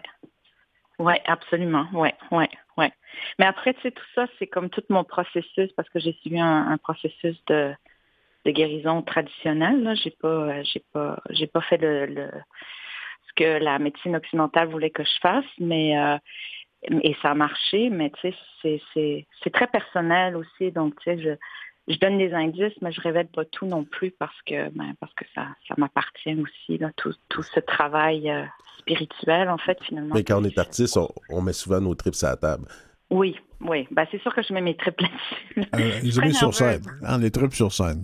Oui, 1.00 1.14
absolument. 1.26 1.88
Oui, 1.94 2.10
oui, 2.32 2.46
oui. 2.78 2.86
Mais 3.40 3.46
après, 3.46 3.74
tu 3.74 3.82
sais, 3.82 3.92
tout 3.92 4.04
ça, 4.14 4.28
c'est 4.38 4.48
comme 4.48 4.70
tout 4.70 4.84
mon 4.90 5.04
processus 5.04 5.72
parce 5.76 5.90
que 5.90 6.00
j'ai 6.00 6.14
suivi 6.22 6.40
un, 6.40 6.78
processus 6.78 7.38
de, 7.48 7.74
de 8.46 8.52
guérison 8.52 9.02
traditionnelle. 9.02 9.82
Là. 9.82 9.96
J'ai 9.96 10.12
pas, 10.12 10.62
j'ai 10.64 10.84
pas, 10.94 11.20
j'ai 11.32 11.48
pas 11.48 11.62
fait 11.62 11.78
le, 11.78 12.30
ce 13.32 13.34
que 13.36 13.64
la 13.64 13.80
médecine 13.80 14.16
occidentale 14.16 14.70
voulait 14.70 14.90
que 14.90 15.04
je 15.04 15.20
fasse, 15.22 15.46
mais 15.60 15.98
euh, 15.98 16.18
et 16.84 17.16
ça 17.22 17.32
a 17.32 17.36
marché, 17.36 17.90
mais 17.90 18.12
tu 18.22 18.34
sais, 18.62 18.82
c'est 18.94 19.54
très 19.54 19.68
personnel 19.68 20.36
aussi. 20.36 20.72
Donc, 20.72 20.96
tu 21.02 21.12
sais, 21.12 21.22
je, 21.22 21.94
je 21.94 22.00
donne 22.00 22.18
des 22.18 22.34
indices, 22.34 22.74
mais 22.82 22.92
je 22.92 23.02
révèle 23.02 23.28
pas 23.28 23.46
tout 23.46 23.66
non 23.66 23.84
plus 23.84 24.12
parce 24.12 24.40
que 24.46 24.70
ben, 24.70 24.94
parce 25.00 25.14
que 25.14 25.26
ça, 25.36 25.48
ça 25.68 25.76
m'appartient 25.78 26.36
aussi, 26.36 26.78
là, 26.78 26.92
tout, 26.98 27.14
tout 27.30 27.44
ce 27.44 27.60
travail 27.60 28.30
euh, 28.30 28.46
spirituel, 28.80 29.50
en 29.50 29.58
fait, 29.58 29.78
finalement. 29.84 30.16
Mais 30.16 30.24
quand 30.24 30.42
on 30.42 30.44
est 30.44 30.58
artiste, 30.58 30.98
on, 31.30 31.42
met 31.42 31.54
souvent 31.54 31.82
nos 31.82 31.96
trips 31.96 32.24
à 32.24 32.32
la 32.32 32.38
table. 32.38 32.68
Oui, 33.10 33.38
oui. 33.62 33.88
Ben, 33.92 34.06
c'est 34.10 34.22
sûr 34.22 34.34
que 34.34 34.42
je 34.42 34.54
mets 34.54 34.62
mes 34.62 34.76
trips 34.76 35.02
là-dessus. 35.02 35.70
Euh, 35.76 36.22
les 36.24 36.34
sur 36.34 36.54
scène. 36.54 36.84
Hein, 37.04 37.20
les 37.20 37.32
trips 37.32 37.54
sur 37.54 37.72
scène. 37.72 38.04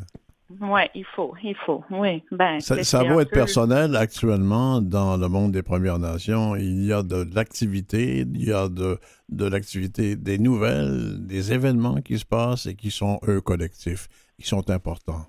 Oui, 0.62 0.82
il 0.96 1.04
faut, 1.04 1.34
il 1.44 1.56
faut, 1.66 1.84
oui. 1.90 2.24
Ben, 2.32 2.62
ça, 2.62 2.82
ça 2.84 3.04
va 3.04 3.22
être 3.22 3.32
personnel 3.32 3.98
actuellement 3.98 4.82
dans 4.82 5.18
le 5.18 5.28
monde 5.28 5.52
des 5.52 5.62
Premières 5.62 6.00
Nations. 6.00 6.56
Il 6.56 6.86
y 6.86 6.94
a 6.94 7.04
de 7.04 7.28
l'activité, 7.36 8.20
il 8.22 8.46
y 8.46 8.54
a 8.54 8.70
de, 8.70 8.98
de 9.28 9.46
l'activité, 9.46 10.16
des 10.16 10.38
nouvelles, 10.38 11.26
des 11.28 11.52
événements 11.52 12.02
qui 12.02 12.18
se 12.18 12.26
passent 12.26 12.66
et 12.66 12.76
qui 12.76 12.92
sont, 12.92 13.20
eux, 13.28 13.42
collectifs, 13.42 14.08
qui 14.40 14.48
sont 14.48 14.70
importants. 14.70 15.26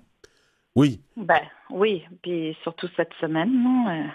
Oui. 0.75 1.01
Ben, 1.17 1.41
oui, 1.69 2.03
puis 2.21 2.55
surtout 2.63 2.87
cette 2.95 3.11
semaine, 3.19 3.51
non? 3.61 3.89
Euh, 3.89 4.07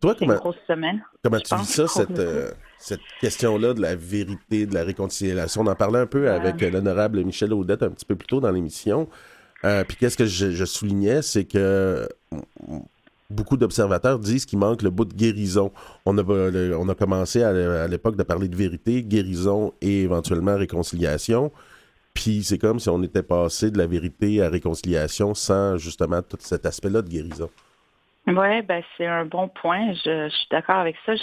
Toi, 0.00 0.14
comment, 0.16 0.34
une 0.34 0.38
grosse 0.38 0.56
semaine. 0.68 1.02
Comment 1.24 1.40
tu 1.40 1.54
vis 1.56 1.64
ça, 1.64 1.88
cette, 1.88 2.18
euh, 2.20 2.52
cette 2.78 3.00
question-là 3.20 3.74
de 3.74 3.82
la 3.82 3.96
vérité, 3.96 4.66
de 4.66 4.74
la 4.74 4.84
réconciliation? 4.84 5.62
On 5.62 5.66
en 5.66 5.74
parlait 5.74 5.98
un 5.98 6.06
peu 6.06 6.30
avec 6.30 6.60
l'honorable 6.60 7.24
Michel 7.24 7.52
Audette 7.52 7.82
un 7.82 7.90
petit 7.90 8.06
peu 8.06 8.14
plus 8.14 8.28
tôt 8.28 8.40
dans 8.40 8.52
l'émission. 8.52 9.08
Euh, 9.64 9.84
puis 9.84 9.96
qu'est-ce 9.96 10.16
que 10.16 10.26
je, 10.26 10.64
soulignais, 10.64 11.22
c'est 11.22 11.44
que 11.44 12.08
beaucoup 13.30 13.56
d'observateurs 13.56 14.18
disent 14.18 14.46
qu'il 14.46 14.58
manque 14.58 14.82
le 14.82 14.90
bout 14.90 15.04
de 15.04 15.14
guérison. 15.14 15.72
On 16.06 16.16
a, 16.18 16.22
on 16.22 16.88
a 16.88 16.94
commencé 16.94 17.42
à 17.42 17.88
l'époque 17.88 18.16
de 18.16 18.22
parler 18.22 18.48
de 18.48 18.56
vérité, 18.56 19.02
guérison 19.02 19.72
et 19.80 20.02
éventuellement 20.02 20.56
réconciliation. 20.56 21.50
Puis 22.14 22.42
c'est 22.42 22.58
comme 22.58 22.80
si 22.80 22.88
on 22.88 23.02
était 23.02 23.22
passé 23.22 23.70
de 23.70 23.78
la 23.78 23.86
vérité 23.86 24.42
à 24.42 24.48
réconciliation 24.48 25.34
sans 25.34 25.76
justement 25.76 26.22
tout 26.22 26.38
cet 26.40 26.66
aspect-là 26.66 27.02
de 27.02 27.08
guérison. 27.08 27.50
Oui, 28.26 28.62
ben 28.62 28.82
c'est 28.96 29.06
un 29.06 29.24
bon 29.24 29.48
point. 29.48 29.92
Je, 30.04 30.28
suis 30.28 30.48
d'accord 30.50 30.76
avec 30.76 30.96
ça. 31.06 31.14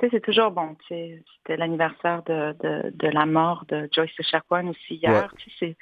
C'est 0.00 0.22
toujours 0.22 0.52
bon. 0.52 0.76
C'était 0.88 1.56
l'anniversaire 1.56 2.22
de, 2.22 2.54
de, 2.62 2.90
de, 2.94 3.08
la 3.08 3.26
mort 3.26 3.64
de 3.68 3.88
Joyce 3.92 4.12
Echaquan 4.20 4.68
aussi 4.68 4.94
hier. 4.94 5.28
C'est 5.58 5.76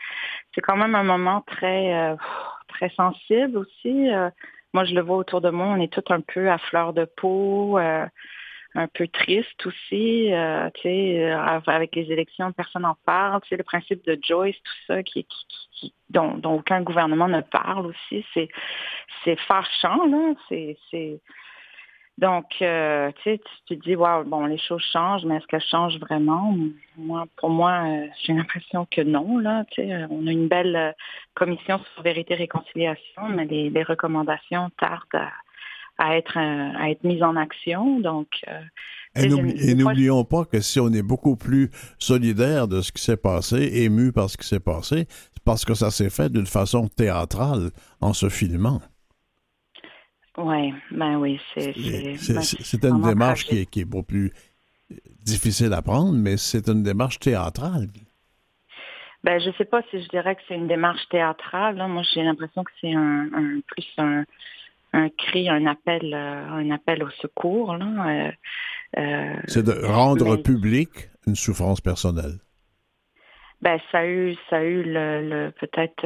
quand 0.62 0.76
même 0.76 0.94
un 0.94 1.02
moment 1.02 1.42
très 1.42 1.92
euh, 1.94 2.16
très 2.68 2.88
sensible 2.90 3.58
aussi. 3.58 4.10
Euh, 4.10 4.30
moi, 4.72 4.84
je 4.84 4.94
le 4.94 5.02
vois 5.02 5.18
autour 5.18 5.40
de 5.40 5.50
moi. 5.50 5.66
On 5.66 5.80
est 5.80 5.92
tous 5.92 6.12
un 6.12 6.20
peu 6.20 6.50
à 6.50 6.58
fleur 6.58 6.94
de 6.94 7.04
peau. 7.04 7.78
Euh, 7.78 8.06
un 8.74 8.88
peu 8.88 9.06
triste 9.06 9.66
aussi, 9.66 10.32
euh, 10.32 10.68
tu 10.74 10.82
sais, 10.82 11.32
euh, 11.32 11.60
avec 11.66 11.94
les 11.94 12.10
élections, 12.10 12.52
personne 12.52 12.82
n'en 12.82 12.96
parle. 13.06 13.40
Tu 13.42 13.50
sais, 13.50 13.56
le 13.56 13.62
principe 13.62 14.04
de 14.04 14.18
Joyce, 14.20 14.56
tout 14.56 14.72
ça, 14.86 15.02
qui, 15.02 15.26
qui, 15.72 15.94
dont, 16.10 16.40
aucun 16.44 16.82
gouvernement 16.82 17.28
ne 17.28 17.40
parle 17.40 17.86
aussi, 17.86 18.24
c'est, 18.34 18.48
c'est 19.24 19.38
fâchant, 19.40 20.04
là. 20.06 20.34
C'est. 20.48 21.20
Donc, 22.16 22.46
euh, 22.62 23.10
tu 23.16 23.22
sais, 23.22 23.40
tu 23.66 23.76
te 23.76 23.84
dis, 23.84 23.96
wow, 23.96 24.22
bon, 24.24 24.46
les 24.46 24.58
choses 24.58 24.84
changent, 24.92 25.24
mais 25.24 25.36
est-ce 25.36 25.46
qu'elles 25.48 25.60
changent 25.60 25.98
vraiment? 25.98 26.56
Moi, 26.96 27.26
pour 27.36 27.50
moi, 27.50 27.82
j'ai 28.22 28.32
l'impression 28.32 28.86
que 28.88 29.00
non, 29.00 29.38
là. 29.38 29.64
Tu 29.70 29.82
sais, 29.82 30.04
on 30.10 30.26
a 30.26 30.30
une 30.30 30.48
belle 30.48 30.94
commission 31.34 31.78
sur 31.78 32.02
vérité 32.02 32.34
et 32.34 32.36
réconciliation, 32.36 33.28
mais 33.30 33.44
les, 33.46 33.70
les 33.70 33.82
recommandations 33.82 34.70
tardent 34.78 35.14
à 35.14 35.30
à 35.98 36.16
être, 36.16 36.38
à 36.38 36.90
être 36.90 37.04
mise 37.04 37.22
en 37.22 37.36
action. 37.36 38.00
Donc, 38.00 38.28
euh, 38.48 38.60
et 39.16 39.74
n'oublions 39.74 40.24
pas 40.24 40.44
que 40.44 40.60
si 40.60 40.80
on 40.80 40.88
est 40.88 41.02
beaucoup 41.02 41.36
plus 41.36 41.70
solidaire 41.98 42.66
de 42.66 42.80
ce 42.80 42.90
qui 42.90 43.02
s'est 43.02 43.16
passé, 43.16 43.70
ému 43.84 44.12
par 44.12 44.28
ce 44.28 44.36
qui 44.36 44.46
s'est 44.46 44.60
passé, 44.60 45.06
c'est 45.08 45.44
parce 45.44 45.64
que 45.64 45.74
ça 45.74 45.90
s'est 45.90 46.10
fait 46.10 46.30
d'une 46.30 46.46
façon 46.46 46.88
théâtrale 46.88 47.70
en 48.00 48.12
se 48.12 48.28
filmant. 48.28 48.80
Oui, 50.36 50.74
ben 50.90 51.16
oui, 51.16 51.40
c'est. 51.54 51.72
C'est 52.18 52.80
ben, 52.80 52.96
une 52.96 53.02
démarche 53.02 53.44
qui 53.44 53.58
est, 53.58 53.66
qui 53.66 53.82
est 53.82 53.84
beaucoup 53.84 54.02
plus 54.02 54.32
difficile 55.24 55.72
à 55.72 55.80
prendre, 55.80 56.12
mais 56.12 56.36
c'est 56.36 56.68
une 56.68 56.82
démarche 56.82 57.20
théâtrale. 57.20 57.86
Ben, 59.22 59.40
je 59.40 59.50
sais 59.56 59.64
pas 59.64 59.80
si 59.90 60.02
je 60.02 60.08
dirais 60.08 60.34
que 60.34 60.42
c'est 60.48 60.56
une 60.56 60.66
démarche 60.66 61.08
théâtrale. 61.08 61.76
Moi, 61.88 62.02
j'ai 62.12 62.22
l'impression 62.22 62.64
que 62.64 62.72
c'est 62.80 62.92
un, 62.92 63.28
un, 63.32 63.60
plus 63.66 63.86
un, 63.96 64.24
un 64.94 65.08
cri, 65.10 65.48
un 65.48 65.66
appel, 65.66 66.14
euh, 66.14 66.48
un 66.48 66.70
appel 66.70 67.02
au 67.02 67.10
secours. 67.20 67.72
Euh, 67.72 68.30
euh, 68.96 69.36
c'est 69.46 69.64
de 69.64 69.84
rendre 69.84 70.36
public 70.36 70.90
une 71.26 71.34
souffrance 71.34 71.80
personnelle. 71.80 72.38
Ben, 73.60 73.80
ça 73.90 73.98
a 74.00 74.06
eu, 74.06 74.36
ça 74.50 74.56
a 74.56 74.62
eu 74.62 74.82
le, 74.84 75.50
peut-être 75.58 76.02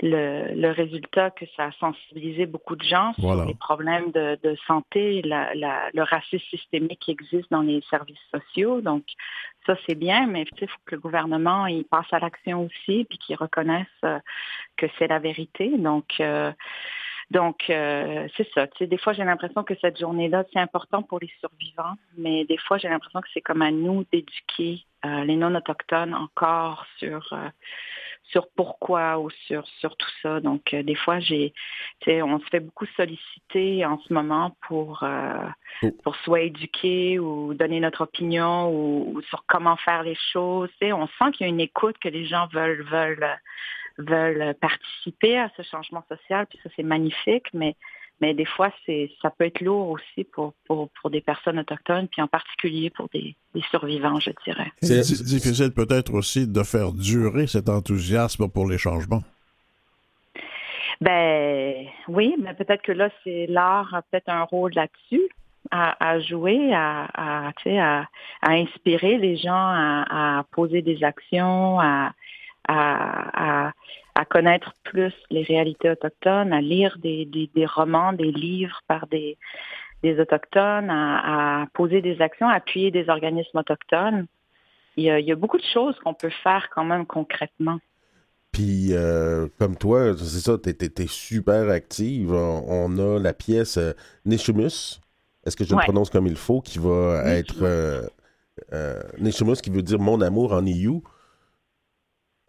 le, 0.00 0.54
le, 0.54 0.70
résultat 0.70 1.30
que 1.30 1.44
ça 1.56 1.66
a 1.66 1.72
sensibilisé 1.72 2.46
beaucoup 2.46 2.74
de 2.74 2.82
gens 2.82 3.12
sur 3.18 3.44
les 3.44 3.54
problèmes 3.54 4.10
de, 4.12 4.56
santé, 4.66 5.20
la, 5.22 5.52
le 5.54 6.02
racisme 6.02 6.44
systémique 6.48 7.00
qui 7.00 7.10
existe 7.10 7.50
dans 7.50 7.60
les 7.60 7.82
services 7.90 8.18
sociaux. 8.34 8.80
Donc, 8.80 9.04
ça, 9.66 9.76
c'est 9.86 9.94
bien, 9.94 10.26
mais 10.26 10.46
il 10.60 10.66
faut 10.66 10.78
que 10.86 10.94
le 10.94 11.00
gouvernement 11.00 11.66
il 11.66 11.84
passe 11.84 12.10
à 12.12 12.18
l'action 12.18 12.64
aussi, 12.64 13.04
puis 13.04 13.18
qu'il 13.18 13.36
reconnaisse 13.36 13.86
que 14.78 14.86
c'est 14.98 15.08
la 15.08 15.18
vérité. 15.18 15.76
Donc, 15.76 16.18
donc, 17.30 17.70
euh, 17.70 18.28
c'est 18.36 18.48
ça. 18.54 18.66
Tu 18.66 18.78
sais, 18.78 18.86
des 18.86 18.98
fois, 18.98 19.12
j'ai 19.12 19.24
l'impression 19.24 19.62
que 19.62 19.74
cette 19.80 19.98
journée-là, 19.98 20.44
c'est 20.52 20.58
important 20.58 21.02
pour 21.02 21.18
les 21.20 21.30
survivants, 21.40 21.94
mais 22.16 22.44
des 22.44 22.58
fois, 22.58 22.78
j'ai 22.78 22.88
l'impression 22.88 23.20
que 23.20 23.28
c'est 23.32 23.40
comme 23.40 23.62
à 23.62 23.70
nous 23.70 24.04
d'éduquer 24.12 24.84
euh, 25.04 25.24
les 25.24 25.36
non-autochtones 25.36 26.14
encore 26.14 26.86
sur 26.98 27.32
euh, 27.32 27.48
sur 28.24 28.48
pourquoi 28.56 29.18
ou 29.18 29.30
sur 29.46 29.66
sur 29.80 29.96
tout 29.96 30.10
ça. 30.22 30.40
Donc, 30.40 30.74
des 30.74 30.94
fois, 30.94 31.20
j'ai, 31.20 31.52
tu 32.00 32.10
sais, 32.10 32.22
on 32.22 32.38
se 32.38 32.46
fait 32.46 32.60
beaucoup 32.60 32.86
solliciter 32.96 33.84
en 33.84 33.98
ce 33.98 34.12
moment 34.12 34.56
pour 34.68 35.04
oh. 35.82 35.90
pour 36.02 36.16
soit 36.16 36.40
éduquer 36.42 37.18
ou 37.18 37.54
donner 37.54 37.80
notre 37.80 38.02
opinion 38.02 38.68
ou, 38.68 39.16
ou 39.16 39.22
sur 39.22 39.44
comment 39.46 39.76
faire 39.76 40.02
les 40.02 40.16
choses. 40.32 40.70
Tu 40.80 40.86
sais, 40.86 40.92
on 40.92 41.06
sent 41.06 41.32
qu'il 41.32 41.46
y 41.46 41.50
a 41.50 41.52
une 41.52 41.60
écoute 41.60 41.98
que 41.98 42.08
les 42.08 42.26
gens 42.26 42.46
veulent 42.52 42.82
veulent 42.82 43.38
veulent 43.98 44.54
participer 44.60 45.38
à 45.38 45.50
ce 45.56 45.62
changement 45.62 46.04
social, 46.08 46.46
puis 46.46 46.58
ça 46.62 46.70
c'est 46.76 46.82
magnifique, 46.82 47.46
mais 47.52 47.76
mais 48.20 48.34
des 48.34 48.44
fois 48.44 48.70
c'est 48.86 49.10
ça 49.20 49.30
peut 49.30 49.44
être 49.44 49.60
lourd 49.60 49.88
aussi 49.90 50.24
pour, 50.24 50.54
pour, 50.66 50.88
pour, 50.90 51.10
des 51.10 51.20
personnes 51.20 51.58
autochtones, 51.58 52.08
puis 52.08 52.22
en 52.22 52.28
particulier 52.28 52.90
pour 52.90 53.08
des, 53.08 53.34
des 53.54 53.62
survivants, 53.70 54.20
je 54.20 54.30
dirais. 54.44 54.70
C'est 54.80 55.00
difficile 55.24 55.72
peut-être 55.72 56.14
aussi 56.14 56.46
de 56.46 56.62
faire 56.62 56.92
durer 56.92 57.46
cet 57.46 57.68
enthousiasme 57.68 58.48
pour 58.48 58.68
les 58.68 58.78
changements. 58.78 59.22
Ben 61.00 61.86
oui, 62.06 62.36
mais 62.40 62.54
peut-être 62.54 62.82
que 62.82 62.92
là, 62.92 63.10
c'est 63.24 63.46
l'art 63.48 63.92
a 63.92 64.02
peut-être 64.02 64.28
un 64.28 64.42
rôle 64.44 64.72
là-dessus. 64.74 65.28
À, 65.70 65.96
à, 66.04 66.18
jouer, 66.20 66.74
à, 66.74 67.08
à, 67.14 67.52
à, 67.66 68.04
à 68.42 68.50
inspirer 68.50 69.16
les 69.16 69.36
gens 69.36 69.52
à, 69.54 70.38
à 70.38 70.42
poser 70.50 70.82
des 70.82 71.02
actions, 71.02 71.80
à, 71.80 72.12
à, 72.68 73.72
à, 74.14 74.24
connaître 74.24 74.72
plus 74.84 75.12
les 75.30 75.42
réalités 75.42 75.90
autochtones, 75.90 76.52
à 76.52 76.60
lire 76.60 76.96
des, 76.98 77.24
des, 77.26 77.66
romans, 77.66 78.12
des 78.12 78.30
livres 78.30 78.80
par 78.86 79.06
des, 79.08 79.36
des 80.02 80.18
autochtones, 80.20 80.90
à, 80.90 81.66
poser 81.74 82.00
des 82.02 82.20
actions, 82.20 82.48
à 82.48 82.54
appuyer 82.54 82.90
des 82.90 83.08
organismes 83.08 83.58
autochtones. 83.58 84.26
Il 84.96 85.04
y 85.04 85.10
a, 85.10 85.18
il 85.18 85.26
y 85.26 85.32
a 85.32 85.36
beaucoup 85.36 85.58
de 85.58 85.64
choses 85.72 85.98
qu'on 86.00 86.14
peut 86.14 86.32
faire 86.42 86.68
quand 86.74 86.84
même 86.84 87.06
concrètement. 87.06 87.78
Puis, 88.52 88.88
euh, 88.92 89.48
comme 89.58 89.76
toi, 89.76 90.12
c'est 90.16 90.40
ça, 90.40 90.58
tu 90.58 90.70
es, 90.70 91.06
super 91.06 91.70
active. 91.70 92.32
On, 92.32 92.98
a 92.98 93.18
la 93.18 93.32
pièce 93.32 93.78
euh, 93.78 93.92
Neshumus 94.26 95.00
est-ce 95.44 95.56
que 95.56 95.64
je 95.64 95.70
le 95.70 95.76
Ouais. 95.76 95.84
prononce 95.84 96.10
comme 96.10 96.26
il 96.26 96.36
faut, 96.36 96.60
qui 96.60 96.78
va 96.78 97.24
être 97.26 97.62
euh, 97.62 98.06
euh, 98.72 99.02
qui 99.62 99.70
veut 99.70 99.82
dire 99.82 99.98
mon 99.98 100.20
amour 100.20 100.52
en 100.52 100.64
EU, 100.64 101.00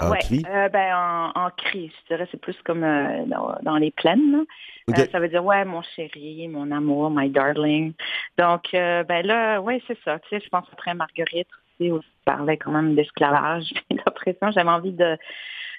en 0.08 0.10
Ouais, 0.12 0.20
cri? 0.20 0.44
euh, 0.50 0.70
ben, 0.70 0.96
en, 0.96 1.32
en 1.46 1.50
cri, 1.52 1.92
je 2.02 2.14
dirais, 2.16 2.28
c'est 2.32 2.40
plus 2.40 2.56
comme 2.64 2.84
euh, 2.84 3.26
dans, 3.26 3.56
dans 3.64 3.78
les 3.78 3.92
plaines. 3.92 4.44
Euh, 4.90 5.06
ça 5.12 5.20
veut 5.20 5.30
dire, 5.30 5.44
ouais, 5.44 5.64
mon 5.66 5.82
chéri, 5.96 6.48
mon 6.50 6.70
amour, 6.72 7.10
my 7.10 7.30
darling. 7.30 7.94
Donc, 8.38 8.74
euh, 8.74 9.04
ben 9.04 9.26
là, 9.26 9.60
ouais, 9.62 9.82
c'est 9.88 9.98
ça. 10.04 10.20
Tu 10.20 10.30
sais, 10.30 10.42
je 10.44 10.50
pense 10.50 10.66
après 10.74 10.94
Marguerite 10.94 11.48
aussi, 11.80 11.92
où 11.92 12.02
je 12.02 12.08
parlais 12.26 12.58
quand 12.58 12.72
même 12.72 12.96
d'esclavage 12.96 13.74
et 13.90 13.96
d'oppression. 14.06 14.52
J'avais 14.52 14.70
envie 14.70 14.92
de 14.92 15.18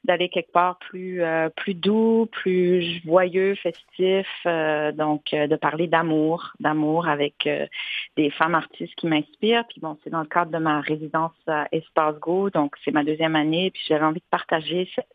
d'aller 0.05 0.29
quelque 0.29 0.53
part 0.53 0.79
plus 0.79 1.23
euh, 1.23 1.49
plus 1.49 1.75
doux, 1.75 2.29
plus 2.31 3.03
joyeux, 3.05 3.55
festif, 3.57 4.27
euh, 4.47 4.93
donc 4.93 5.33
euh, 5.33 5.47
de 5.47 5.57
parler 5.57 5.87
d'amour, 5.87 6.53
d'amour 6.61 7.09
avec 7.09 7.47
euh, 7.47 7.67
des 8.17 8.31
femmes 8.31 8.55
artistes 8.55 8.95
qui 8.97 9.07
m'inspirent. 9.07 9.65
Puis 9.69 9.81
bon, 9.81 9.97
c'est 10.05 10.11
dans 10.11 10.21
le 10.21 10.27
cadre 10.27 10.51
de 10.51 10.59
ma 10.59 10.81
résidence 10.81 11.33
à 11.47 11.67
Espace 11.73 12.19
Go, 12.21 12.51
donc 12.51 12.75
c'est 12.85 12.93
ma 12.93 13.03
deuxième 13.03 13.35
année. 13.35 13.71
Puis 13.71 13.83
j'avais 13.89 14.05
envie 14.05 14.21
de 14.21 14.31
partager 14.31 14.89
cette, 14.95 15.09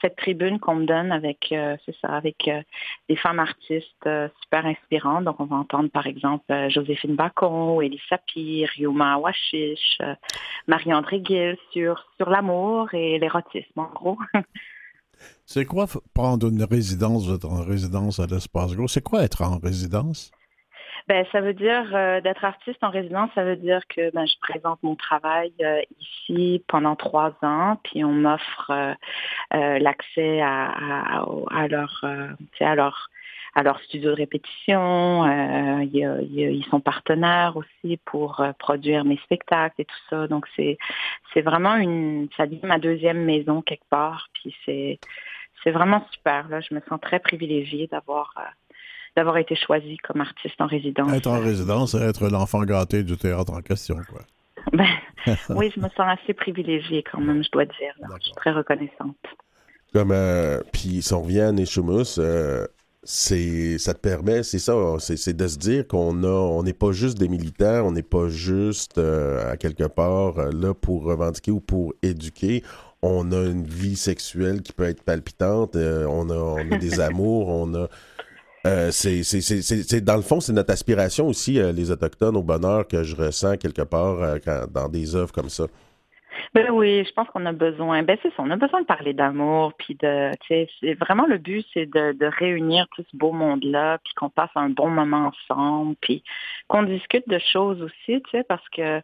cette 0.00 0.16
tribune 0.16 0.58
qu'on 0.58 0.76
me 0.76 0.86
donne 0.86 1.12
avec, 1.12 1.48
euh, 1.52 1.76
euh, 1.86 2.62
des 3.08 3.16
femmes 3.16 3.38
artistes 3.38 4.06
euh, 4.06 4.28
super 4.42 4.66
inspirantes. 4.66 5.24
Donc 5.24 5.40
on 5.40 5.44
va 5.44 5.56
entendre 5.56 5.90
par 5.90 6.06
exemple 6.06 6.44
Joséphine 6.68 7.16
Bacon, 7.16 7.80
Elie 7.82 8.00
Sapir, 8.08 8.70
Yuma 8.76 9.18
Washish, 9.18 9.98
euh, 10.00 10.14
Marie-André 10.66 11.22
Gill 11.24 11.56
sur 11.72 12.06
sur 12.16 12.30
l'amour 12.30 12.92
et 12.94 13.18
l'érotisme 13.18 13.80
en 13.80 13.90
gros. 13.92 14.18
C'est 15.46 15.64
quoi 15.64 15.86
prendre 16.12 16.48
une 16.48 16.64
résidence, 16.64 17.28
êtes 17.28 17.44
en 17.44 17.62
résidence 17.62 18.18
à 18.18 18.26
l'Espace 18.26 18.74
Gros? 18.74 18.88
C'est 18.88 19.02
quoi 19.02 19.22
être 19.22 19.42
en 19.42 19.58
résidence? 19.58 20.32
Ben, 21.06 21.26
ça 21.32 21.42
veut 21.42 21.52
dire 21.52 21.94
euh, 21.94 22.22
d'être 22.22 22.44
artiste 22.46 22.82
en 22.82 22.88
résidence, 22.88 23.30
ça 23.34 23.44
veut 23.44 23.56
dire 23.56 23.82
que 23.88 24.10
ben, 24.12 24.26
je 24.26 24.34
présente 24.40 24.82
mon 24.82 24.96
travail 24.96 25.52
euh, 25.60 25.82
ici 26.00 26.64
pendant 26.66 26.96
trois 26.96 27.34
ans, 27.42 27.78
puis 27.84 28.02
on 28.04 28.12
m'offre 28.12 28.70
euh, 28.70 28.94
euh, 29.52 29.78
l'accès 29.78 30.40
à, 30.40 30.70
à, 30.70 31.26
à 31.50 31.68
leur, 31.68 32.00
euh, 32.04 32.28
à 32.60 32.74
leur 32.74 33.10
à 33.54 33.62
leur 33.62 33.78
studio 33.82 34.10
de 34.10 34.16
répétition. 34.16 35.24
Euh, 35.24 35.84
ils 35.92 36.66
sont 36.70 36.80
partenaires 36.80 37.56
aussi 37.56 37.98
pour 38.04 38.40
euh, 38.40 38.52
produire 38.58 39.04
mes 39.04 39.16
spectacles 39.18 39.82
et 39.82 39.84
tout 39.84 40.00
ça. 40.10 40.26
Donc 40.26 40.46
c'est 40.56 40.78
c'est 41.32 41.42
vraiment 41.42 41.76
une 41.76 42.28
ça 42.36 42.46
devient 42.46 42.66
ma 42.66 42.78
deuxième 42.78 43.24
maison 43.24 43.62
quelque 43.62 43.88
part. 43.90 44.28
Puis 44.34 44.54
c'est 44.64 44.98
c'est 45.62 45.70
vraiment 45.70 46.06
super. 46.12 46.48
Là, 46.48 46.60
je 46.60 46.74
me 46.74 46.80
sens 46.88 47.00
très 47.00 47.20
privilégiée 47.20 47.86
d'avoir 47.86 48.34
euh, 48.38 48.42
d'avoir 49.16 49.36
été 49.38 49.54
choisie 49.54 49.96
comme 49.98 50.20
artiste 50.20 50.60
en 50.60 50.66
résidence. 50.66 51.12
Être 51.12 51.28
en 51.28 51.40
résidence, 51.40 51.92
c'est 51.92 52.02
être 52.02 52.28
l'enfant 52.28 52.62
gâté 52.62 53.02
du 53.02 53.16
théâtre 53.16 53.52
en 53.52 53.60
question, 53.60 53.96
quoi. 54.08 54.22
Ben, 54.72 54.86
oui, 55.50 55.70
je 55.74 55.80
me 55.80 55.88
sens 55.90 56.18
assez 56.20 56.34
privilégiée 56.34 57.02
quand 57.10 57.20
même, 57.20 57.44
je 57.44 57.50
dois 57.50 57.64
dire. 57.66 57.94
là. 58.00 58.08
Je 58.18 58.24
suis 58.24 58.34
très 58.34 58.50
reconnaissante. 58.50 59.16
Comme, 59.92 60.10
euh, 60.10 60.60
puis 60.72 61.02
si 61.02 61.12
on 61.14 61.22
revient 61.22 61.40
à 61.40 61.52
Neshimus, 61.52 62.18
euh, 62.18 62.66
c'est, 63.04 63.78
ça 63.78 63.94
te 63.94 64.00
permet, 64.00 64.42
c'est 64.42 64.58
ça, 64.58 64.74
c'est, 64.98 65.36
de 65.36 65.46
se 65.46 65.58
dire 65.58 65.86
qu'on 65.86 66.24
a, 66.24 66.28
on 66.28 66.62
n'est 66.62 66.72
pas 66.72 66.92
juste 66.92 67.18
des 67.18 67.28
militaires, 67.28 67.84
on 67.84 67.92
n'est 67.92 68.02
pas 68.02 68.28
juste 68.28 68.98
euh, 68.98 69.52
à 69.52 69.56
quelque 69.56 69.84
part 69.84 70.38
euh, 70.38 70.50
là 70.50 70.74
pour 70.74 71.04
revendiquer 71.04 71.50
ou 71.50 71.60
pour 71.60 71.92
éduquer. 72.02 72.64
On 73.02 73.30
a 73.32 73.42
une 73.44 73.64
vie 73.64 73.96
sexuelle 73.96 74.62
qui 74.62 74.72
peut 74.72 74.84
être 74.84 75.02
palpitante, 75.02 75.76
euh, 75.76 76.06
on, 76.08 76.30
a, 76.30 76.34
on 76.34 76.72
a 76.72 76.78
des 76.78 77.00
amours, 77.00 77.48
on 77.48 77.74
a. 77.74 77.88
euh, 78.66 78.90
c'est, 78.90 80.00
dans 80.00 80.16
le 80.16 80.22
fond, 80.22 80.40
c'est 80.40 80.52
notre 80.52 80.72
aspiration 80.72 81.26
aussi, 81.28 81.60
euh, 81.60 81.72
les 81.72 81.90
Autochtones, 81.90 82.36
au 82.36 82.42
bonheur 82.42 82.86
que 82.88 83.02
je 83.02 83.14
ressens 83.14 83.56
quelque 83.56 83.82
part 83.82 84.22
euh, 84.22 84.38
dans 84.72 84.88
des 84.88 85.14
œuvres 85.14 85.32
comme 85.32 85.50
ça. 85.50 85.64
Ben 86.54 86.70
oui, 86.70 87.04
je 87.04 87.12
pense 87.12 87.28
qu'on 87.28 87.46
a 87.46 87.52
besoin. 87.52 88.02
Ben 88.02 88.16
c'est 88.22 88.30
ça, 88.30 88.36
on 88.38 88.50
a 88.50 88.56
besoin 88.56 88.80
de 88.80 88.86
parler 88.86 89.12
d'amour, 89.12 89.72
puis 89.78 89.96
de, 90.00 90.30
c'est 90.48 90.94
vraiment 90.94 91.26
le 91.26 91.38
but, 91.38 91.66
c'est 91.74 91.86
de, 91.86 92.26
réunir 92.38 92.86
tout 92.94 93.04
ce 93.10 93.16
beau 93.16 93.32
monde-là, 93.32 93.98
puis 94.04 94.14
qu'on 94.14 94.30
passe 94.30 94.50
un 94.54 94.70
bon 94.70 94.88
moment 94.88 95.32
ensemble, 95.32 95.96
puis 96.00 96.22
qu'on 96.68 96.84
discute 96.84 97.28
de 97.28 97.38
choses 97.52 97.82
aussi, 97.82 98.22
tu 98.22 98.30
sais, 98.30 98.44
parce 98.44 98.68
que, 98.70 99.00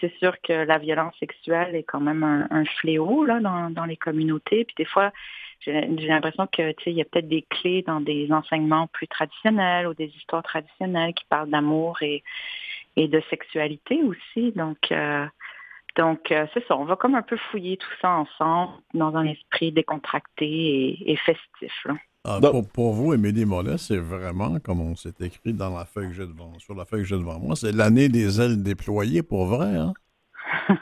c'est 0.00 0.14
sûr 0.18 0.40
que 0.42 0.52
la 0.52 0.78
violence 0.78 1.14
sexuelle 1.18 1.74
est 1.74 1.84
quand 1.84 2.00
même 2.00 2.22
un, 2.22 2.64
fléau 2.80 3.24
là 3.24 3.40
dans, 3.40 3.84
les 3.84 3.96
communautés, 3.96 4.64
puis 4.64 4.74
des 4.76 4.84
fois, 4.84 5.12
j'ai 5.60 5.86
l'impression 5.86 6.46
que, 6.46 6.74
il 6.86 6.92
y 6.92 7.00
a 7.00 7.04
peut-être 7.04 7.28
des 7.28 7.42
clés 7.42 7.82
dans 7.82 8.00
des 8.00 8.30
enseignements 8.32 8.86
plus 8.88 9.08
traditionnels 9.08 9.86
ou 9.86 9.94
des 9.94 10.12
histoires 10.16 10.42
traditionnelles 10.42 11.14
qui 11.14 11.24
parlent 11.28 11.50
d'amour 11.50 12.02
et 12.02 12.22
et 12.96 13.06
de 13.06 13.22
sexualité 13.30 14.02
aussi, 14.02 14.52
donc. 14.52 14.90
euh, 14.90 15.26
donc, 15.96 16.30
euh, 16.30 16.46
c'est 16.54 16.64
ça, 16.68 16.76
on 16.76 16.84
va 16.84 16.94
comme 16.94 17.16
un 17.16 17.22
peu 17.22 17.36
fouiller 17.50 17.76
tout 17.76 17.90
ça 18.00 18.10
ensemble 18.10 18.72
dans 18.94 19.16
un 19.16 19.26
esprit 19.26 19.72
décontracté 19.72 21.10
et, 21.10 21.16
festif. 21.16 21.86
Ah, 22.24 22.40
Donc- 22.40 22.52
pour, 22.52 22.68
pour 22.68 22.92
vous, 22.92 23.14
Émilie 23.14 23.44
Mollet, 23.44 23.78
c'est 23.78 23.96
vraiment, 23.98 24.58
comme 24.60 24.80
on 24.80 24.96
s'est 24.96 25.14
écrit 25.20 25.52
dans 25.52 25.76
la 25.76 25.84
feuille 25.84 26.08
que 26.08 26.14
j'ai 26.14 26.26
devant, 26.26 26.52
sur 26.58 26.74
la 26.74 26.84
feuille 26.84 27.02
que 27.02 27.08
j'ai 27.08 27.16
devant 27.16 27.38
moi, 27.38 27.56
c'est 27.56 27.72
l'année 27.72 28.08
des 28.08 28.40
ailes 28.40 28.62
déployées 28.62 29.22
pour 29.22 29.46
vrai, 29.46 29.76
hein? 29.76 29.92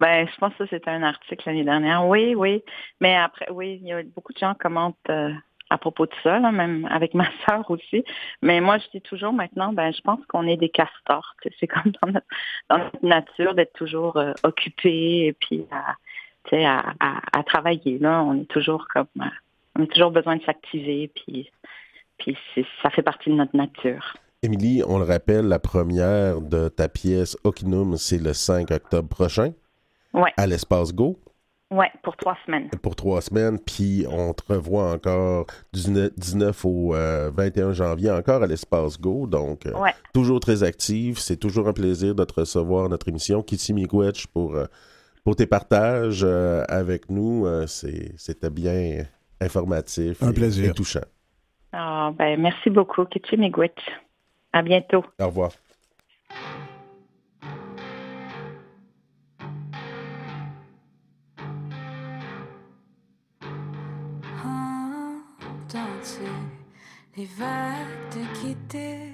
ben, 0.00 0.26
je 0.28 0.36
pense 0.38 0.52
que 0.54 0.64
ça, 0.64 0.70
c'était 0.70 0.90
un 0.90 1.02
article 1.02 1.42
l'année 1.46 1.64
dernière. 1.64 2.06
Oui, 2.06 2.34
oui. 2.34 2.62
Mais 3.00 3.16
après, 3.16 3.46
oui, 3.50 3.78
il 3.82 3.88
y 3.88 3.92
a 3.92 4.02
beaucoup 4.02 4.32
de 4.32 4.38
gens 4.38 4.54
commentent 4.54 4.96
euh, 5.08 5.32
à 5.70 5.78
propos 5.78 6.06
de 6.06 6.12
ça, 6.22 6.38
là, 6.38 6.52
même 6.52 6.86
avec 6.90 7.14
ma 7.20 7.26
sœur 7.48 7.68
aussi. 7.70 8.04
Mais 8.42 8.60
moi, 8.60 8.78
je 8.78 8.86
dis 8.92 9.00
toujours 9.02 9.32
maintenant, 9.32 9.72
ben, 9.72 9.92
je 9.92 10.00
pense 10.00 10.20
qu'on 10.28 10.46
est 10.46 10.56
des 10.56 10.68
castors. 10.70 11.34
C'est 11.58 11.66
comme 11.66 11.92
dans 12.02 12.12
notre, 12.12 12.26
dans 12.68 12.78
notre 12.78 13.04
nature 13.04 13.54
d'être 13.54 13.72
toujours 13.74 14.16
euh, 14.16 14.32
occupé 14.44 15.26
et 15.26 15.32
puis 15.32 15.66
à, 15.70 15.96
à, 17.00 17.38
à 17.38 17.42
travailler. 17.42 17.98
Là, 17.98 18.22
on 18.22 18.40
est 18.40 18.50
toujours 18.50 18.86
comme, 18.88 19.06
euh, 19.20 19.24
on 19.80 19.84
a 19.84 19.86
toujours 19.86 20.10
besoin 20.10 20.36
de 20.36 20.42
s'activer, 20.42 21.10
puis, 21.14 21.50
ça 22.82 22.90
fait 22.90 23.02
partie 23.02 23.30
de 23.30 23.34
notre 23.34 23.56
nature. 23.56 24.14
Émilie, 24.42 24.82
on 24.86 24.98
le 24.98 25.04
rappelle, 25.04 25.46
la 25.46 25.58
première 25.58 26.40
de 26.40 26.68
ta 26.68 26.88
pièce 26.88 27.36
Okinum, 27.44 27.96
c'est 27.96 28.18
le 28.18 28.32
5 28.32 28.70
octobre 28.70 29.08
prochain 29.08 29.52
Ouais, 30.12 30.32
à 30.36 30.46
l'Espace 30.46 30.92
Go 30.94 31.18
ouais, 31.70 31.90
pour 32.02 32.16
trois 32.16 32.36
semaines. 32.46 32.68
pour 32.82 32.96
trois 32.96 33.20
semaines. 33.20 33.58
Puis 33.58 34.04
on 34.10 34.32
te 34.32 34.42
revoit 34.52 34.90
encore 34.92 35.46
du 35.72 35.80
19 36.16 36.64
au 36.64 36.94
euh, 36.94 37.30
21 37.34 37.72
janvier 37.72 38.10
encore 38.10 38.42
à 38.42 38.46
l'Espace 38.46 38.98
Go. 39.00 39.26
Donc, 39.26 39.66
euh, 39.66 39.72
Ouais. 39.78 39.92
toujours 40.12 40.40
très 40.40 40.62
active. 40.62 41.18
C'est 41.18 41.36
toujours 41.36 41.68
un 41.68 41.72
plaisir 41.72 42.14
de 42.14 42.24
te 42.24 42.40
recevoir 42.40 42.86
à 42.86 42.88
notre 42.88 43.08
émission. 43.08 43.42
Kitty 43.42 43.72
Miigwech 43.74 44.26
pour, 44.28 44.56
euh, 44.56 44.66
pour 45.22 45.36
tes 45.36 45.46
partages 45.46 46.22
euh, 46.24 46.64
avec 46.68 47.08
nous. 47.10 47.46
Euh, 47.46 47.66
C'était 47.68 48.50
bien 48.50 49.04
informatif 49.40 50.22
Un 50.22 50.30
et- 50.30 50.34
plaisir. 50.34 50.70
et 50.70 50.74
touchant. 50.74 51.00
Ah, 51.72 52.10
ben, 52.16 52.40
merci 52.40 52.68
beaucoup, 52.70 53.04
Kitty 53.04 53.36
Miigwech. 53.36 53.72
À 54.52 54.62
bientôt. 54.62 55.04
Au 55.20 55.26
revoir. 55.26 55.50
Entends-tu 65.42 66.26
les 67.16 67.26
vagues 67.26 68.10
te 68.10 68.40
quitter? 68.40 69.12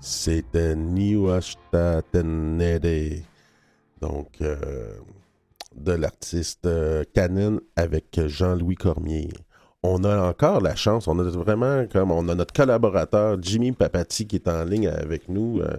C'était 0.00 0.76
Niwashtatenede. 0.76 3.22
Donc, 4.00 4.28
euh, 4.40 4.92
de 5.74 5.92
l'artiste 5.92 6.66
euh, 6.66 7.04
Canon 7.14 7.60
avec 7.76 8.20
Jean-Louis 8.26 8.76
Cormier. 8.76 9.28
On 9.82 10.04
a 10.04 10.28
encore 10.28 10.60
la 10.60 10.74
chance, 10.74 11.08
on 11.08 11.18
a 11.18 11.22
vraiment 11.22 11.86
comme 11.86 12.10
on 12.10 12.28
a 12.28 12.34
notre 12.34 12.52
collaborateur 12.52 13.38
Jimmy 13.40 13.72
Papati 13.72 14.26
qui 14.26 14.36
est 14.36 14.48
en 14.48 14.64
ligne 14.64 14.88
avec 14.88 15.28
nous, 15.28 15.60
euh, 15.60 15.76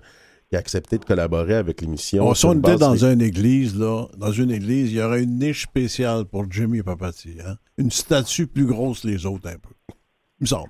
qui 0.49 0.55
a 0.55 0.59
accepté 0.59 0.97
de 0.97 1.05
collaborer 1.05 1.55
avec 1.55 1.81
l'émission. 1.81 2.27
On 2.27 2.33
on 2.45 2.59
était 2.59 2.77
dans 2.77 2.95
une 2.95 3.21
église, 3.21 3.77
là. 3.77 4.07
Dans 4.17 4.31
une 4.31 4.51
église, 4.51 4.91
il 4.91 4.97
y 4.97 5.01
aurait 5.01 5.23
une 5.23 5.39
niche 5.39 5.63
spéciale 5.63 6.25
pour 6.25 6.49
Jimmy 6.49 6.81
Papati. 6.81 7.37
Hein? 7.45 7.57
Une 7.77 7.91
statue 7.91 8.47
plus 8.47 8.65
grosse 8.65 9.01
que 9.01 9.07
les 9.07 9.25
autres, 9.25 9.49
un 9.49 9.57
peu. 9.57 9.73
Il 10.39 10.43
me 10.43 10.47
semble. 10.47 10.69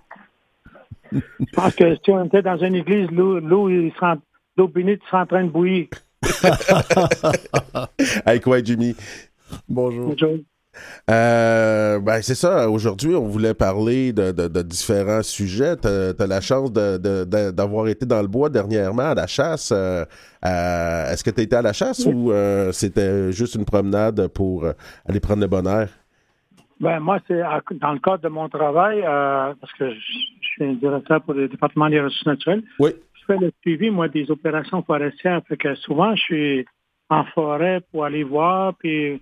Je 1.12 1.20
pense 1.54 1.76
que 1.76 1.96
si 2.04 2.12
on 2.12 2.26
était 2.26 2.42
dans 2.42 2.58
une 2.58 2.76
église, 2.76 3.10
l'eau, 3.12 3.40
l'eau, 3.40 3.70
il 3.70 3.92
serait 3.94 4.12
en- 4.14 4.22
l'eau 4.58 4.68
bénite 4.68 5.02
serait 5.10 5.22
en 5.22 5.26
train 5.26 5.44
de 5.44 5.50
bouillir. 5.50 5.88
Hey, 8.26 8.40
quoi, 8.40 8.62
Jimmy? 8.64 8.96
Bonjour. 9.68 10.16
Euh, 11.10 12.00
ben, 12.00 12.22
c'est 12.22 12.36
ça. 12.36 12.70
Aujourd'hui, 12.70 13.16
on 13.16 13.28
voulait 13.28 13.54
parler 13.56 14.14
de, 14.14 14.32
de- 14.32 14.48
de 14.48 14.62
différents 14.62 15.24
sujets. 15.24 15.76
Tu 15.78 15.88
as, 15.88 16.28
la 16.28 16.42
chance 16.42 16.72
de- 16.72 16.98
de- 16.98 17.24
de- 17.26 17.52
d'avoir 17.52 17.88
été 17.88 18.06
dans 18.06 18.22
le 18.22 18.28
bois 18.28 18.50
dernièrement 18.50 19.10
à 19.10 19.16
la 19.16 19.28
chasse. 19.28 19.72
Euh, 19.76 20.06
euh, 20.46 21.12
Est-ce 21.12 21.24
que 21.24 21.32
tu 21.32 21.42
été 21.42 21.56
à 21.56 21.62
la 21.62 21.74
chasse 21.74 22.06
ou 22.06 22.32
euh, 22.32 22.72
c'était 22.72 23.32
juste 23.32 23.56
une 23.56 23.66
promenade 23.66 24.28
pour 24.28 24.66
aller 25.08 25.20
prendre 25.20 25.42
le 25.42 25.48
bon 25.48 25.66
air? 25.68 25.90
Ben, 26.80 27.00
moi, 27.00 27.20
c'est 27.28 27.42
dans 27.80 27.92
le 27.92 28.00
cadre 28.00 28.24
de 28.24 28.30
mon 28.30 28.48
travail, 28.48 29.02
euh, 29.04 29.54
parce 29.60 29.74
que 29.74 29.90
je, 29.92 30.00
je 30.42 30.48
suis 30.48 30.64
un 30.64 30.74
directeur 30.74 31.22
pour 31.22 31.34
le 31.34 31.48
département 31.48 31.90
des 31.90 32.00
ressources 32.00 32.26
naturelles. 32.26 32.64
Oui. 32.80 32.92
Je 33.20 33.26
fais 33.26 33.38
le 33.38 33.52
suivi, 33.62 33.90
moi, 33.90 34.08
des 34.08 34.32
opérations 34.32 34.82
forestières. 34.84 35.42
Fait 35.48 35.58
que 35.58 35.76
souvent, 35.76 36.16
je 36.16 36.22
suis 36.22 36.66
en 37.10 37.26
forêt 37.26 37.82
pour 37.92 38.06
aller 38.06 38.24
voir, 38.24 38.76
puis 38.76 39.22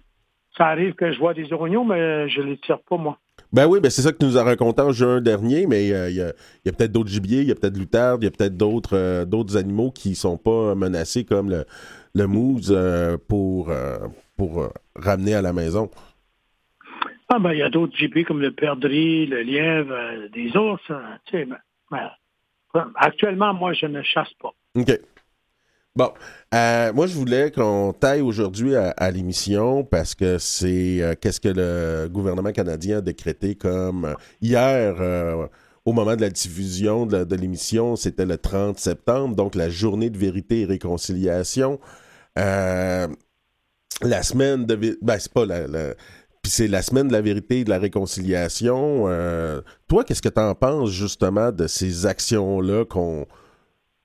ça 0.55 0.67
arrive 0.67 0.93
que 0.93 1.11
je 1.11 1.19
vois 1.19 1.33
des 1.33 1.51
oignons, 1.53 1.85
mais 1.85 2.29
je 2.29 2.41
les 2.41 2.57
tire 2.57 2.79
pas, 2.87 2.97
moi. 2.97 3.17
Ben 3.53 3.65
oui, 3.65 3.79
ben 3.79 3.89
c'est 3.89 4.01
ça 4.01 4.11
que 4.11 4.17
tu 4.17 4.25
nous 4.25 4.37
as 4.37 4.43
raconté 4.43 4.81
en 4.81 4.91
juin 4.91 5.21
dernier, 5.21 5.67
mais 5.67 5.91
euh, 5.93 6.09
il 6.09 6.15
y 6.15 6.21
a, 6.21 6.73
peut-être 6.73 6.91
d'autres 6.91 7.09
gibiers, 7.09 7.41
il 7.41 7.47
y 7.47 7.51
a 7.51 7.55
peut-être 7.55 7.77
l'outarde, 7.77 8.21
il 8.21 8.25
y 8.25 8.27
a 8.27 8.31
peut-être 8.31 8.57
d'autres 8.57 8.97
euh, 8.97 9.25
d'autres 9.25 9.55
animaux 9.55 9.91
qui 9.91 10.15
sont 10.15 10.37
pas 10.37 10.75
menacés 10.75 11.23
comme 11.23 11.49
le, 11.49 11.65
le 12.13 12.27
moose 12.27 12.73
euh, 12.75 13.17
pour, 13.29 13.71
pour 14.35 14.69
ramener 14.95 15.33
à 15.33 15.41
la 15.41 15.53
maison. 15.53 15.89
Ah, 17.29 17.39
ben, 17.39 17.51
il 17.51 17.59
y 17.59 17.61
a 17.61 17.69
d'autres 17.69 17.95
gibiers 17.95 18.23
comme 18.23 18.39
le 18.39 18.51
perdrix, 18.51 19.25
le 19.25 19.41
lièvre, 19.41 19.91
euh, 19.91 20.29
des 20.29 20.55
ours. 20.55 20.81
hein, 20.89 21.17
tu 21.25 21.37
sais, 21.37 21.45
ben, 21.45 21.57
ben, 21.91 22.91
actuellement, 22.95 23.53
moi, 23.53 23.73
je 23.73 23.85
ne 23.85 24.01
chasse 24.01 24.31
pas. 24.41 24.53
OK. 24.75 24.97
Bon, 25.95 26.11
euh, 26.53 26.93
moi, 26.93 27.07
je 27.07 27.15
voulais 27.15 27.51
qu'on 27.51 27.91
taille 27.91 28.21
aujourd'hui 28.21 28.75
à, 28.75 29.11
l'émission 29.11 29.83
parce 29.83 30.15
que 30.15 30.37
c'est 30.37 31.01
euh, 31.01 31.15
qu'est-ce 31.19 31.41
que 31.41 31.49
le 31.49 32.07
gouvernement 32.07 32.51
canadien 32.51 32.99
a 32.99 33.01
décrété 33.01 33.55
comme 33.55 34.15
hier, 34.39 34.95
au 35.83 35.93
moment 35.93 36.15
de 36.15 36.21
la 36.21 36.29
diffusion 36.29 37.07
de, 37.07 37.35
l'émission, 37.35 37.95
c'était 37.95 38.27
le 38.27 38.37
30 38.37 38.77
septembre, 38.77 39.35
donc 39.35 39.55
la 39.55 39.69
journée 39.69 40.11
de 40.11 40.17
vérité 40.17 40.61
et 40.61 40.65
réconciliation. 40.65 41.79
La 42.35 43.07
semaine 44.21 44.67
de... 44.67 44.97
Ben, 45.01 45.17
c'est 45.17 45.33
pas 45.33 45.47
la- 45.47 45.95
puis 46.47 46.53
c'est 46.53 46.69
la 46.69 46.81
semaine 46.81 47.09
de 47.09 47.11
la 47.11 47.19
vérité 47.19 47.59
et 47.59 47.63
de 47.65 47.69
la 47.69 47.77
réconciliation. 47.77 49.03
Euh, 49.07 49.59
toi, 49.89 50.05
qu'est-ce 50.05 50.21
que 50.21 50.29
tu 50.29 50.39
en 50.39 50.55
penses 50.55 50.91
justement 50.91 51.51
de 51.51 51.67
ces 51.67 52.05
actions-là 52.05 52.85
qu'on 52.85 53.27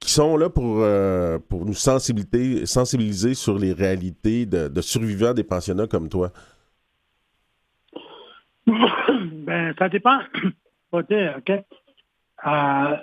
qui 0.00 0.10
sont 0.10 0.36
là 0.36 0.50
pour, 0.50 0.78
euh, 0.80 1.38
pour 1.38 1.64
nous 1.64 1.74
sensibiliser, 1.74 2.66
sensibiliser 2.66 3.34
sur 3.34 3.56
les 3.60 3.72
réalités 3.72 4.44
de, 4.44 4.66
de 4.66 4.80
survivants 4.80 5.34
des 5.34 5.44
pensionnats 5.44 5.86
comme 5.86 6.08
toi? 6.08 6.32
ben, 8.66 9.72
ça 9.78 9.88
dépend. 9.88 10.18
OK? 10.90 11.12
Euh, 11.12 12.96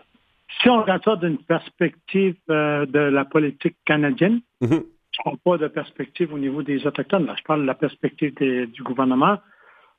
si 0.62 0.68
on 0.70 0.82
regarde 0.82 1.04
ça 1.06 1.16
d'une 1.16 1.38
perspective 1.38 2.36
euh, 2.50 2.86
de 2.86 3.00
la 3.00 3.24
politique 3.24 3.78
canadienne, 3.86 4.42
Mhm. 4.60 4.70
je 4.70 4.99
ne 5.20 5.24
parle 5.24 5.38
pas 5.38 5.58
de 5.58 5.68
perspective 5.68 6.34
au 6.34 6.38
niveau 6.38 6.64
des 6.64 6.86
Autochtones, 6.88 7.26
là, 7.26 7.36
je 7.38 7.44
parle 7.44 7.62
de 7.62 7.66
la 7.66 7.76
perspective 7.76 8.34
des- 8.36 8.68
du 8.68 8.84
gouvernement. 8.84 9.38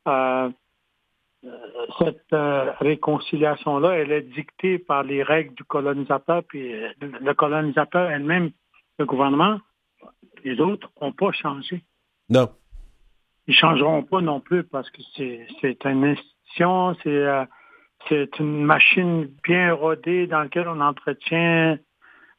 Euh, 0.08 0.50
euh, 1.44 1.48
cette 1.98 2.32
euh, 2.32 2.70
réconciliation-là, 2.80 3.92
elle 3.98 4.12
est 4.12 4.22
dictée 4.22 4.78
par 4.78 5.02
les 5.02 5.22
règles 5.22 5.54
du 5.54 5.64
colonisateur, 5.64 6.42
puis 6.44 6.72
euh, 6.74 6.88
le 7.00 7.32
colonisateur 7.34 8.10
elle-même, 8.10 8.50
le 8.98 9.06
gouvernement, 9.06 9.58
les 10.44 10.60
autres 10.60 10.90
n'ont 11.00 11.12
pas 11.12 11.32
changé 11.32 11.82
Non. 12.28 12.48
ils 13.46 13.54
changeront 13.54 14.02
pas 14.02 14.20
non 14.20 14.40
plus 14.40 14.64
parce 14.64 14.90
que 14.90 15.00
c'est 15.16 15.46
c'est 15.60 15.84
une 15.86 16.04
institution, 16.04 16.94
c'est 17.02 17.08
euh, 17.10 17.44
c'est 18.08 18.38
une 18.38 18.62
machine 18.62 19.28
bien 19.44 19.74
rodée 19.74 20.26
dans 20.26 20.40
laquelle 20.40 20.68
on 20.68 20.80
entretient 20.80 21.78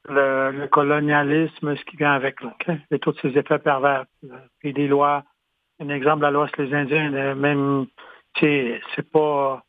le, 0.10 0.52
le 0.52 0.68
colonialisme, 0.68 1.76
ce 1.76 1.86
qui 1.86 1.97
vient 1.97 2.14
avec, 2.14 2.38
et 2.89 2.99
tous 2.99 3.16
ces 3.22 3.38
effets 3.38 3.60
pervers. 3.60 4.06
Et 4.64 4.74
des 4.74 4.88
lois. 4.88 5.24
Un 5.80 5.89
exemple, 5.89 6.22
la 6.22 6.32
loi 6.32 6.47
sur 6.49 6.62
les 6.62 6.74
Indiens, 6.74 7.14
euh, 7.14 7.36
même, 7.36 7.88
c'est 8.39 9.12
pas, 9.12 9.64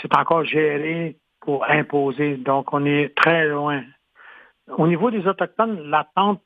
c'est 0.00 0.16
encore 0.16 0.44
géré 0.44 1.16
pour 1.40 1.64
imposer. 1.68 2.36
Donc, 2.36 2.72
on 2.72 2.84
est 2.84 3.14
très 3.16 3.46
loin. 3.48 3.82
Au 4.68 4.86
niveau 4.86 5.10
des 5.10 5.26
Autochtones, 5.26 5.90
l'attente, 5.90 6.42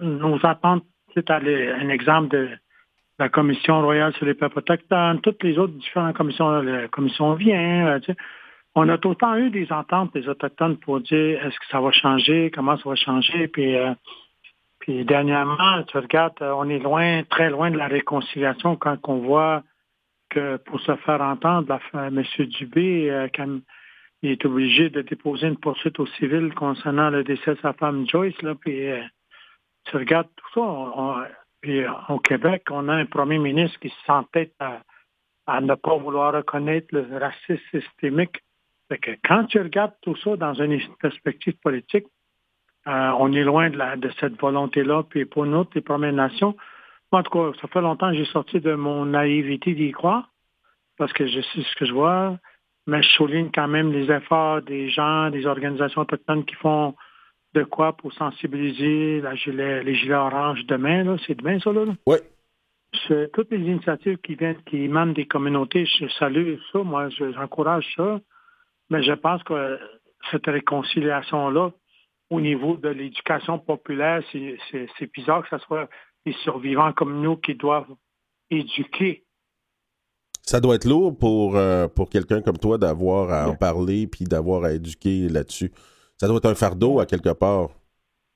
nos 0.00 0.44
attentes, 0.44 0.84
c'est 1.14 1.30
un 1.30 1.88
exemple 1.88 2.28
de 2.28 2.50
la 3.18 3.28
Commission 3.28 3.80
royale 3.80 4.12
sur 4.14 4.26
les 4.26 4.34
peuples 4.34 4.58
autochtones, 4.58 5.20
toutes 5.20 5.42
les 5.44 5.56
autres 5.56 5.74
différentes 5.74 6.16
commissions, 6.16 6.50
la 6.50 6.88
commission 6.88 7.34
vient, 7.34 7.86
euh, 7.86 8.00
tu 8.00 8.12
sais. 8.12 8.18
On 8.74 8.88
a 8.88 8.98
tout 8.98 9.10
le 9.10 9.14
temps 9.14 9.36
eu 9.36 9.50
des 9.50 9.70
ententes 9.72 10.12
des 10.14 10.28
Autochtones 10.28 10.76
pour 10.78 11.00
dire 11.00 11.44
est-ce 11.44 11.58
que 11.58 11.66
ça 11.70 11.80
va 11.80 11.92
changer, 11.92 12.50
comment 12.52 12.76
ça 12.76 12.88
va 12.88 12.96
changer, 12.96 13.48
puis, 13.48 13.76
euh, 13.76 13.94
puis 14.80 15.04
dernièrement, 15.04 15.82
tu 15.84 15.96
regardes, 15.96 16.42
euh, 16.42 16.52
on 16.52 16.68
est 16.68 16.78
loin, 16.78 17.22
très 17.24 17.50
loin 17.50 17.70
de 17.70 17.78
la 17.78 17.86
réconciliation 17.86 18.76
quand 18.76 18.98
on 19.08 19.18
voit 19.18 19.62
que 20.30 20.56
pour 20.56 20.80
se 20.80 20.96
faire 20.96 21.20
entendre, 21.20 21.78
M. 21.94 22.22
Dubé, 22.46 23.10
euh, 23.10 23.28
quand 23.34 23.60
il 24.22 24.30
est 24.30 24.44
obligé 24.44 24.90
de 24.90 25.02
déposer 25.02 25.46
une 25.46 25.58
poursuite 25.58 26.00
au 26.00 26.06
civil 26.06 26.52
concernant 26.54 27.10
le 27.10 27.22
décès 27.22 27.54
de 27.54 27.60
sa 27.60 27.72
femme 27.74 28.08
Joyce, 28.08 28.40
là, 28.42 28.54
puis 28.54 28.90
euh, 28.90 29.02
tu 29.84 29.96
regardes 29.96 30.28
tout 30.34 30.60
ça, 30.60 31.28
puis 31.60 31.82
au 32.08 32.18
Québec, 32.18 32.64
on 32.70 32.88
a 32.88 32.94
un 32.94 33.06
premier 33.06 33.38
ministre 33.38 33.78
qui 33.80 33.92
s'entête 34.06 34.54
à, 34.58 34.80
à 35.46 35.60
ne 35.60 35.74
pas 35.74 35.96
vouloir 35.96 36.32
reconnaître 36.34 36.88
le 36.90 37.06
racisme 37.16 37.62
systémique. 37.70 38.42
Que 38.98 39.12
quand 39.24 39.44
tu 39.46 39.58
regardes 39.60 39.94
tout 40.02 40.16
ça 40.16 40.36
dans 40.36 40.54
une 40.54 40.80
perspective 41.00 41.54
politique, 41.62 42.06
euh, 42.86 43.10
on 43.18 43.32
est 43.32 43.44
loin 43.44 43.70
de, 43.70 43.76
la, 43.76 43.96
de 43.96 44.10
cette 44.20 44.38
volonté-là. 44.40 45.04
Puis 45.08 45.24
pour 45.24 45.46
nous, 45.46 45.64
les 45.74 45.80
Premières 45.80 46.12
Nations, 46.12 46.54
moi, 47.10 47.20
en 47.20 47.22
tout 47.24 47.30
cas, 47.30 47.58
ça 47.60 47.68
fait 47.68 47.80
longtemps 47.80 48.10
que 48.10 48.16
j'ai 48.16 48.24
sorti 48.26 48.60
de 48.60 48.74
mon 48.74 49.06
naïveté 49.06 49.74
d'y 49.74 49.92
croire, 49.92 50.28
parce 50.98 51.12
que 51.12 51.26
je 51.26 51.40
sais 51.40 51.62
ce 51.62 51.74
que 51.76 51.86
je 51.86 51.92
vois, 51.92 52.38
mais 52.86 53.02
je 53.02 53.08
souligne 53.10 53.50
quand 53.54 53.68
même 53.68 53.92
les 53.92 54.10
efforts 54.10 54.62
des 54.62 54.90
gens, 54.90 55.30
des 55.30 55.46
organisations 55.46 56.02
autochtones 56.02 56.44
qui 56.44 56.54
font 56.56 56.94
de 57.54 57.62
quoi 57.62 57.96
pour 57.96 58.12
sensibiliser 58.12 59.20
la 59.20 59.34
gilet- 59.36 59.82
les 59.84 59.94
gilets 59.94 60.14
oranges 60.14 60.66
demain. 60.66 61.16
C'est 61.26 61.36
demain, 61.36 61.58
ça, 61.60 61.72
là? 61.72 61.84
Oui. 62.06 62.16
C'est- 63.08 63.32
Toutes 63.32 63.50
les 63.50 63.58
initiatives 63.60 64.18
qui 64.18 64.34
viennent, 64.34 64.62
qui 64.66 64.78
émanent 64.82 65.12
des 65.12 65.26
communautés, 65.26 65.86
je 65.86 66.06
salue 66.18 66.56
ça, 66.72 66.80
moi, 66.82 67.08
je- 67.08 67.32
j'encourage 67.32 67.86
ça. 67.96 68.20
Mais 68.90 69.02
je 69.02 69.12
pense 69.12 69.42
que 69.42 69.78
cette 70.30 70.46
réconciliation-là, 70.46 71.70
au 72.30 72.40
niveau 72.40 72.76
de 72.76 72.88
l'éducation 72.88 73.58
populaire, 73.58 74.22
c'est- 74.32 74.56
bizarre 75.12 75.42
que 75.48 75.56
ce 75.58 75.64
soit 75.64 75.88
les 76.26 76.32
survivants 76.44 76.92
comme 76.92 77.20
nous 77.20 77.36
qui 77.36 77.54
doivent 77.54 77.92
éduquer. 78.50 79.24
Ça 80.42 80.60
doit 80.60 80.74
être 80.74 80.84
lourd 80.86 81.16
pour, 81.16 81.56
euh, 81.56 81.88
pour 81.88 82.10
quelqu'un 82.10 82.42
comme 82.42 82.58
toi 82.58 82.76
d'avoir 82.78 83.30
à 83.30 83.48
en 83.50 83.56
parler 83.56 84.06
puis 84.06 84.24
d'avoir 84.24 84.64
à 84.64 84.72
éduquer 84.72 85.28
là-dessus. 85.28 85.70
Ça 86.18 86.26
doit 86.28 86.36
être 86.36 86.50
un 86.50 86.54
fardeau 86.54 87.00
à 87.00 87.06
quelque 87.06 87.32
part. 87.32 87.70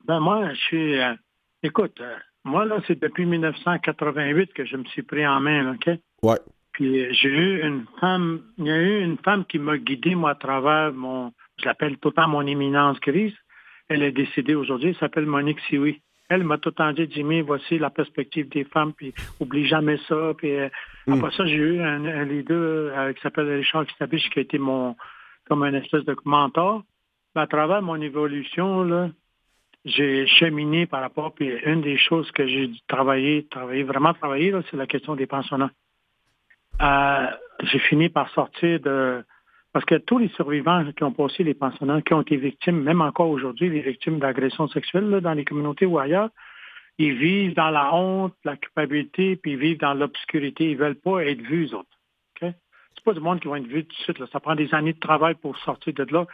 Ben 0.06 0.20
moi, 0.20 0.52
je 0.54 0.58
suis. 0.58 0.98
euh, 1.00 1.14
écoute, 1.62 2.00
euh, 2.00 2.16
moi, 2.44 2.64
là, 2.64 2.80
c'est 2.86 2.98
depuis 2.98 3.26
1988 3.26 4.52
que 4.54 4.64
je 4.64 4.76
me 4.76 4.84
suis 4.86 5.02
pris 5.02 5.26
en 5.26 5.40
main, 5.40 5.62
là, 5.64 5.72
OK? 5.72 5.98
Ouais. 6.22 6.38
Puis 6.78 7.12
j'ai 7.12 7.28
eu 7.28 7.66
une 7.66 7.86
femme, 8.00 8.40
il 8.56 8.66
y 8.66 8.70
a 8.70 8.76
eu 8.76 9.02
une 9.02 9.18
femme 9.18 9.44
qui 9.44 9.58
m'a 9.58 9.76
guidé, 9.78 10.14
moi, 10.14 10.30
à 10.30 10.34
travers 10.36 10.92
mon, 10.92 11.32
je 11.58 11.64
l'appelle 11.64 11.98
tout 11.98 12.10
le 12.10 12.14
temps 12.14 12.28
mon 12.28 12.46
éminence 12.46 13.00
grise. 13.00 13.34
Elle 13.88 14.04
est 14.04 14.12
décédée 14.12 14.54
aujourd'hui, 14.54 14.90
elle 14.90 14.96
s'appelle 14.98 15.26
Monique 15.26 15.58
Sioui. 15.66 16.00
Elle 16.28 16.44
m'a 16.44 16.56
tout 16.56 16.68
le 16.68 16.74
temps 16.76 16.92
dit, 16.92 17.08
Jimmy, 17.10 17.40
voici 17.40 17.80
la 17.80 17.90
perspective 17.90 18.48
des 18.48 18.62
femmes, 18.62 18.92
puis 18.92 19.12
oublie 19.40 19.66
jamais 19.66 19.98
ça. 20.08 20.34
Puis 20.36 20.54
euh, 20.54 20.68
après 21.10 21.32
ça, 21.32 21.46
j'ai 21.46 21.56
eu 21.56 21.80
un, 21.80 22.04
un 22.04 22.24
leader 22.24 22.96
euh, 22.96 23.12
qui 23.12 23.22
s'appelle 23.22 23.52
Richard 23.56 23.84
Kistabiche, 23.84 24.30
qui 24.30 24.38
a 24.38 24.42
été 24.42 24.58
mon, 24.58 24.94
comme 25.48 25.64
un 25.64 25.74
espèce 25.74 26.04
de 26.04 26.14
mentor. 26.24 26.84
à 27.34 27.46
travers 27.48 27.82
mon 27.82 28.00
évolution, 28.00 28.84
là, 28.84 29.10
j'ai 29.84 30.28
cheminé 30.28 30.86
par 30.86 31.00
rapport, 31.00 31.34
puis 31.34 31.50
une 31.64 31.80
des 31.80 31.98
choses 31.98 32.30
que 32.30 32.46
j'ai 32.46 32.70
travaillé, 32.86 33.48
travaillé, 33.50 33.82
vraiment 33.82 34.14
travaillé, 34.14 34.54
c'est 34.70 34.76
la 34.76 34.86
question 34.86 35.16
des 35.16 35.26
pensionnats. 35.26 35.72
Euh, 36.80 37.26
j'ai 37.62 37.78
fini 37.78 38.08
par 38.08 38.30
sortir 38.30 38.80
de... 38.80 39.24
Parce 39.72 39.84
que 39.84 39.96
tous 39.96 40.18
les 40.18 40.28
survivants 40.30 40.84
qui 40.92 41.04
ont 41.04 41.12
passé 41.12 41.44
les 41.44 41.54
pensionnats, 41.54 42.00
qui 42.02 42.14
ont 42.14 42.22
été 42.22 42.36
victimes, 42.36 42.82
même 42.82 43.00
encore 43.00 43.28
aujourd'hui, 43.28 43.68
les 43.68 43.82
victimes 43.82 44.18
d'agressions 44.18 44.66
sexuelles 44.68 45.20
dans 45.20 45.34
les 45.34 45.44
communautés 45.44 45.86
ou 45.86 45.98
ailleurs, 45.98 46.30
ils 46.98 47.14
vivent 47.14 47.54
dans 47.54 47.70
la 47.70 47.94
honte, 47.94 48.34
la 48.44 48.56
culpabilité, 48.56 49.36
puis 49.36 49.52
ils 49.52 49.58
vivent 49.58 49.78
dans 49.78 49.94
l'obscurité. 49.94 50.70
Ils 50.70 50.76
veulent 50.76 50.96
pas 50.96 51.24
être 51.24 51.40
vus, 51.42 51.66
eux 51.66 51.76
autres. 51.76 51.88
Okay? 52.36 52.54
C'est 52.94 53.04
pas 53.04 53.12
du 53.12 53.20
monde 53.20 53.40
qui 53.40 53.48
va 53.48 53.58
être 53.58 53.66
vu 53.66 53.84
tout 53.84 53.94
de 53.94 54.02
suite. 54.02 54.18
Là. 54.18 54.26
Ça 54.32 54.40
prend 54.40 54.56
des 54.56 54.74
années 54.74 54.94
de 54.94 54.98
travail 54.98 55.34
pour 55.34 55.56
sortir 55.58 55.92
de 55.92 56.06
là. 56.10 56.26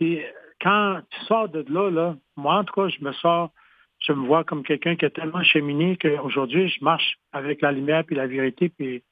Et 0.00 0.24
quand 0.60 1.00
tu 1.10 1.20
sors 1.26 1.48
de 1.48 1.64
là, 1.68 1.90
là, 1.90 2.16
moi, 2.36 2.56
en 2.56 2.64
tout 2.64 2.74
cas, 2.74 2.88
je 2.88 3.04
me 3.04 3.12
sors, 3.12 3.52
je 4.00 4.12
me 4.12 4.26
vois 4.26 4.44
comme 4.44 4.64
quelqu'un 4.64 4.96
qui 4.96 5.04
est 5.04 5.10
tellement 5.10 5.42
cheminé 5.44 5.96
qu'aujourd'hui, 5.96 6.68
je 6.68 6.82
marche 6.82 7.18
avec 7.32 7.60
la 7.60 7.70
lumière 7.70 8.04
puis 8.04 8.16
la 8.16 8.26
vérité, 8.26 8.70
puis 8.70 9.02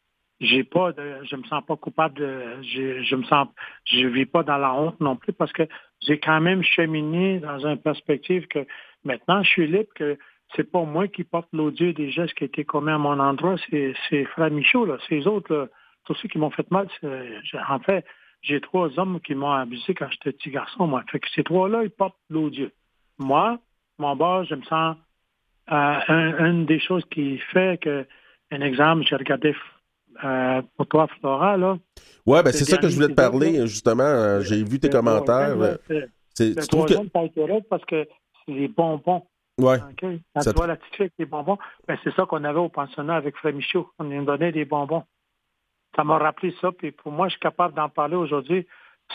j'ai 0.40 0.64
pas 0.64 0.92
de, 0.92 1.24
je 1.24 1.36
me 1.36 1.44
sens 1.44 1.64
pas 1.64 1.76
coupable 1.76 2.18
de, 2.18 2.62
je, 2.62 3.02
je 3.02 3.16
me 3.16 3.24
sens, 3.24 3.48
je 3.84 4.06
vis 4.06 4.26
pas 4.26 4.42
dans 4.42 4.58
la 4.58 4.74
honte 4.74 5.00
non 5.00 5.16
plus 5.16 5.32
parce 5.32 5.52
que 5.52 5.62
j'ai 6.00 6.18
quand 6.18 6.40
même 6.40 6.62
cheminé 6.62 7.38
dans 7.40 7.66
une 7.66 7.78
perspective 7.78 8.46
que 8.48 8.66
maintenant 9.04 9.42
je 9.42 9.48
suis 9.48 9.66
libre 9.66 9.88
que 9.94 10.18
c'est 10.54 10.70
pas 10.70 10.84
moi 10.84 11.08
qui 11.08 11.24
porte 11.24 11.48
l'odieux 11.52 11.92
des 11.92 12.10
gestes 12.10 12.34
qui 12.34 12.44
été 12.44 12.64
commis 12.64 12.92
à 12.92 12.98
mon 12.98 13.18
endroit, 13.18 13.56
c'est, 13.68 13.94
c'est 14.08 14.24
Frère 14.26 14.50
Michaud, 14.50 14.86
là, 14.86 14.96
les 15.10 15.26
autres, 15.26 15.52
là, 15.52 15.66
tous 16.04 16.14
ceux 16.14 16.28
qui 16.28 16.38
m'ont 16.38 16.50
fait 16.50 16.70
mal. 16.70 16.88
En 17.68 17.78
fait, 17.80 18.04
j'ai 18.42 18.60
trois 18.60 18.96
hommes 18.98 19.20
qui 19.20 19.34
m'ont 19.34 19.50
abusé 19.50 19.94
quand 19.94 20.08
j'étais 20.10 20.32
petit 20.32 20.50
garçon, 20.50 20.86
moi. 20.86 21.02
Fait 21.10 21.18
que 21.18 21.28
ces 21.34 21.42
trois-là, 21.42 21.82
ils 21.82 21.90
portent 21.90 22.16
l'odieux. 22.30 22.72
Moi, 23.18 23.58
mon 23.98 24.14
bas, 24.14 24.44
je 24.44 24.54
me 24.54 24.62
sens 24.62 24.96
euh, 25.72 26.00
une 26.08 26.64
des 26.64 26.78
choses 26.78 27.04
qui 27.10 27.38
fait 27.38 27.80
que, 27.80 28.06
un 28.52 28.60
exemple, 28.60 29.04
j'ai 29.04 29.16
regardé 29.16 29.54
euh, 30.24 30.62
pour 30.76 30.86
toi, 30.86 31.06
Flora, 31.20 31.56
là. 31.56 31.78
Ouais, 32.26 32.42
ben 32.42 32.52
c'est 32.52 32.64
ça 32.64 32.76
que 32.76 32.88
je 32.88 32.94
voulais 32.94 33.08
te 33.08 33.14
parler, 33.14 33.66
justement. 33.66 34.02
Euh, 34.02 34.40
j'ai 34.40 34.62
vu 34.64 34.78
tes 34.78 34.90
commentaires. 34.90 35.78
C'est, 36.34 36.54
tu 36.54 36.68
trouves 36.68 36.86
que... 36.86 37.60
parce 37.68 37.84
que 37.86 38.06
c'est 38.44 38.52
les 38.52 38.68
bonbons. 38.68 39.22
Ouais. 39.58 39.78
Quand 39.98 40.42
tu 40.42 40.50
vois 40.50 40.66
la 40.66 40.76
petite 40.76 40.94
fille 40.94 41.04
avec 41.04 41.14
les 41.18 41.24
bonbons, 41.24 41.56
ben 41.88 41.96
c'est 42.04 42.14
ça 42.14 42.26
qu'on 42.26 42.44
avait 42.44 42.58
au 42.58 42.68
pensionnat 42.68 43.16
avec 43.16 43.36
Frère 43.36 43.54
Michaud. 43.54 43.90
On 43.98 44.04
nous 44.04 44.24
donnait 44.24 44.52
des 44.52 44.66
bonbons. 44.66 45.04
Ça 45.94 46.04
m'a 46.04 46.18
rappelé 46.18 46.54
ça, 46.60 46.72
puis 46.72 46.92
pour 46.92 47.10
moi, 47.10 47.28
je 47.28 47.32
suis 47.32 47.40
capable 47.40 47.74
d'en 47.74 47.88
parler 47.88 48.16
aujourd'hui. 48.16 48.66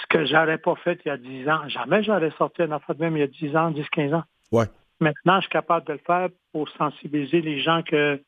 Ce 0.02 0.08
que 0.08 0.26
j'aurais 0.26 0.58
pas 0.58 0.76
fait 0.76 0.99
il 1.06 1.10
y 1.10 1.12
a 1.12 1.18
10 1.18 1.49
ans. 1.49 1.68
Jamais 1.68 2.02
j'aurais 2.02 2.32
sorti 2.38 2.64
un 2.64 2.72
affaire 2.72 2.95
de 2.95 3.02
même 3.02 3.18
il 3.18 3.20
y 3.20 3.24
a 3.24 3.28
10 3.28 3.56
ans, 3.56 3.72
10, 3.72 3.86
15 3.91 4.14
ans. 4.14 4.24
Ouais. 4.52 4.66
Maintenant, 4.99 5.36
je 5.38 5.41
suis 5.41 5.49
capable 5.49 5.86
de 5.86 5.93
le 5.93 5.99
faire 5.99 6.30
pour 6.54 6.70
sensibiliser 6.70 7.41
les 7.41 7.62
gens 7.62 7.84
que, 7.84 8.22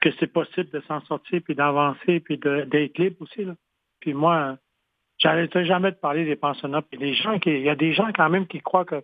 que 0.00 0.10
c'est 0.18 0.32
possible 0.32 0.70
de 0.70 0.80
s'en 0.88 1.00
sortir, 1.02 1.40
puis 1.44 1.54
d'avancer, 1.54 2.20
puis 2.20 2.38
d'être 2.38 2.98
libre 2.98 3.16
aussi. 3.20 3.44
Là? 3.44 3.54
Puis 4.00 4.14
moi, 4.14 4.56
j'arrêterai 5.18 5.66
jamais 5.66 5.90
de 5.90 5.96
parler 5.96 6.24
des 6.24 6.36
pensionnats. 6.36 6.82
Puis 6.82 6.98
les 6.98 7.14
gens 7.14 7.38
qui, 7.38 7.50
il 7.50 7.62
y 7.62 7.70
a 7.70 7.76
des 7.76 7.92
gens 7.92 8.10
quand 8.14 8.28
même 8.30 8.46
qui 8.46 8.60
croient 8.60 8.84
que 8.84 9.02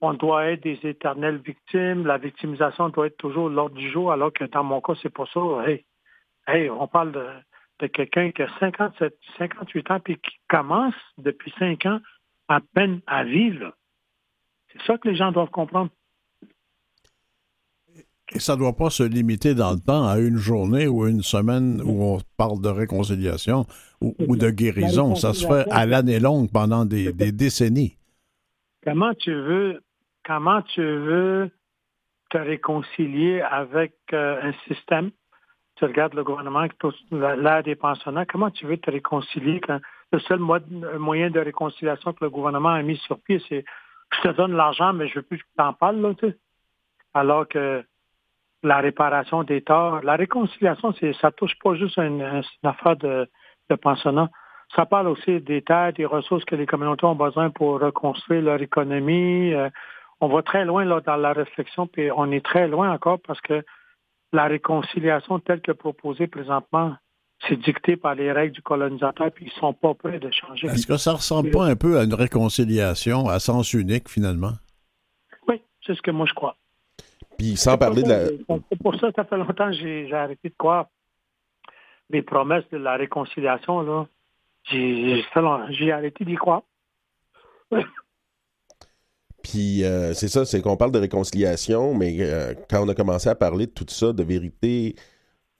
on 0.00 0.12
doit 0.12 0.46
être 0.46 0.62
des 0.62 0.78
éternelles 0.84 1.38
victimes, 1.38 2.06
la 2.06 2.18
victimisation 2.18 2.90
doit 2.90 3.06
être 3.06 3.16
toujours 3.16 3.48
l'ordre 3.48 3.76
du 3.76 3.90
jour, 3.90 4.12
alors 4.12 4.32
que 4.32 4.44
dans 4.44 4.62
mon 4.62 4.80
cas, 4.82 4.92
c'est 5.02 5.12
pas 5.12 5.24
ça. 5.32 5.40
Hey, 5.66 5.86
hey, 6.46 6.68
on 6.68 6.86
parle 6.86 7.12
de, 7.12 7.26
de 7.80 7.86
quelqu'un 7.86 8.30
qui 8.30 8.42
a 8.42 8.48
57, 8.58 9.16
58 9.38 9.90
ans 9.90 10.00
puis 10.00 10.16
qui 10.18 10.36
commence 10.48 10.94
depuis 11.18 11.52
5 11.58 11.86
ans 11.86 12.00
à 12.48 12.60
peine 12.60 13.00
à 13.06 13.24
vivre. 13.24 13.72
C'est 14.72 14.82
ça 14.82 14.98
que 14.98 15.08
les 15.08 15.16
gens 15.16 15.32
doivent 15.32 15.50
comprendre. 15.50 15.90
Et 18.34 18.40
ça 18.40 18.54
ne 18.54 18.58
doit 18.58 18.72
pas 18.74 18.90
se 18.90 19.04
limiter 19.04 19.54
dans 19.54 19.72
le 19.72 19.78
temps 19.78 20.06
à 20.06 20.18
une 20.18 20.36
journée 20.36 20.88
ou 20.88 21.06
une 21.06 21.22
semaine 21.22 21.80
où 21.84 22.02
on 22.02 22.18
parle 22.36 22.60
de 22.60 22.68
réconciliation 22.68 23.66
ou, 24.00 24.36
de 24.36 24.50
guérison. 24.50 25.14
Ça 25.14 25.32
se 25.32 25.46
fait 25.46 25.70
à 25.70 25.86
l'année 25.86 26.18
longue 26.18 26.50
pendant 26.52 26.84
des, 26.84 27.12
décennies. 27.12 27.96
Comment 28.84 29.14
tu 29.14 29.32
veux, 29.32 29.82
comment 30.24 30.62
tu 30.62 30.82
veux 30.82 31.50
te 32.30 32.38
réconcilier 32.38 33.40
avec 33.42 33.94
euh, 34.12 34.40
un 34.42 34.52
système? 34.68 35.10
Tu 35.76 35.84
regardes 35.84 36.14
le 36.14 36.24
gouvernement, 36.24 36.66
l'air 37.10 37.62
des 37.62 37.76
pensionnats, 37.76 38.26
comment 38.26 38.50
tu 38.50 38.66
veux 38.66 38.78
te 38.78 38.90
réconcilier 38.90 39.60
quand 39.60 39.80
le 40.12 40.20
seul 40.20 40.38
moyen 40.38 41.30
de 41.30 41.40
réconciliation 41.40 42.12
que 42.12 42.24
le 42.24 42.30
gouvernement 42.30 42.70
a 42.70 42.82
mis 42.82 42.96
sur 42.96 43.20
pied, 43.20 43.42
c'est 43.48 43.64
je 44.14 44.28
te 44.28 44.36
donne 44.36 44.52
l'argent, 44.52 44.92
mais 44.92 45.08
je 45.08 45.16
veux 45.16 45.22
plus 45.22 45.38
que 45.38 45.44
tu 45.56 45.62
en 45.62 45.72
parles, 45.72 46.00
là, 46.00 46.14
tu 46.14 46.26
sais. 46.28 46.36
Alors 47.12 47.48
que 47.48 47.84
la 48.66 48.78
réparation 48.78 49.44
des 49.44 49.62
torts, 49.62 50.00
la 50.02 50.16
réconciliation, 50.16 50.92
c'est 50.98 51.14
ça 51.20 51.30
touche 51.30 51.56
pas 51.62 51.74
juste 51.74 51.96
une, 51.98 52.20
une 52.22 52.68
affaire 52.68 52.96
de, 52.96 53.28
de 53.70 53.76
pensionnat. 53.76 54.28
Ça 54.74 54.84
parle 54.84 55.08
aussi 55.08 55.40
des 55.40 55.62
terres, 55.62 55.92
des 55.92 56.04
ressources 56.04 56.44
que 56.44 56.56
les 56.56 56.66
communautés 56.66 57.06
ont 57.06 57.14
besoin 57.14 57.50
pour 57.50 57.80
reconstruire 57.80 58.42
leur 58.42 58.60
économie. 58.60 59.54
Euh, 59.54 59.70
on 60.20 60.28
va 60.28 60.42
très 60.42 60.64
loin 60.64 60.84
là, 60.84 61.00
dans 61.00 61.16
la 61.16 61.32
réflexion, 61.32 61.86
puis 61.86 62.10
on 62.10 62.32
est 62.32 62.44
très 62.44 62.66
loin 62.66 62.90
encore 62.90 63.20
parce 63.24 63.40
que 63.40 63.62
la 64.32 64.46
réconciliation 64.46 65.38
telle 65.38 65.60
que 65.60 65.72
proposée 65.72 66.26
présentement, 66.26 66.96
c'est 67.46 67.56
dicté 67.56 67.96
par 67.96 68.14
les 68.16 68.32
règles 68.32 68.54
du 68.54 68.62
colonisateur, 68.62 69.30
puis 69.30 69.44
ils 69.44 69.54
ne 69.54 69.60
sont 69.60 69.74
pas 69.74 69.94
prêts 69.94 70.18
de 70.18 70.30
changer. 70.32 70.66
Est-ce 70.66 70.86
que 70.86 70.96
ça 70.96 71.12
ne 71.12 71.16
ressemble 71.16 71.50
pas 71.50 71.66
un 71.66 71.76
peu 71.76 71.98
à 71.98 72.04
une 72.04 72.14
réconciliation 72.14 73.28
à 73.28 73.38
sens 73.38 73.72
unique, 73.74 74.08
finalement? 74.08 74.54
Oui, 75.46 75.62
c'est 75.86 75.94
ce 75.94 76.02
que 76.02 76.10
moi 76.10 76.26
je 76.26 76.34
crois. 76.34 76.56
Puis 77.38 77.56
sans 77.56 77.76
parler 77.76 78.02
de 78.02 78.08
la... 78.08 78.26
C'est 78.70 78.82
pour 78.82 78.94
ça 78.98 79.08
que 79.08 79.14
ça 79.16 79.24
fait 79.24 79.36
longtemps 79.36 79.70
que 79.70 79.76
j'ai 79.76 80.12
arrêté 80.12 80.48
de 80.48 80.54
croire 80.56 80.86
les 82.10 82.22
promesses 82.22 82.68
de 82.70 82.78
la 82.78 82.96
réconciliation, 82.96 83.82
là. 83.82 84.06
J'ai 84.70 85.92
arrêté 85.92 86.24
d'y 86.24 86.34
croire. 86.34 86.62
Puis 89.42 89.84
euh, 89.84 90.12
c'est 90.12 90.28
ça, 90.28 90.44
c'est 90.44 90.60
qu'on 90.60 90.76
parle 90.76 90.90
de 90.90 90.98
réconciliation, 90.98 91.94
mais 91.94 92.16
euh, 92.20 92.54
quand 92.68 92.84
on 92.84 92.88
a 92.88 92.94
commencé 92.94 93.28
à 93.28 93.36
parler 93.36 93.66
de 93.66 93.70
tout 93.70 93.86
ça, 93.86 94.12
de 94.12 94.24
vérité, 94.24 94.96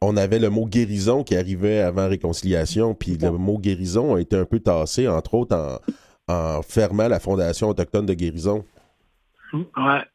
on 0.02 0.16
avait 0.16 0.40
le 0.40 0.50
mot 0.50 0.66
guérison 0.66 1.22
qui 1.22 1.36
arrivait 1.36 1.80
avant 1.80 2.08
réconciliation, 2.08 2.94
puis 2.94 3.16
le 3.16 3.30
mot 3.30 3.58
guérison 3.58 4.16
a 4.16 4.20
été 4.20 4.36
un 4.36 4.44
peu 4.44 4.58
tassé, 4.58 5.06
entre 5.06 5.34
autres 5.34 5.80
en, 6.28 6.62
fermant 6.62 7.06
la 7.06 7.20
Fondation 7.20 7.68
autochtone 7.68 8.06
de 8.06 8.14
guérison. 8.14 8.64
Oui, 9.52 9.62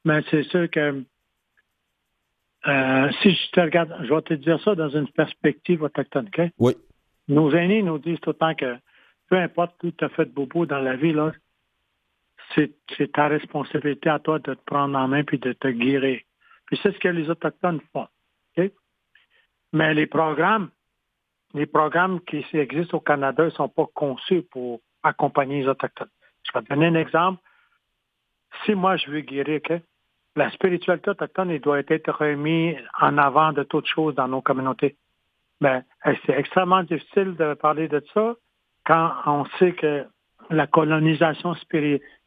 mais 0.03 0.22
c'est 0.30 0.43
sûr 0.43 0.70
que 0.70 1.05
euh, 2.68 3.09
si 3.22 3.32
je 3.32 3.51
te 3.51 3.59
regarde, 3.59 3.95
je 4.03 4.14
vais 4.14 4.22
te 4.22 4.34
dire 4.36 4.62
ça 4.64 4.76
dans 4.76 4.89
une 4.89 5.07
perspective 5.09 5.82
autochtone, 5.82 6.28
OK? 6.28 6.51
Oui. 6.59 6.74
Nos 7.28 7.51
aînés 7.51 7.82
nous 7.82 7.97
disent 7.97 8.20
tout 8.20 8.32
le 8.32 8.36
temps 8.36 8.55
que 8.55 8.78
peu 9.30 9.38
importe 9.38 9.82
où 9.84 9.91
tu 9.91 10.03
as 10.03 10.09
fait 10.09 10.26
de 10.26 10.32
bobo 10.32 10.66
dans 10.66 10.80
la 10.80 10.95
vie, 10.95 11.14
là, 11.14 11.32
c'est 12.55 13.12
ta 13.14 13.28
responsabilité 13.28 14.09
à 14.09 14.20
toi 14.20 14.39
de 14.39 14.53
te 14.53 14.64
prendre 14.66 14.97
en 14.97 15.07
main 15.07 15.24
puis 15.24 15.39
de 15.39 15.53
te 15.53 15.70
guérir. 15.70 16.20
Puis 16.66 16.80
c'est 16.84 16.91
ce 16.91 16.99
que 16.99 17.07
les 17.07 17.30
Autochtones 17.30 17.82
font. 17.93 18.07
Mais 19.74 19.93
les 19.93 20.05
programmes, 20.05 20.70
les 21.53 21.66
programmes 21.66 22.20
qui 22.22 22.45
existent 22.53 22.97
au 22.97 22.99
Canada 22.99 23.45
ne 23.45 23.49
sont 23.51 23.70
pas 23.70 23.86
conçus 23.93 24.41
pour 24.51 24.82
accompagner 25.01 25.62
les 25.62 25.68
Autochtones. 25.70 26.09
Je 26.43 26.51
vais 26.53 26.66
te 26.66 26.70
donner 26.70 26.88
un 26.88 26.95
exemple. 26.95 27.41
Si 28.66 28.76
moi 28.76 28.97
je 28.97 29.09
veux 29.09 29.22
guérir, 29.22 29.62
la 30.36 30.50
spiritualité 30.52 31.12
autochtone 31.12 31.58
doit 31.60 31.82
être 31.88 32.12
remise 32.12 32.78
en 33.00 33.18
avant 33.18 33.52
de 33.52 33.64
toutes 33.64 33.88
choses 33.88 34.16
dans 34.16 34.28
nos 34.28 34.42
communautés. 34.42 34.96
Ben, 35.60 35.84
c'est 36.04 36.34
extrêmement 36.38 36.84
difficile 36.84 37.36
de 37.36 37.54
parler 37.54 37.88
de 37.88 38.04
ça 38.14 38.36
quand 38.86 39.14
on 39.26 39.46
sait 39.60 39.74
que 39.74 40.06
la 40.50 40.68
colonisation 40.68 41.56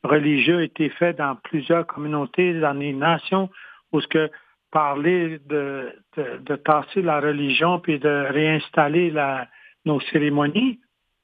religieuse 0.05 0.61
a 0.61 0.63
été 0.63 0.89
faite 0.91 1.19
dans 1.19 1.37
plusieurs 1.37 1.87
communautés, 1.87 2.59
dans 2.61 2.73
les 2.79 2.93
nations, 2.93 3.51
où 3.93 4.01
ce 4.01 4.07
que 4.07 4.31
parler 4.71 5.39
de, 5.47 5.93
tasser 6.65 7.03
la 7.03 7.21
religion 7.21 7.79
puis 7.81 7.99
de 7.99 8.27
réinstaller 8.31 9.13
nos 9.85 10.01
cérémonies 10.01 10.81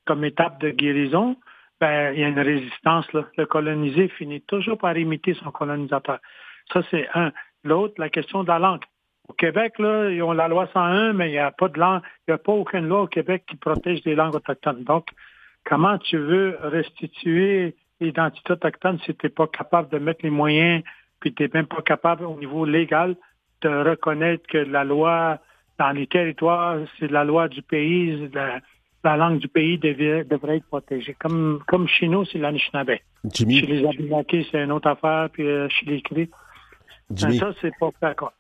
comme 0.07 0.24
étape 0.24 0.61
de 0.61 0.70
guérison, 0.70 1.37
ben, 1.81 2.12
il 2.14 2.20
y 2.20 2.24
a 2.24 2.28
une 2.28 2.41
résistance. 2.41 3.07
Le 3.12 3.47
colonisé 3.47 4.09
finit 4.09 4.43
toujours 4.43 4.78
par 4.78 4.97
imiter 4.97 5.35
son 5.35 5.51
colonisateur. 5.51 6.18
Ça, 6.72 6.82
c'est 6.90 7.08
un. 7.14 7.32
L'autre, 7.64 7.94
la 7.98 8.08
question 8.08 8.42
de 8.42 8.48
la 8.48 8.58
langue. 8.58 8.84
Au 9.28 9.32
Québec, 9.34 9.78
là, 9.78 10.10
ils 10.10 10.22
ont 10.22 10.32
la 10.32 10.48
loi 10.48 10.68
101, 10.72 11.12
mais 11.12 11.28
il 11.28 11.32
n'y 11.32 11.38
a 11.38 11.50
pas 11.50 11.68
de 11.68 11.78
langue, 11.78 12.00
il 12.26 12.30
n'y 12.30 12.34
a 12.34 12.38
pas 12.38 12.52
aucune 12.52 12.88
loi 12.88 13.02
au 13.02 13.06
Québec 13.06 13.44
qui 13.46 13.56
protège 13.56 14.00
les 14.04 14.14
langues 14.14 14.34
autochtones. 14.34 14.82
Donc, 14.82 15.06
Comment 15.64 15.98
tu 15.98 16.16
veux 16.16 16.56
restituer 16.62 17.74
l'identité 18.00 18.52
autochtone 18.52 18.98
si 19.04 19.14
tu 19.14 19.26
n'es 19.26 19.30
pas 19.30 19.46
capable 19.46 19.90
de 19.90 19.98
mettre 19.98 20.20
les 20.22 20.30
moyens, 20.30 20.82
puis 21.20 21.34
tu 21.34 21.42
n'es 21.42 21.50
même 21.52 21.66
pas 21.66 21.82
capable 21.82 22.24
au 22.24 22.36
niveau 22.38 22.64
légal 22.64 23.16
de 23.62 23.68
reconnaître 23.68 24.46
que 24.46 24.58
la 24.58 24.84
loi 24.84 25.38
dans 25.78 25.90
les 25.90 26.06
territoires, 26.06 26.78
c'est 26.98 27.10
la 27.10 27.24
loi 27.24 27.48
du 27.48 27.62
pays, 27.62 28.30
la 29.04 29.16
langue 29.16 29.38
du 29.38 29.48
pays 29.48 29.78
devait, 29.78 30.24
devrait 30.24 30.58
être 30.58 30.66
protégée. 30.66 31.14
Comme, 31.18 31.62
comme 31.66 31.88
chez 31.88 32.08
nous, 32.08 32.24
c'est 32.26 32.38
l'Anishinaabe. 32.38 32.98
Chez 33.34 33.44
les 33.44 33.86
Abenakis, 33.86 34.48
c'est 34.50 34.62
une 34.62 34.72
autre 34.72 34.88
affaire, 34.88 35.28
puis 35.30 35.46
euh, 35.46 35.68
chez 35.68 35.86
les 35.86 36.02
Cris, 36.02 36.30
Jimmy 37.14 37.38
ça, 37.38 37.52
c'est 37.61 37.72
pas 37.78 37.90
d'accord. 38.00 38.32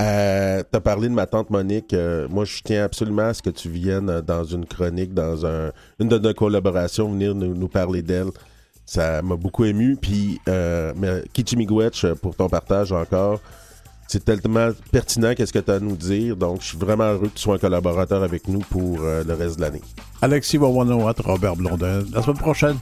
euh, 0.00 0.62
t'as 0.70 0.80
parlé 0.80 1.08
de 1.08 1.14
ma 1.14 1.26
tante 1.26 1.50
Monique. 1.50 1.92
Euh, 1.94 2.28
moi, 2.28 2.44
je 2.44 2.60
tiens 2.62 2.84
absolument 2.84 3.28
à 3.28 3.34
ce 3.34 3.42
que 3.42 3.50
tu 3.50 3.68
viennes 3.68 4.10
euh, 4.10 4.22
dans 4.22 4.44
une 4.44 4.66
chronique, 4.66 5.14
dans 5.14 5.44
un, 5.46 5.72
une 5.98 6.08
de 6.08 6.18
nos 6.18 6.34
collaborations, 6.34 7.10
venir 7.10 7.34
nous, 7.34 7.54
nous 7.54 7.68
parler 7.68 8.02
d'elle. 8.02 8.28
Ça 8.84 9.20
m'a 9.22 9.36
beaucoup 9.36 9.64
ému. 9.64 9.96
Puis, 9.96 10.40
euh, 10.48 10.92
mais 10.96 11.24
pour 12.22 12.36
ton 12.36 12.48
partage 12.48 12.92
encore, 12.92 13.40
c'est 14.06 14.24
tellement 14.24 14.68
pertinent 14.92 15.34
qu'est-ce 15.34 15.52
que 15.52 15.58
tu 15.58 15.70
as 15.70 15.74
à 15.74 15.80
nous 15.80 15.96
dire. 15.96 16.36
Donc, 16.36 16.60
je 16.60 16.66
suis 16.68 16.78
vraiment 16.78 17.04
heureux 17.04 17.28
que 17.28 17.34
tu 17.34 17.42
sois 17.42 17.56
un 17.56 17.58
collaborateur 17.58 18.22
avec 18.22 18.46
nous 18.46 18.60
pour 18.60 19.00
euh, 19.00 19.24
le 19.24 19.34
reste 19.34 19.56
de 19.56 19.62
l'année. 19.62 19.82
Alexis 20.22 20.58
Wawanowat, 20.58 21.14
Robert 21.24 21.56
Blondin. 21.56 22.04
La 22.12 22.22
semaine 22.22 22.38
prochaine. 22.38 22.76